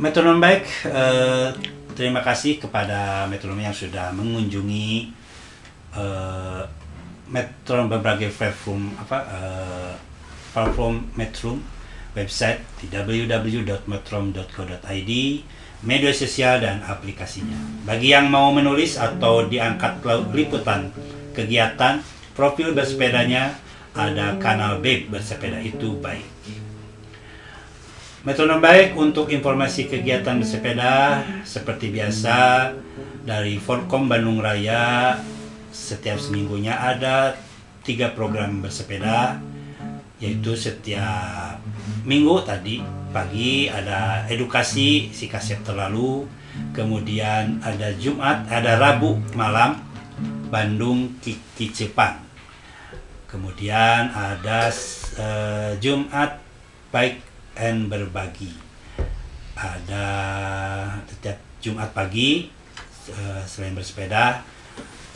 Metronom 0.02 0.42
baik, 0.42 0.66
eh, 0.90 1.54
terima 1.94 2.26
kasih 2.26 2.58
kepada 2.58 3.22
metronom 3.30 3.62
yang 3.62 3.70
sudah 3.70 4.10
mengunjungi 4.10 5.14
eh, 5.94 6.62
metronom 7.30 7.86
berbagai 7.86 8.34
platform 8.34 8.98
apa 8.98 9.18
eh, 9.30 9.94
platform 10.50 11.06
metrum 11.14 11.62
website 12.18 12.66
di 12.82 12.90
www.metrom.co.id 12.90 15.12
media 15.86 16.10
sosial 16.10 16.58
dan 16.58 16.82
aplikasinya. 16.82 17.86
Bagi 17.86 18.10
yang 18.10 18.26
mau 18.26 18.50
menulis 18.50 18.98
atau 18.98 19.46
diangkat 19.46 20.02
liputan 20.34 20.90
kegiatan 21.30 22.02
profil 22.34 22.74
bersepedanya 22.74 23.54
ada 23.94 24.34
kanal 24.42 24.82
web 24.82 25.14
bersepeda 25.14 25.62
itu 25.62 25.94
baik. 26.02 26.31
Metronom 28.22 28.62
baik 28.62 28.94
untuk 28.94 29.34
informasi 29.34 29.90
kegiatan 29.90 30.38
bersepeda 30.38 31.26
seperti 31.42 31.90
biasa 31.90 32.70
dari 33.26 33.58
Forkom 33.58 34.06
Bandung 34.06 34.38
Raya 34.38 35.18
setiap 35.74 36.22
seminggunya 36.22 36.70
ada 36.70 37.34
tiga 37.82 38.14
program 38.14 38.62
bersepeda 38.62 39.42
yaitu 40.22 40.54
setiap 40.54 41.58
minggu 42.06 42.46
tadi 42.46 42.78
pagi 43.10 43.66
ada 43.66 44.22
edukasi 44.30 45.10
si 45.10 45.26
kaset 45.26 45.58
terlalu 45.66 46.22
kemudian 46.70 47.58
ada 47.58 47.90
Jumat 47.98 48.46
ada 48.46 48.78
Rabu 48.78 49.18
malam 49.34 49.82
Bandung 50.46 51.18
Kiki 51.18 51.74
Cepang 51.74 52.22
kemudian 53.26 54.14
ada 54.14 54.70
eh, 55.18 55.74
Jumat 55.82 56.38
baik 56.94 57.31
and 57.56 57.88
berbagi. 57.92 58.52
Ada 59.56 60.06
setiap 61.06 61.38
Jumat 61.62 61.94
pagi 61.94 62.50
eh, 63.12 63.42
selain 63.46 63.76
bersepeda, 63.76 64.42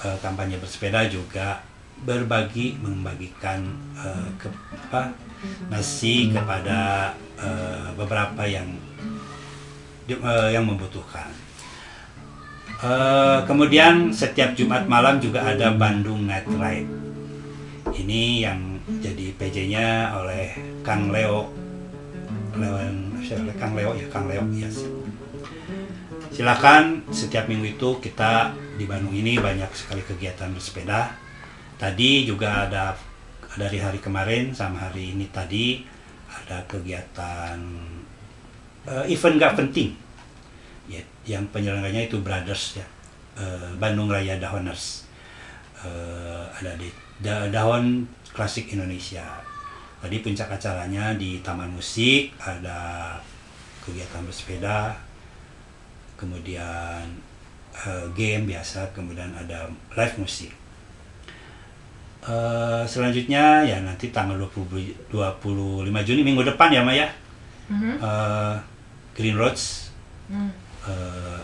eh, 0.04 0.16
kampanye 0.22 0.60
bersepeda 0.62 1.10
juga 1.10 1.64
berbagi 2.06 2.76
membagikan 2.78 3.64
eh, 3.98 4.28
ke, 4.38 4.46
apa, 4.88 5.10
nasi 5.72 6.30
kepada 6.32 7.12
beberapa 7.92 8.48
yang 8.48 8.64
yang 10.48 10.64
membutuhkan. 10.64 11.28
Kemudian 13.44 14.08
setiap 14.08 14.56
Jumat 14.56 14.88
malam 14.88 15.20
juga 15.20 15.44
ada 15.44 15.76
Bandung 15.76 16.24
Night 16.24 16.48
Ride. 16.48 16.88
Ini 17.92 18.48
yang 18.48 18.80
jadi 19.04 19.36
PJ-nya 19.36 20.16
oleh 20.16 20.80
Kang 20.80 21.12
Leo? 21.12 21.65
Kang 23.56 23.72
Leo 23.76 23.92
ya 23.96 24.06
Kang 24.08 24.26
Leo 24.28 24.42
ya 24.52 24.68
silakan 26.32 27.00
setiap 27.08 27.48
minggu 27.48 27.76
itu 27.76 27.88
kita 28.02 28.52
di 28.76 28.84
Bandung 28.84 29.16
ini 29.16 29.40
banyak 29.40 29.72
sekali 29.72 30.04
kegiatan 30.04 30.52
bersepeda. 30.52 31.16
Tadi 31.80 32.28
juga 32.28 32.68
ada 32.68 32.92
dari 33.56 33.80
hari 33.80 34.00
kemarin 34.04 34.52
sama 34.52 34.88
hari 34.88 35.16
ini 35.16 35.32
tadi 35.32 35.80
ada 36.28 36.60
kegiatan 36.68 37.56
eh, 38.84 39.04
event 39.08 39.36
gak 39.40 39.56
penting. 39.56 39.96
Ya, 40.92 41.00
yang 41.24 41.48
penyelenggaranya 41.50 42.04
itu 42.04 42.20
Brothers 42.20 42.84
ya 42.84 42.86
eh, 43.40 43.72
Bandung 43.80 44.12
Raya 44.12 44.36
Dahoners. 44.36 45.08
Eh, 45.80 46.44
ada 46.60 46.76
di 46.76 46.92
Da- 47.16 47.48
Dahon 47.48 48.04
Klasik 48.36 48.68
Indonesia 48.76 49.24
Tadi 50.06 50.22
puncak 50.22 50.54
acaranya 50.54 51.18
di 51.18 51.42
Taman 51.42 51.66
Musik, 51.66 52.30
ada 52.38 53.10
kegiatan 53.82 54.22
bersepeda, 54.22 54.94
kemudian 56.14 57.02
eh, 57.74 58.06
game 58.14 58.46
biasa, 58.54 58.94
kemudian 58.94 59.34
ada 59.34 59.66
live 59.98 60.14
musik. 60.22 60.54
Eh, 62.22 62.82
selanjutnya 62.86 63.66
ya 63.66 63.82
nanti 63.82 64.14
tanggal 64.14 64.38
20, 64.38 65.10
25 65.10 66.06
Juni 66.06 66.22
minggu 66.22 66.46
depan 66.54 66.70
ya 66.70 66.86
Maya. 66.86 67.10
Mhm. 67.66 67.98
Eh, 67.98 68.56
Green 69.10 69.34
Roads 69.34 69.90
Hmm. 70.30 70.54
eh, 70.86 71.42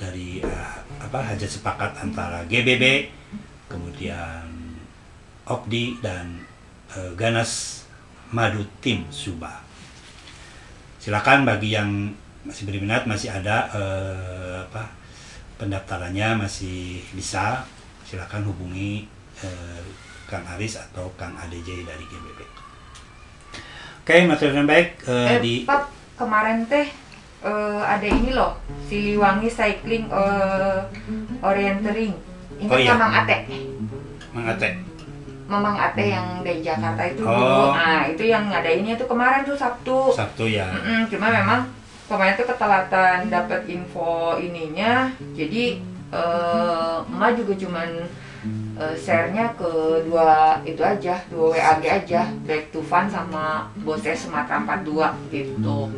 dari 0.00 0.40
eh, 0.40 0.72
apa 0.96 1.20
hajat 1.20 1.60
sepakat 1.60 1.92
antara 2.00 2.40
GBB, 2.48 3.12
kemudian 3.68 4.48
Opdi 5.44 6.00
dan 6.00 6.45
Ganas 7.16 7.82
Madu 8.32 8.66
Tim 8.82 9.06
Suba. 9.12 9.62
Silakan 10.98 11.46
bagi 11.46 11.76
yang 11.76 12.10
masih 12.46 12.62
berminat 12.66 13.06
masih 13.10 13.30
ada 13.30 13.66
eh, 13.74 14.56
apa 14.62 14.86
pendaftarannya 15.58 16.46
masih 16.46 17.02
bisa 17.10 17.66
silakan 18.06 18.46
hubungi 18.46 19.06
eh, 19.42 19.82
Kang 20.30 20.46
Aris 20.54 20.78
atau 20.78 21.10
Kang 21.18 21.34
ADJ 21.38 21.86
dari 21.86 22.04
GBB. 22.06 22.40
Oke, 24.06 24.22
yang 24.22 24.66
baik 24.70 25.02
eh, 25.06 25.38
Eh, 25.38 25.38
di 25.42 25.54
Pap, 25.66 25.90
kemarin 26.14 26.62
teh 26.70 26.86
eh, 27.42 27.82
ada 27.82 28.06
ini 28.06 28.30
loh, 28.30 28.58
Siliwangi 28.86 29.50
Cycling 29.50 30.06
eh, 30.10 30.80
Orienteering. 31.42 32.14
Ingat 32.62 32.72
Oh, 32.72 32.78
iya. 32.78 32.94
Mamang 32.94 33.12
Ate? 33.26 33.36
Mang 34.32 34.46
Ate. 34.46 34.95
Mamang 35.46 35.78
Ate 35.78 36.10
yang 36.10 36.42
dari 36.42 36.58
Jakarta 36.58 37.02
itu 37.02 37.22
Oh. 37.22 37.30
dulu. 37.30 37.64
Nah, 37.72 38.02
itu 38.04 38.22
yang 38.24 38.50
ngadainnya 38.50 38.94
tuh 38.94 39.06
kemarin 39.06 39.42
tuh 39.42 39.54
Sabtu. 39.54 40.10
Sabtu 40.10 40.44
ya. 40.46 40.66
Mm-mm, 40.68 41.06
cuma 41.06 41.30
memang 41.30 41.62
kemarin 42.06 42.34
tuh 42.34 42.46
ketelatan 42.46 43.26
dapat 43.26 43.62
info 43.66 44.34
ininya, 44.36 45.06
jadi 45.32 45.78
eh, 46.08 46.96
emak 47.04 47.34
juga 47.34 47.54
cuman 47.56 47.88
eh, 48.76 48.94
share-nya 48.96 49.50
ke 49.54 49.70
dua 50.02 50.58
itu 50.62 50.78
aja 50.78 51.18
dua 51.26 51.50
WAG 51.50 51.82
aja 51.82 52.30
back 52.42 52.70
to 52.70 52.78
fun 52.80 53.06
sama 53.06 53.66
bosnya 53.76 54.14
Sumatera 54.14 54.62
42 54.62 55.30
gitu 55.30 55.90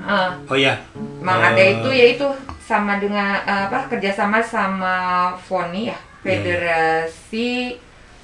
Ah, 0.00 0.38
Oh 0.46 0.54
ya. 0.54 0.78
Emang 1.18 1.38
Eh, 1.38 1.46
ada 1.48 1.62
itu 1.64 1.88
ya 1.90 2.06
itu 2.14 2.26
sama 2.60 2.96
dengan 2.96 3.34
eh, 3.40 3.66
apa 3.66 3.88
kerjasama 3.88 4.38
sama 4.38 4.94
FONI 5.40 5.90
ya 5.90 5.98
Federasi 6.22 7.74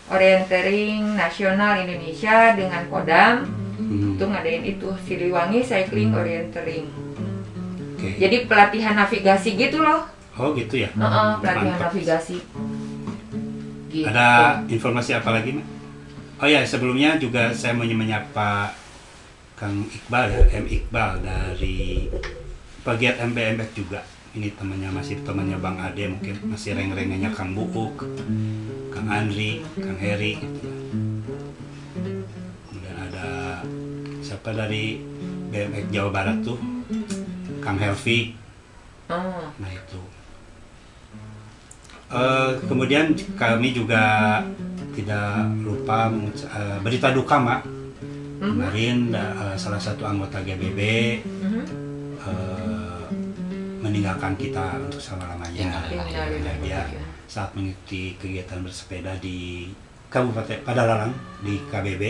Orientering 0.09 1.17
Nasional 1.17 1.81
Indonesia 1.81 2.53
dengan 2.53 2.85
Kodam 2.89 3.37
Hmm. 3.75 4.17
itu 4.17 4.25
ngadain 4.25 4.65
itu 4.65 4.89
Siliwangi 5.05 5.61
Cycling 5.61 6.15
Orientering. 6.15 6.87
Oke. 7.95 8.17
Jadi 8.17 8.47
pelatihan 8.47 8.95
navigasi 8.97 9.59
gitu 9.59 9.83
loh. 9.83 10.09
Oh 10.35 10.55
gitu 10.55 10.79
ya. 10.79 10.89
Heeh, 10.95 11.31
pelatihan 11.43 11.75
Mantap. 11.75 11.91
navigasi. 11.93 12.39
Gitu. 13.91 14.07
Ada 14.09 14.63
informasi 14.67 15.15
apa 15.15 15.31
lagi, 15.31 15.55
Mak? 15.55 15.67
Oh 16.43 16.49
ya, 16.51 16.67
sebelumnya 16.67 17.15
juga 17.19 17.55
saya 17.55 17.79
mau 17.79 17.87
menyapa 17.87 18.75
Kang 19.55 19.87
Iqbal 19.87 20.25
ya, 20.35 20.43
M 20.59 20.67
Iqbal 20.67 21.11
dari 21.23 22.11
pegiat 22.83 23.23
MBMX 23.23 23.71
juga. 23.79 24.03
Ini 24.35 24.51
temannya 24.59 24.91
masih 24.91 25.23
temannya 25.23 25.59
Bang 25.63 25.79
Ade 25.79 26.11
mungkin 26.11 26.35
masih 26.51 26.75
reng-rengennya 26.75 27.31
Kang 27.31 27.55
Buuk, 27.55 28.03
Kang 28.91 29.07
Andri, 29.07 29.63
Kang 29.79 29.95
Heri 29.95 30.35
gitu 30.35 30.59
ya. 30.67 30.75
Kemudian 32.67 32.97
ada 32.99 33.27
siapa 34.19 34.51
dari 34.51 34.99
BMX 35.55 35.87
Jawa 35.95 36.11
Barat 36.11 36.43
tuh? 36.43 36.59
Kang 37.63 37.79
Helvi. 37.79 38.35
Oh. 39.07 39.47
Nah 39.55 39.71
itu. 39.71 40.03
Eh, 42.11 42.51
kemudian 42.67 43.15
kami 43.39 43.71
juga 43.71 44.43
tidak 44.95 45.47
lupa 45.63 46.11
eh, 46.35 46.79
berita 46.83 47.11
duka 47.11 47.39
mak 47.39 47.61
kemarin 48.39 49.15
eh, 49.15 49.55
salah 49.55 49.79
satu 49.79 50.03
anggota 50.07 50.43
GBB 50.43 50.79
Mhm. 51.23 51.63
Eh, 53.85 53.87
meninggalkan 53.87 54.33
kita 54.35 54.81
untuk 54.81 54.97
selama 54.97 55.37
lamanya 55.37 55.61
Innalillahi. 55.61 56.63
dia 56.63 56.81
saat 57.25 57.53
mengikuti 57.53 58.17
kegiatan 58.17 58.61
bersepeda 58.61 59.13
di 59.17 59.69
Kabupaten 60.09 60.65
Padalarang 60.65 61.13
di 61.41 61.61
KBB 61.69 62.03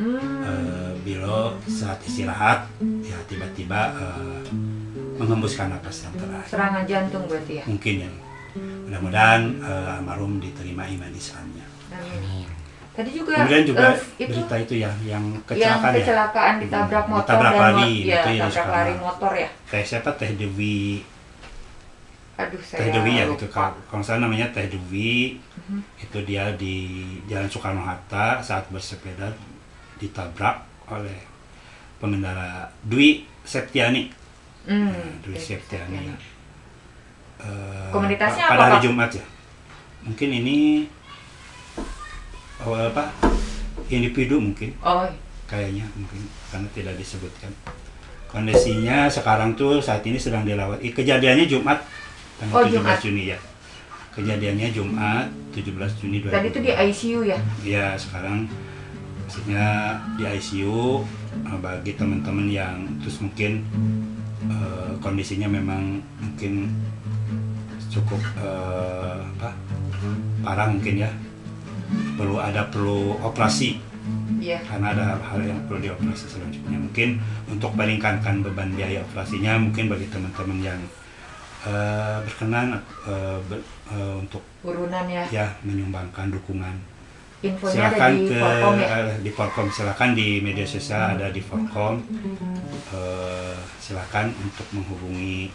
Hmm. 0.00 0.16
eh, 0.16 0.92
Bilo 0.98 1.60
saat 1.62 2.00
istirahat 2.00 2.64
ya 3.04 3.20
tiba-tiba 3.28 3.92
eh, 3.92 4.40
mengembuskan 5.14 5.68
napas 5.68 6.08
yang 6.08 6.16
terakhir 6.16 6.48
Serangan 6.48 6.84
jantung 6.84 7.28
berarti 7.28 7.60
ya. 7.60 7.64
mungkin 7.68 7.94
ya 8.00 8.10
mudah-mudahan 8.56 9.42
eh, 9.60 9.94
almarhum 9.94 10.40
diterima 10.40 10.88
iman 10.88 11.12
Islamnya 11.12 11.68
Amin. 11.92 12.48
Tadi 12.90 13.10
juga 13.14 13.32
kemudian 13.38 13.64
juga 13.64 13.86
itu 14.18 14.28
berita 14.28 14.54
itu 14.58 14.74
ya 14.76 14.90
yang 15.00 15.22
yang 15.24 15.24
kecelakaan 15.46 15.92
ya. 15.94 15.98
kecelakaan 16.02 16.54
ditabrak 16.58 17.04
motor 17.06 17.22
ditabrak 17.38 17.52
dan 17.52 17.60
lari, 17.62 17.92
ya, 18.02 18.18
itu 18.18 18.30
yang 18.34 18.50
tabrak 18.50 18.68
lari 18.68 18.94
motor 18.98 19.32
ya. 19.32 19.48
teh 19.70 19.82
siapa? 19.82 20.10
Teh 20.18 20.30
Dewi. 20.34 20.82
Aduh 22.36 22.60
saya 22.60 22.78
teh 22.80 22.88
Dewi 22.90 23.12
ya 23.14 23.24
lupa. 23.24 23.36
itu 23.36 23.46
kalau 23.48 23.72
kalau 23.86 24.02
salah 24.02 24.20
namanya 24.24 24.46
teh 24.50 24.66
Dewi. 24.66 25.38
Mhm. 25.60 25.80
itu 26.02 26.18
dia 26.26 26.50
di 26.56 26.74
Jalan 27.24 27.46
Soekarno 27.46 27.80
Hatta 27.80 28.42
saat 28.42 28.66
bersepeda 28.68 29.30
ditabrak 29.96 30.58
oleh 30.90 31.14
pengendara 32.02 32.66
Dwi 32.82 33.22
Septiani. 33.46 34.10
Hmm, 34.66 34.90
Nah, 34.90 35.22
Dwi 35.22 35.38
Septiani. 35.38 36.10
Eh, 37.40 37.88
Komunitasnya 37.88 38.44
pa- 38.44 38.52
apa, 38.52 38.60
pada 38.60 38.76
hari? 38.76 38.84
Jumat 38.84 39.10
ya. 39.14 39.24
Mungkin 40.02 40.28
ini 40.34 40.58
oh, 42.66 42.76
apa 42.76 43.12
individu 43.90 44.38
mungkin. 44.40 44.70
Oh. 44.84 45.06
kayaknya 45.50 45.82
mungkin 45.98 46.22
karena 46.46 46.68
tidak 46.70 46.94
disebutkan. 46.94 47.50
Kondisinya 48.30 49.10
sekarang 49.10 49.58
tuh 49.58 49.82
saat 49.82 50.06
ini 50.06 50.14
sedang 50.14 50.46
dirawat. 50.46 50.78
Ih, 50.78 50.94
kejadiannya 50.94 51.50
Jumat 51.50 51.82
tanggal 52.38 52.54
Oh, 52.54 52.62
17 52.62 52.70
Jumat. 52.78 52.98
Juni 53.02 53.22
ya. 53.34 53.38
Kejadiannya 54.14 54.68
Jumat 54.70 55.26
17 55.50 55.98
Juni 55.98 56.22
2020 56.22 56.30
Tadi 56.30 56.46
itu 56.46 56.60
di 56.62 56.70
ICU 56.70 57.20
ya. 57.26 57.38
Iya 57.66 57.86
sekarang 57.98 58.46
maksudnya 59.26 59.98
di 60.14 60.22
ICU 60.26 61.02
eh, 61.50 61.58
bagi 61.58 61.92
teman-teman 61.98 62.46
yang 62.46 62.86
terus 63.02 63.18
mungkin 63.18 63.66
eh, 64.46 64.90
kondisinya 65.02 65.50
memang 65.50 65.98
mungkin 66.22 66.70
cukup 67.90 68.22
eh, 68.38 69.18
apa 69.38 69.50
parah 70.46 70.70
mungkin 70.70 71.02
ya 71.02 71.10
perlu 72.16 72.36
ada 72.38 72.66
perlu 72.68 73.18
operasi. 73.20 73.90
Iya. 74.40 74.56
karena 74.64 74.96
ada 74.96 75.20
hal 75.20 75.44
yang 75.44 75.60
perlu 75.68 75.84
dioperasi 75.84 76.24
selanjutnya. 76.32 76.80
Mungkin 76.80 77.20
untuk 77.52 77.76
meringankan 77.76 78.40
beban 78.40 78.72
biaya 78.72 79.04
operasinya 79.04 79.60
mungkin 79.60 79.92
bagi 79.92 80.08
teman-teman 80.08 80.58
yang 80.64 80.80
eh, 81.68 82.16
berkenan 82.24 82.80
eh, 83.04 83.38
ber- 83.44 83.66
eh, 83.92 84.14
untuk 84.16 84.40
Urunan 84.64 85.04
ya. 85.04 85.28
ya 85.28 85.46
menyumbangkan 85.60 86.32
dukungan. 86.32 86.72
Infonya 87.44 87.72
ada 87.72 88.00
silakan 88.00 88.12
di 88.16 88.24
ke 88.28 88.36
Forkom 88.40 88.74
ya? 88.80 88.88
di 89.20 89.30
Forkom. 89.32 89.66
Silakan 89.68 90.10
di 90.16 90.28
media 90.40 90.64
sosial 90.64 91.00
ada 91.20 91.26
di 91.28 91.40
Forkom. 91.44 91.94
Eh, 92.96 93.56
silakan 93.76 94.32
untuk 94.40 94.66
menghubungi 94.72 95.52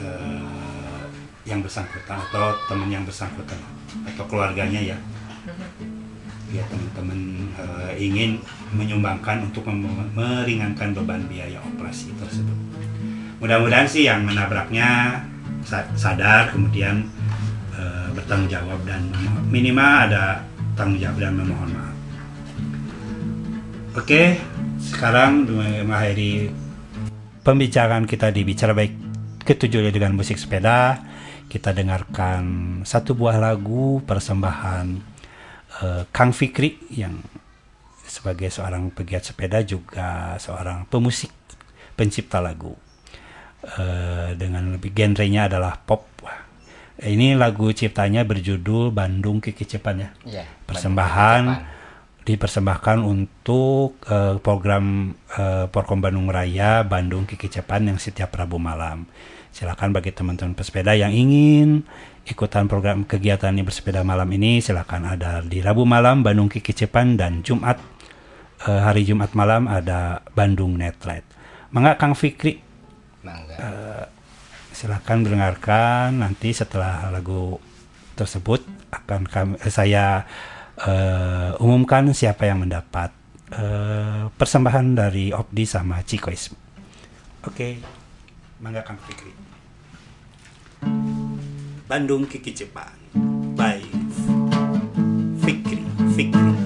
eh, 0.00 1.04
yang 1.44 1.60
bersangkutan 1.60 2.16
atau 2.32 2.56
teman 2.66 2.88
yang 2.88 3.04
bersangkutan 3.04 3.60
atau 4.08 4.24
keluarganya 4.24 4.80
ya 4.80 4.96
ya 6.54 6.62
teman-teman 6.70 7.50
eh, 7.58 7.92
ingin 7.98 8.38
menyumbangkan 8.70 9.42
untuk 9.50 9.66
meringankan 10.14 10.94
beban 10.94 11.26
biaya 11.26 11.58
operasi 11.74 12.14
tersebut. 12.14 12.54
Mudah-mudahan 13.42 13.90
sih 13.90 14.06
yang 14.06 14.22
menabraknya 14.22 15.20
sa- 15.66 15.90
sadar 15.98 16.54
kemudian 16.54 17.10
eh, 17.74 18.08
bertanggung 18.14 18.48
jawab 18.48 18.78
dan 18.86 19.10
minimal 19.50 20.06
ada 20.06 20.46
tanggung 20.78 21.02
jawab 21.02 21.18
dan 21.18 21.34
memohon 21.34 21.70
maaf. 21.74 21.96
Oke 23.98 24.38
sekarang 24.78 25.46
mengakhiri 25.50 26.50
pembicaraan 27.42 28.06
kita 28.06 28.30
di 28.30 28.42
bicara 28.46 28.70
baik 28.70 28.94
ketujuh 29.42 29.90
dengan 29.90 30.14
musik 30.14 30.38
sepeda. 30.38 31.02
Kita 31.44 31.70
dengarkan 31.70 32.42
satu 32.82 33.14
buah 33.14 33.38
lagu 33.38 34.02
persembahan 34.02 35.13
eh, 35.82 36.02
Kang 36.12 36.30
Fikri 36.30 36.78
yang 36.94 37.18
sebagai 38.04 38.52
seorang 38.52 38.92
pegiat 38.92 39.26
sepeda 39.26 39.64
juga 39.64 40.36
seorang 40.38 40.86
pemusik 40.86 41.32
pencipta 41.96 42.38
lagu. 42.38 42.76
Eh, 43.64 44.36
dengan 44.36 44.76
lebih 44.76 44.92
genrenya 44.92 45.48
adalah 45.48 45.80
pop. 45.80 46.04
Ini 46.94 47.34
lagu 47.34 47.74
ciptanya 47.74 48.22
berjudul 48.22 48.94
Bandung 48.94 49.42
Kiki 49.42 49.66
Cepan 49.66 49.96
ya. 49.98 50.10
Iya, 50.22 50.44
persembahan 50.68 51.42
dipersembahkan 52.24 52.98
untuk 53.04 54.04
eh, 54.04 54.36
program 54.38 55.16
eh, 55.36 55.66
Porkom 55.68 56.00
Bandung 56.00 56.28
Raya 56.28 56.84
Bandung 56.84 57.24
Kiki 57.24 57.48
Cepan 57.48 57.88
yang 57.88 57.98
setiap 57.98 58.36
Rabu 58.36 58.60
malam. 58.60 59.08
Silakan 59.50 59.96
bagi 59.96 60.12
teman-teman 60.12 60.52
pesepeda 60.52 60.92
yang 60.92 61.10
ingin 61.14 61.88
ikutan 62.24 62.64
program 62.64 63.04
kegiatan 63.04 63.52
ini 63.52 63.64
bersepeda 63.64 64.00
malam 64.00 64.28
ini 64.32 64.64
silakan 64.64 65.04
ada 65.04 65.44
di 65.44 65.60
Rabu 65.60 65.84
malam 65.84 66.24
Bandung 66.24 66.48
Kiki 66.48 66.72
Cepan 66.72 67.20
dan 67.20 67.44
Jumat 67.44 67.76
eh, 68.64 68.80
hari 68.80 69.04
Jumat 69.04 69.36
malam 69.36 69.68
ada 69.68 70.24
Bandung 70.32 70.80
Netlight 70.80 71.24
Mangga 71.72 72.00
Kang 72.00 72.16
Fikri 72.16 72.56
eh, 73.24 74.04
silakan 74.74 75.22
mendengarkan 75.22 76.24
nanti 76.24 76.50
setelah 76.50 77.12
lagu 77.12 77.60
tersebut 78.18 78.64
akan 78.90 79.22
kami, 79.26 79.54
eh, 79.60 79.72
saya 79.72 80.24
eh, 80.80 81.50
umumkan 81.62 82.10
siapa 82.14 82.46
yang 82.46 82.66
mendapat 82.66 83.10
eh, 83.52 84.30
persembahan 84.32 84.86
dari 84.96 85.34
Opdi 85.34 85.64
sama 85.66 86.00
Cikois. 86.06 86.50
Oke, 87.44 87.78
mangga 88.62 88.80
Kang 88.82 88.98
Fikri. 89.04 89.32
Bandung 91.94 92.26
Kiki 92.26 92.50
Cepan 92.50 92.90
by 93.54 93.78
Fikri 95.38 95.86
Fikri. 96.18 96.63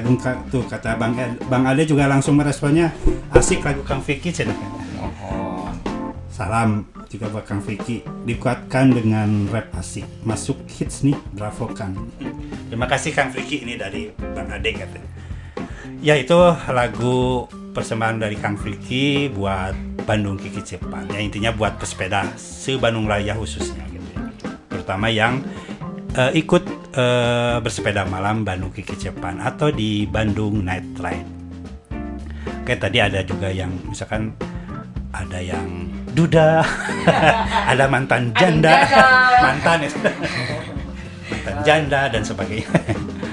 Lagu 0.00 0.16
tuh 0.48 0.64
kata 0.64 0.96
Bang 0.96 1.12
Ed- 1.12 1.44
Bang 1.52 1.68
Ade 1.68 1.84
juga 1.84 2.08
langsung 2.08 2.40
meresponnya. 2.40 2.88
Asik 3.36 3.60
lagu 3.60 3.84
Kang 3.84 4.00
Fikri 4.00 4.32
cenah. 4.32 4.56
Salam 6.32 6.88
juga 7.12 7.28
buat 7.28 7.44
Kang 7.44 7.60
Fikri. 7.60 8.00
Dikuatkan 8.24 8.96
dengan 8.96 9.44
rap 9.52 9.68
asik. 9.76 10.08
Masuk 10.24 10.56
hits 10.72 11.04
nih, 11.04 11.12
bravo 11.36 11.68
Kang. 11.76 11.92
Terima 12.72 12.88
kasih 12.88 13.12
Kang 13.12 13.28
Fikri 13.28 13.60
ini 13.60 13.76
dari 13.76 14.08
Bang 14.16 14.48
Ade 14.48 14.72
katanya. 14.72 15.10
Ya 16.00 16.16
itu 16.16 16.40
lagu 16.72 17.44
persembahan 17.76 18.24
dari 18.24 18.40
Kang 18.40 18.56
Fikri 18.56 19.28
buat 19.28 19.76
Bandung 20.08 20.40
Kiki 20.40 20.64
Cepat. 20.64 21.12
Ya 21.12 21.20
intinya 21.20 21.52
buat 21.52 21.76
pesepeda 21.76 22.24
se 22.40 22.80
Bandung 22.80 23.04
Raya 23.04 23.36
khususnya 23.36 23.84
gitu 23.92 24.08
ya. 24.16 24.24
Terutama 24.72 25.12
yang 25.12 25.44
eh, 26.16 26.40
ikut 26.40 26.79
eh, 26.94 27.56
bersepeda 27.62 28.06
malam 28.06 28.42
Bandung 28.42 28.74
Kiki 28.74 28.98
Cepat 28.98 29.38
atau 29.38 29.70
di 29.70 30.06
Bandung 30.06 30.62
Night 30.62 30.86
Ride. 30.98 31.30
Oke 32.60 32.74
tadi 32.78 32.98
ada 33.02 33.22
juga 33.26 33.50
yang 33.50 33.70
misalkan 33.88 34.30
ada 35.10 35.42
yang 35.42 35.90
duda, 36.14 36.62
ada 37.70 37.84
mantan 37.90 38.30
janda, 38.34 38.86
mantan 39.44 39.86
ya, 39.86 39.90
mantan 41.30 41.56
janda 41.66 42.00
dan 42.10 42.22
sebagainya. 42.22 42.70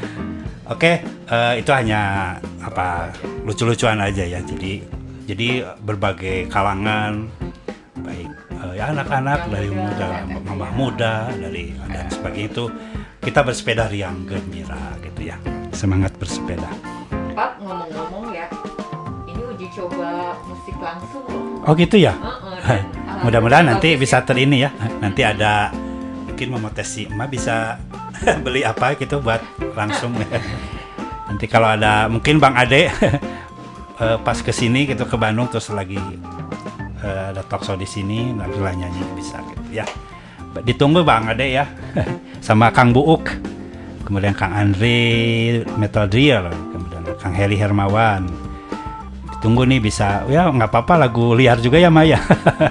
Oke, 0.74 1.00
eh, 1.06 1.54
itu 1.56 1.72
hanya 1.72 2.36
apa 2.60 3.14
lucu-lucuan 3.48 4.04
aja 4.04 4.26
ya. 4.26 4.44
Jadi 4.44 4.84
jadi 5.28 5.64
berbagai 5.80 6.52
kalangan 6.52 7.28
baik 8.04 8.30
eh, 8.64 8.74
ya 8.76 8.92
anak-anak 8.92 9.48
dari 9.48 9.70
muda, 9.72 10.28
mama 10.44 10.68
muda 10.76 11.32
dari 11.36 11.72
dan 11.88 12.08
sebagainya 12.12 12.50
itu 12.52 12.66
kita 13.28 13.44
bersepeda 13.44 13.92
riang 13.92 14.24
gembira 14.24 14.96
gitu 15.04 15.28
ya. 15.28 15.36
Semangat 15.76 16.16
bersepeda. 16.16 16.72
Pak 17.36 17.60
ngomong-ngomong 17.60 18.32
ya, 18.32 18.48
ini 19.28 19.44
uji 19.52 19.68
coba 19.76 20.40
musik 20.48 20.80
langsung 20.80 21.28
loh. 21.28 21.68
Oh 21.68 21.76
gitu 21.76 22.00
ya. 22.00 22.16
Heeh, 22.16 22.80
dan 22.88 23.20
Mudah-mudahan 23.28 23.68
nanti 23.68 24.00
bisa 24.00 24.24
terini 24.24 24.64
ya. 24.64 24.72
Nanti 25.04 25.28
ada 25.28 25.76
mungkin 26.24 26.56
memotesi 26.56 27.12
emak 27.12 27.28
bisa 27.36 27.76
beli 28.48 28.64
apa 28.64 28.96
gitu 28.96 29.20
buat 29.20 29.44
langsung. 29.76 30.16
nanti 31.28 31.52
kalau 31.52 31.68
ada 31.68 32.08
mungkin 32.08 32.40
Bang 32.40 32.56
Ade 32.56 32.88
eh, 34.08 34.18
pas 34.24 34.40
ke 34.40 34.56
sini 34.56 34.88
gitu 34.88 35.04
ke 35.04 35.20
Bandung 35.20 35.52
terus 35.52 35.68
lagi 35.76 36.00
eh, 37.04 37.24
ada 37.36 37.44
talk 37.44 37.68
show 37.68 37.76
di 37.76 37.84
sini 37.84 38.32
langsung 38.32 38.64
lah 38.64 38.72
nyanyi 38.72 39.04
bisa 39.20 39.44
gitu 39.52 39.84
ya. 39.84 39.86
Ditunggu 40.64 41.02
Bang 41.04 41.30
Ade 41.30 41.52
ya. 41.52 41.66
Sama 42.46 42.72
Kang 42.72 42.94
Buuk. 42.96 43.28
Kemudian 44.08 44.32
Kang 44.32 44.56
Andre 44.56 45.68
Metal 45.76 46.08
Drill, 46.08 46.48
kemudian 46.72 47.04
Kang 47.20 47.36
Heli 47.36 47.60
Hermawan, 47.60 48.24
tunggu 49.44 49.68
nih 49.68 49.84
bisa 49.84 50.24
ya 50.32 50.48
nggak 50.48 50.72
apa-apa 50.72 51.08
lagu 51.08 51.36
liar 51.36 51.60
juga 51.60 51.76
ya 51.76 51.92
Maya 51.92 52.16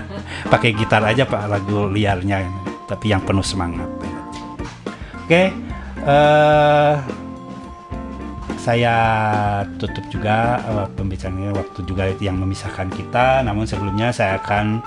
pakai 0.53 0.73
gitar 0.73 1.05
aja 1.05 1.29
pak 1.29 1.45
lagu 1.45 1.93
liarnya. 1.93 2.41
Tapi 2.89 3.13
yang 3.13 3.21
penuh 3.21 3.45
semangat. 3.45 3.91
Oke 5.27 5.53
eh 6.07 6.95
saya 8.67 8.97
tutup 9.79 10.03
juga 10.11 10.59
eh, 10.59 10.89
pembicaraannya 10.99 11.55
waktu 11.55 11.79
juga 11.87 12.11
yang 12.19 12.43
memisahkan 12.43 12.91
kita. 12.91 13.47
Namun 13.47 13.63
sebelumnya 13.63 14.11
saya 14.11 14.43
akan 14.43 14.83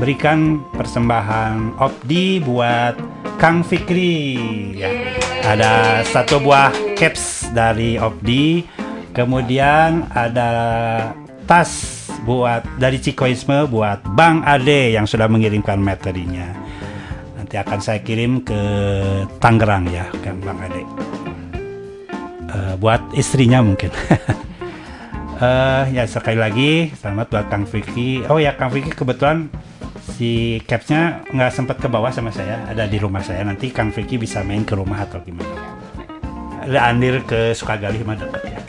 memberikan 0.00 0.64
persembahan 0.72 1.76
opdi 1.76 2.40
buat 2.40 2.96
Kang 3.36 3.60
Fikri 3.60 4.40
ya 4.80 4.88
ada 5.44 6.00
satu 6.08 6.40
buah 6.40 6.72
caps 6.96 7.52
dari 7.52 8.00
opdi 8.00 8.64
Kemudian 9.10 10.06
ada 10.14 10.50
tas 11.50 11.98
buat 12.22 12.62
dari 12.78 13.02
Cikoisme 13.02 13.66
buat 13.66 13.98
Bang 14.14 14.46
Ade 14.46 14.94
yang 14.94 15.02
sudah 15.02 15.26
mengirimkan 15.26 15.82
materinya. 15.82 16.46
Nanti 17.34 17.58
akan 17.58 17.78
saya 17.82 17.98
kirim 18.06 18.46
ke 18.46 18.60
Tangerang 19.42 19.90
ya, 19.90 20.06
kan 20.22 20.38
Bang 20.46 20.62
Ade. 20.62 20.82
Eh, 22.54 22.74
buat 22.78 23.02
istrinya 23.14 23.62
mungkin. 23.62 23.90
Eh, 25.40 25.96
ya 25.96 26.04
sekali 26.04 26.36
lagi 26.36 26.92
selamat 27.00 27.32
buat 27.32 27.46
Kang 27.48 27.64
Vicky. 27.64 28.20
Oh 28.28 28.36
ya 28.36 28.52
Kang 28.60 28.68
Vicky 28.68 28.92
kebetulan 28.92 29.48
si 30.20 30.60
capsnya 30.68 31.24
nggak 31.32 31.48
sempat 31.48 31.80
ke 31.80 31.88
bawah 31.88 32.12
sama 32.12 32.28
saya, 32.28 32.60
ada 32.68 32.84
di 32.84 33.00
rumah 33.00 33.24
saya. 33.24 33.40
Nanti 33.40 33.72
Kang 33.72 33.88
Vicky 33.88 34.20
bisa 34.20 34.44
main 34.44 34.68
ke 34.68 34.76
rumah 34.76 35.08
atau 35.08 35.16
gimana? 35.24 35.48
Ada 36.60 36.92
Andir 36.92 37.24
ke 37.24 37.56
Sukagali 37.56 38.04
mah 38.04 38.20
deket 38.20 38.42
ya. 38.44 38.60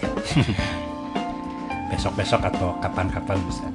Besok-besok 1.92 2.48
atau 2.48 2.80
kapan-kapan 2.80 3.36
bisa. 3.44 3.68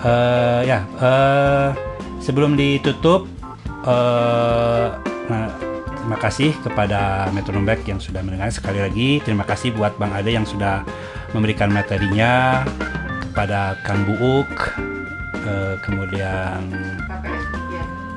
Eh 0.00 0.60
ya, 0.64 0.80
eh 0.96 1.76
sebelum 2.24 2.56
ditutup, 2.56 3.28
eh 3.84 4.88
nah, 5.28 5.52
terima 5.92 6.16
kasih 6.24 6.56
kepada 6.64 7.28
Metronom 7.36 7.68
Back 7.68 7.84
yang 7.84 8.00
sudah 8.00 8.24
mendengar 8.24 8.48
sekali 8.48 8.80
lagi. 8.80 9.20
Terima 9.20 9.44
kasih 9.44 9.76
buat 9.76 10.00
Bang 10.00 10.16
Ade 10.16 10.32
yang 10.32 10.48
sudah 10.48 10.88
memberikan 11.36 11.68
materinya 11.68 12.64
kepada 13.28 13.76
Kang 13.84 14.08
Buuk, 14.08 14.72
kemudian 15.82 16.60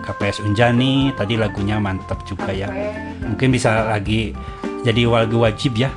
KPS 0.09 0.41
Unjani. 0.41 1.13
Tadi 1.13 1.37
lagunya 1.37 1.77
mantap 1.77 2.25
juga 2.25 2.49
ya. 2.49 2.69
Mungkin 3.21 3.53
bisa 3.53 3.85
lagi 3.85 4.33
jadi 4.81 5.05
lagu 5.05 5.45
wajib 5.45 5.77
ya. 5.77 5.93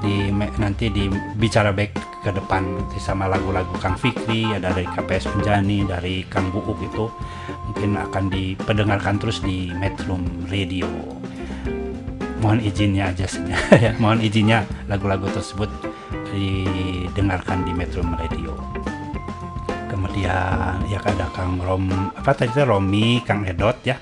Di 0.00 0.32
nanti 0.60 0.92
di 0.92 1.08
bicara 1.36 1.72
baik 1.72 1.96
ke 2.20 2.30
depan 2.32 2.84
sama 3.00 3.24
lagu-lagu 3.24 3.72
Kang 3.80 3.96
Fikri 3.96 4.44
ada 4.52 4.72
dari 4.76 4.84
KPS 4.84 5.32
Unjani 5.32 5.88
dari 5.88 6.24
Kang 6.28 6.52
Buuk 6.52 6.76
itu. 6.84 7.08
Mungkin 7.72 7.96
akan 7.96 8.28
dipendengarkan 8.28 9.16
terus 9.16 9.40
di 9.40 9.72
Metro 9.72 10.20
Radio. 10.52 10.88
Mohon 12.40 12.64
izinnya 12.64 13.12
aja 13.12 13.24
sih. 13.28 13.44
Ya 13.84 13.96
mohon 13.96 14.20
izinnya 14.20 14.64
lagu-lagu 14.88 15.28
tersebut 15.32 15.68
didengarkan 16.30 17.64
di 17.64 17.72
Metro 17.72 18.00
Radio 18.04 18.54
kemudian 20.10 20.74
ya 20.90 20.98
ada 21.06 21.30
Kang 21.30 21.62
Rom 21.62 21.86
apa 22.18 22.34
tadi 22.34 22.50
itu 22.50 22.66
Romi 22.66 23.22
Kang 23.22 23.46
Edot 23.46 23.78
ya 23.86 23.94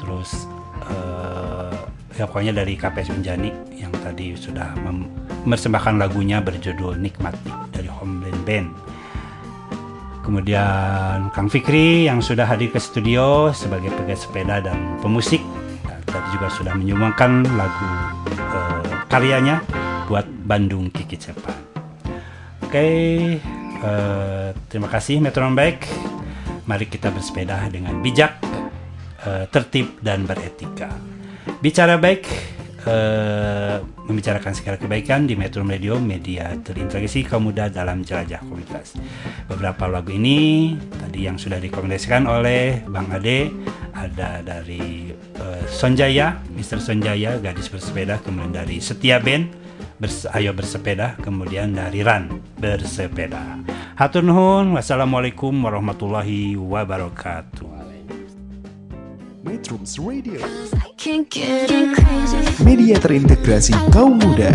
terus 0.00 0.48
eh, 0.88 1.76
ya 2.16 2.24
pokoknya 2.24 2.56
dari 2.56 2.80
KPS 2.80 3.12
Unjani 3.12 3.52
yang 3.76 3.92
tadi 4.00 4.32
sudah 4.32 4.72
mem- 4.80 5.12
mempersembahkan 5.44 6.00
lagunya 6.00 6.40
berjudul 6.40 6.96
Nikmati 6.96 7.52
dari 7.68 7.92
Homeland 7.92 8.40
Band. 8.48 8.72
Kemudian 10.24 11.28
Kang 11.36 11.52
Fikri 11.52 12.08
yang 12.08 12.24
sudah 12.24 12.48
hadir 12.48 12.72
ke 12.72 12.80
studio 12.80 13.52
sebagai 13.52 13.92
pegiat 13.92 14.24
sepeda 14.24 14.64
dan 14.64 14.96
pemusik. 15.04 15.44
Dan 15.84 16.00
tadi 16.08 16.28
juga 16.32 16.48
sudah 16.48 16.72
menyumbangkan 16.72 17.44
lagu 17.60 17.88
eh, 18.32 19.04
karyanya 19.12 19.60
buat 20.08 20.24
Bandung 20.48 20.88
Kiki 20.88 21.20
Cepat. 21.20 21.52
Oke, 22.64 22.88
eh, 23.84 24.50
terima 24.72 24.88
kasih 24.88 25.20
Metronom 25.20 25.52
Baik. 25.52 25.84
Mari 26.64 26.88
kita 26.88 27.12
bersepeda 27.12 27.68
dengan 27.68 28.00
bijak, 28.00 28.40
eh, 29.28 29.44
tertib 29.52 30.00
dan 30.00 30.24
beretika. 30.24 30.88
Bicara 31.60 32.00
baik, 32.00 32.24
eh, 32.88 33.76
membicarakan 34.04 34.52
segala 34.52 34.76
kebaikan 34.76 35.24
di 35.24 35.36
Metro 35.36 35.64
Radio, 35.64 35.96
media 35.96 36.52
terintegrasi 36.60 37.24
kaum 37.24 37.48
muda 37.48 37.72
dalam 37.72 38.04
jelajah 38.04 38.40
komunitas. 38.44 38.96
Beberapa 39.48 39.88
lagu 39.88 40.12
ini 40.12 40.72
tadi 40.92 41.24
yang 41.24 41.40
sudah 41.40 41.60
direkomendasikan 41.60 42.28
oleh 42.28 42.84
Bang 42.88 43.08
Ade 43.12 43.48
ada 43.96 44.44
dari 44.44 45.12
eh, 45.12 45.64
Sonjaya, 45.68 46.40
Mr. 46.52 46.80
Sonjaya, 46.80 47.40
gadis 47.40 47.72
bersepeda, 47.72 48.20
kemudian 48.20 48.52
dari 48.52 48.80
Setia 48.80 49.20
Band, 49.20 49.63
Bers- 50.04 50.28
Ayo 50.36 50.52
Bersepeda, 50.52 51.16
kemudian 51.16 51.72
dari 51.72 52.04
Ran 52.04 52.28
Bersepeda. 52.60 53.56
Hatur 53.96 54.20
nuhun, 54.20 54.76
wassalamualaikum 54.76 55.48
warahmatullahi 55.64 56.60
wabarakatuh. 56.60 57.72
Metrums 59.48 59.96
Radio, 59.96 60.44
media 62.60 63.00
terintegrasi 63.00 63.72
kaum 63.96 64.20
muda. 64.20 64.52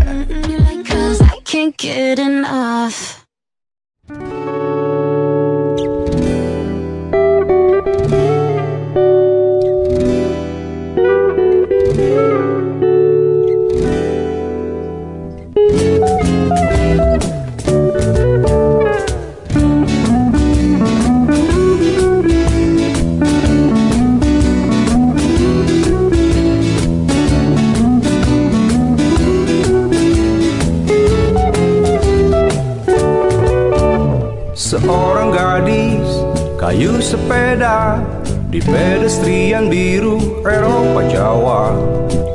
Kayu 36.79 36.95
sepeda 37.03 37.99
di 38.47 38.63
pedestrian 38.63 39.67
biru 39.67 40.39
Eropa 40.47 41.03
Jawa. 41.11 41.75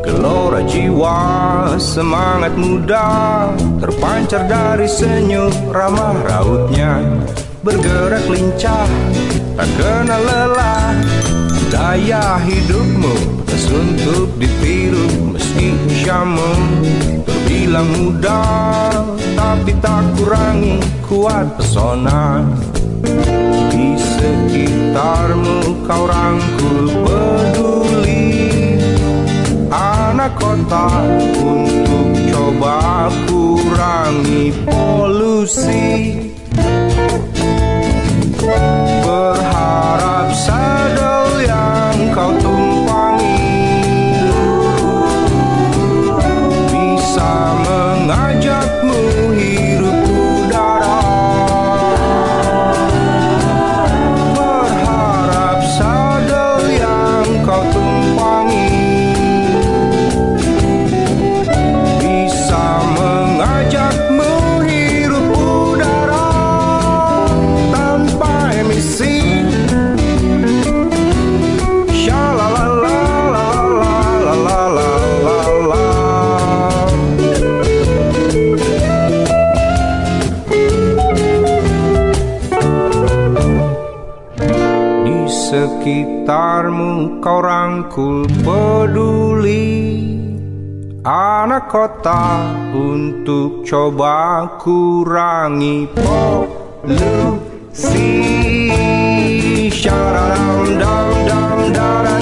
Gelora 0.04 0.60
jiwa 0.68 1.16
semangat 1.80 2.52
muda 2.52 3.08
terpancar 3.80 4.44
dari 4.44 4.84
senyum 4.84 5.48
ramah 5.72 6.12
rautnya. 6.28 7.00
Bergerak 7.64 8.28
lincah 8.28 8.84
tak 9.56 9.68
kenal 9.80 10.20
lelah. 10.20 10.92
Daya 11.72 12.36
hidupmu 12.44 13.48
pantas 13.48 13.64
untuk 13.72 14.28
ditiru 14.36 15.32
meski 15.32 15.72
usiamu 15.88 16.52
terbilang 17.24 17.88
muda 17.96 18.44
tapi 19.32 19.72
tak 19.80 20.04
kurangi 20.20 20.84
kuat 21.08 21.48
pesona 21.56 22.44
sekitarmu 24.24 25.84
kau 25.84 26.08
rangkul 26.08 26.88
peduli. 27.04 28.24
Anak 29.68 30.32
kota 30.40 30.88
untuk 31.28 32.08
coba 32.32 33.12
kurangi 33.28 34.48
polusi. 34.64 36.16
Berharap 39.04 40.28
sadel 40.32 41.44
yang 41.44 41.98
kau 42.16 42.32
tumpangi 42.40 42.53
sekitarmu 86.24 87.20
kau 87.20 87.44
rangkul 87.44 88.24
peduli. 88.40 90.00
Anak 91.04 91.68
kota 91.68 92.48
untuk 92.72 93.60
coba 93.68 94.48
kurangi 94.56 95.84
polusi. 95.92 97.28
Syaradam 99.68 100.80
dam 100.80 101.12
dam 101.28 101.60
daradidam 101.76 102.13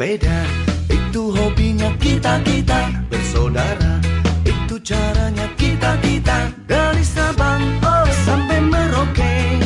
Sepeda 0.00 0.48
itu 0.88 1.28
hobinya 1.28 1.92
kita-kita 2.00 3.04
bersaudara. 3.12 4.00
Itu 4.48 4.80
caranya 4.80 5.44
kita-kita 5.60 6.48
dari 6.64 7.04
Sabang 7.04 7.60
oh, 7.84 8.08
sampai 8.24 8.64
Merauke. 8.64 9.60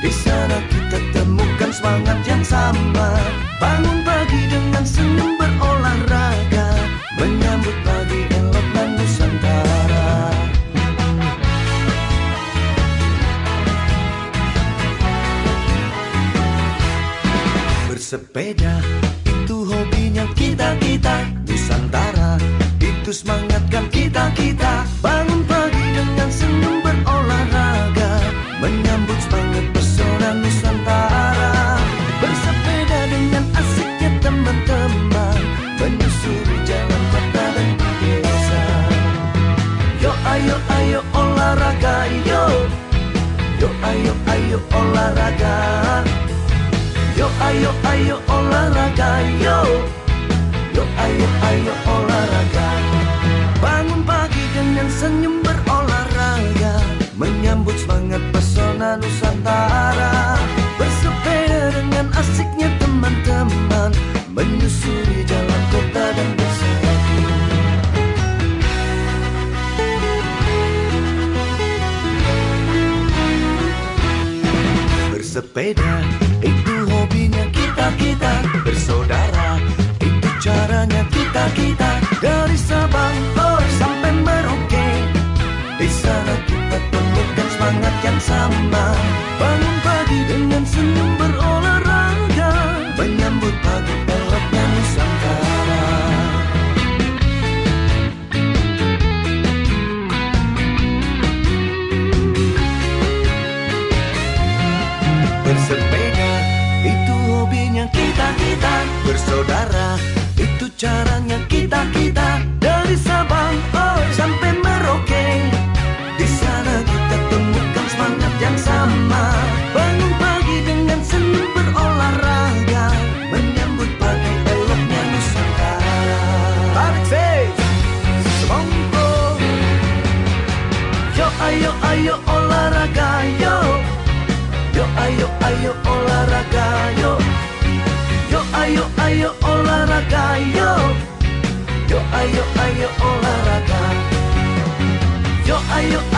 Di 0.00 0.08
sana 0.08 0.64
kita 0.72 0.96
temukan 1.12 1.68
semangat 1.76 2.24
yang 2.24 2.40
sama. 2.40 3.20
Bangun 3.60 4.00
pagi 4.00 4.48
dengan 4.48 4.80
senyum 4.80 5.36
berolahraga. 5.36 6.72
Menyambut 7.20 7.76
pagi 7.84 8.20
elok 8.32 8.66
dan 8.72 8.88
Nusantara. 8.96 10.08
Bersepeda. 17.92 19.05
ayo 49.16 49.58
Yo 50.76 50.84
ayo 50.84 51.28
ayo 51.48 51.74
olahraga. 51.88 52.68
Bangun 53.64 54.04
pagi 54.04 54.44
dengan 54.52 54.88
senyum 54.92 55.40
berolahraga. 55.40 56.84
Menyambut 57.16 57.80
semangat 57.80 58.20
pesona 58.28 59.00
Nusantara. 59.00 60.36
Bersepeda 60.76 61.72
dengan 61.72 62.12
asiknya 62.12 62.68
teman-teman. 62.76 63.96
Menyusuri 64.36 65.24
jalan 65.24 65.62
kota 65.72 66.12
dan 66.12 66.30
Sepeda 66.36 66.96
Bersepeda. 75.08 76.25
bersama. 88.26 89.75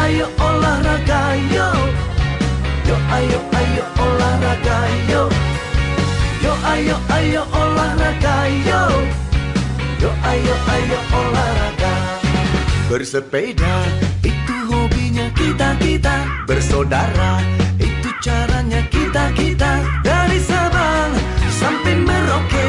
ayo 0.09 0.27
olahraga 0.41 1.37
yo. 1.53 1.69
Yo 2.89 2.97
ayo 3.13 3.39
ayo 3.61 3.85
olahraga 4.01 4.79
yo. 5.05 5.23
Yo 6.41 6.53
ayo 6.73 6.97
ayo 7.13 7.43
olahraga 7.53 8.37
yo. 8.65 8.83
Yo 10.01 10.11
ayo 10.33 10.55
ayo 10.73 10.99
olahraga. 11.13 11.93
Bersepeda 12.89 13.75
itu 14.25 14.57
hobinya 14.73 15.29
kita-kita. 15.37 16.25
Bersaudara 16.49 17.45
itu 17.77 18.09
caranya 18.25 18.81
kita-kita. 18.89 19.85
Dari 20.01 20.41
Sabang 20.41 21.13
sampai 21.61 22.01
Merauke 22.01 22.69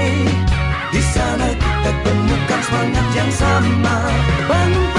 Di 0.91 1.01
sana 1.15 1.47
kita 1.55 1.91
temukan 2.03 2.61
semangat 2.67 3.07
yang 3.15 3.31
sama. 3.31 3.95
Bangun 4.51 4.98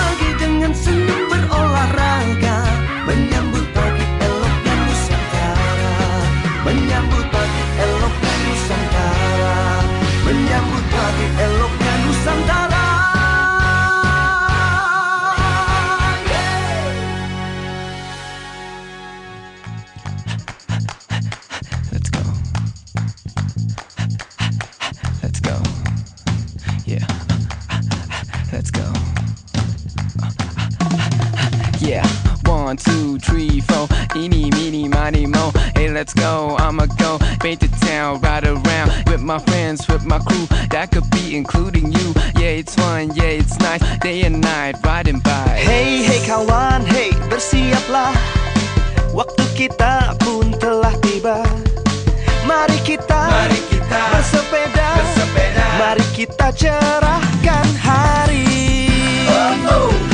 my 39.31 39.39
friends, 39.39 39.87
with 39.87 40.05
my 40.05 40.19
crew. 40.19 40.47
That 40.71 40.91
could 40.91 41.09
be 41.11 41.37
including 41.37 41.93
you. 41.93 42.07
Yeah, 42.35 42.59
it's 42.59 42.75
fun, 42.75 43.15
yeah, 43.15 43.39
it's 43.39 43.57
nice. 43.61 43.79
Day 43.99 44.23
and 44.23 44.41
night, 44.41 44.75
riding 44.85 45.21
by. 45.21 45.55
Hey, 45.55 46.03
hey 46.03 46.19
kawan, 46.27 46.83
hey, 46.83 47.15
bersiaplah. 47.31 48.11
Waktu 49.15 49.45
kita 49.55 50.19
pun 50.19 50.51
telah 50.59 50.91
tiba. 51.07 51.47
Mari 52.43 52.83
kita, 52.83 53.31
Mari 53.31 53.61
kita 53.71 54.01
bersepeda. 54.11 54.89
bersepeda. 54.99 55.67
Mari 55.79 56.07
kita 56.11 56.51
cerahkan 56.51 57.69
hari. 57.79 58.51
Oh, 59.31 59.71
oh. 59.79 60.10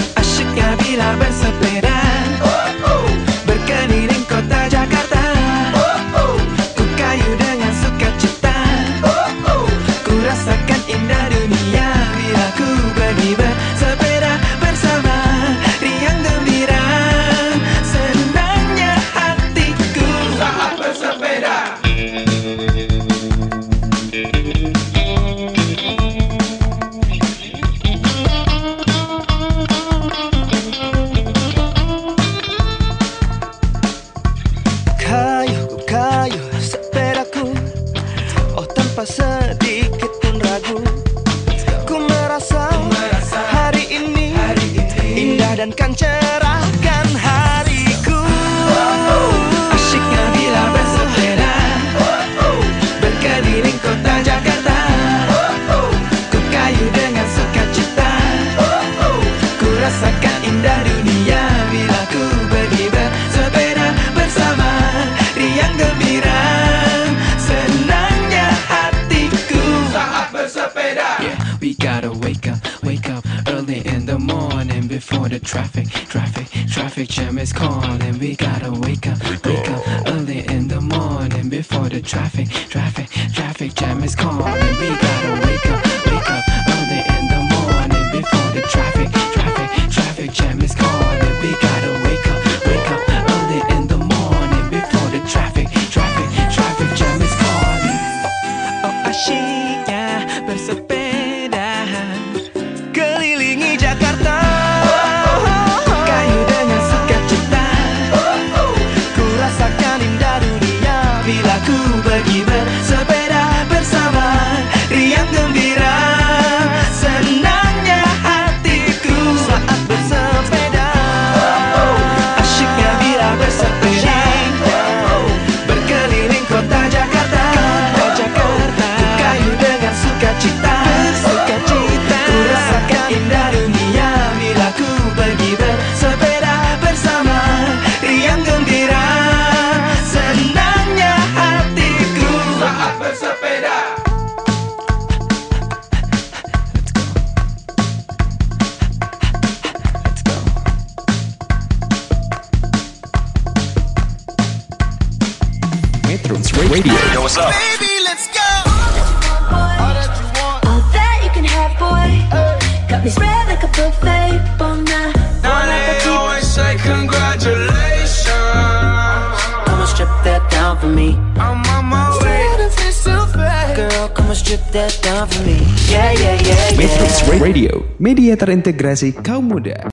Terintegrasi 178.67 179.15
kaum 179.23 179.47
muda. 179.47 179.79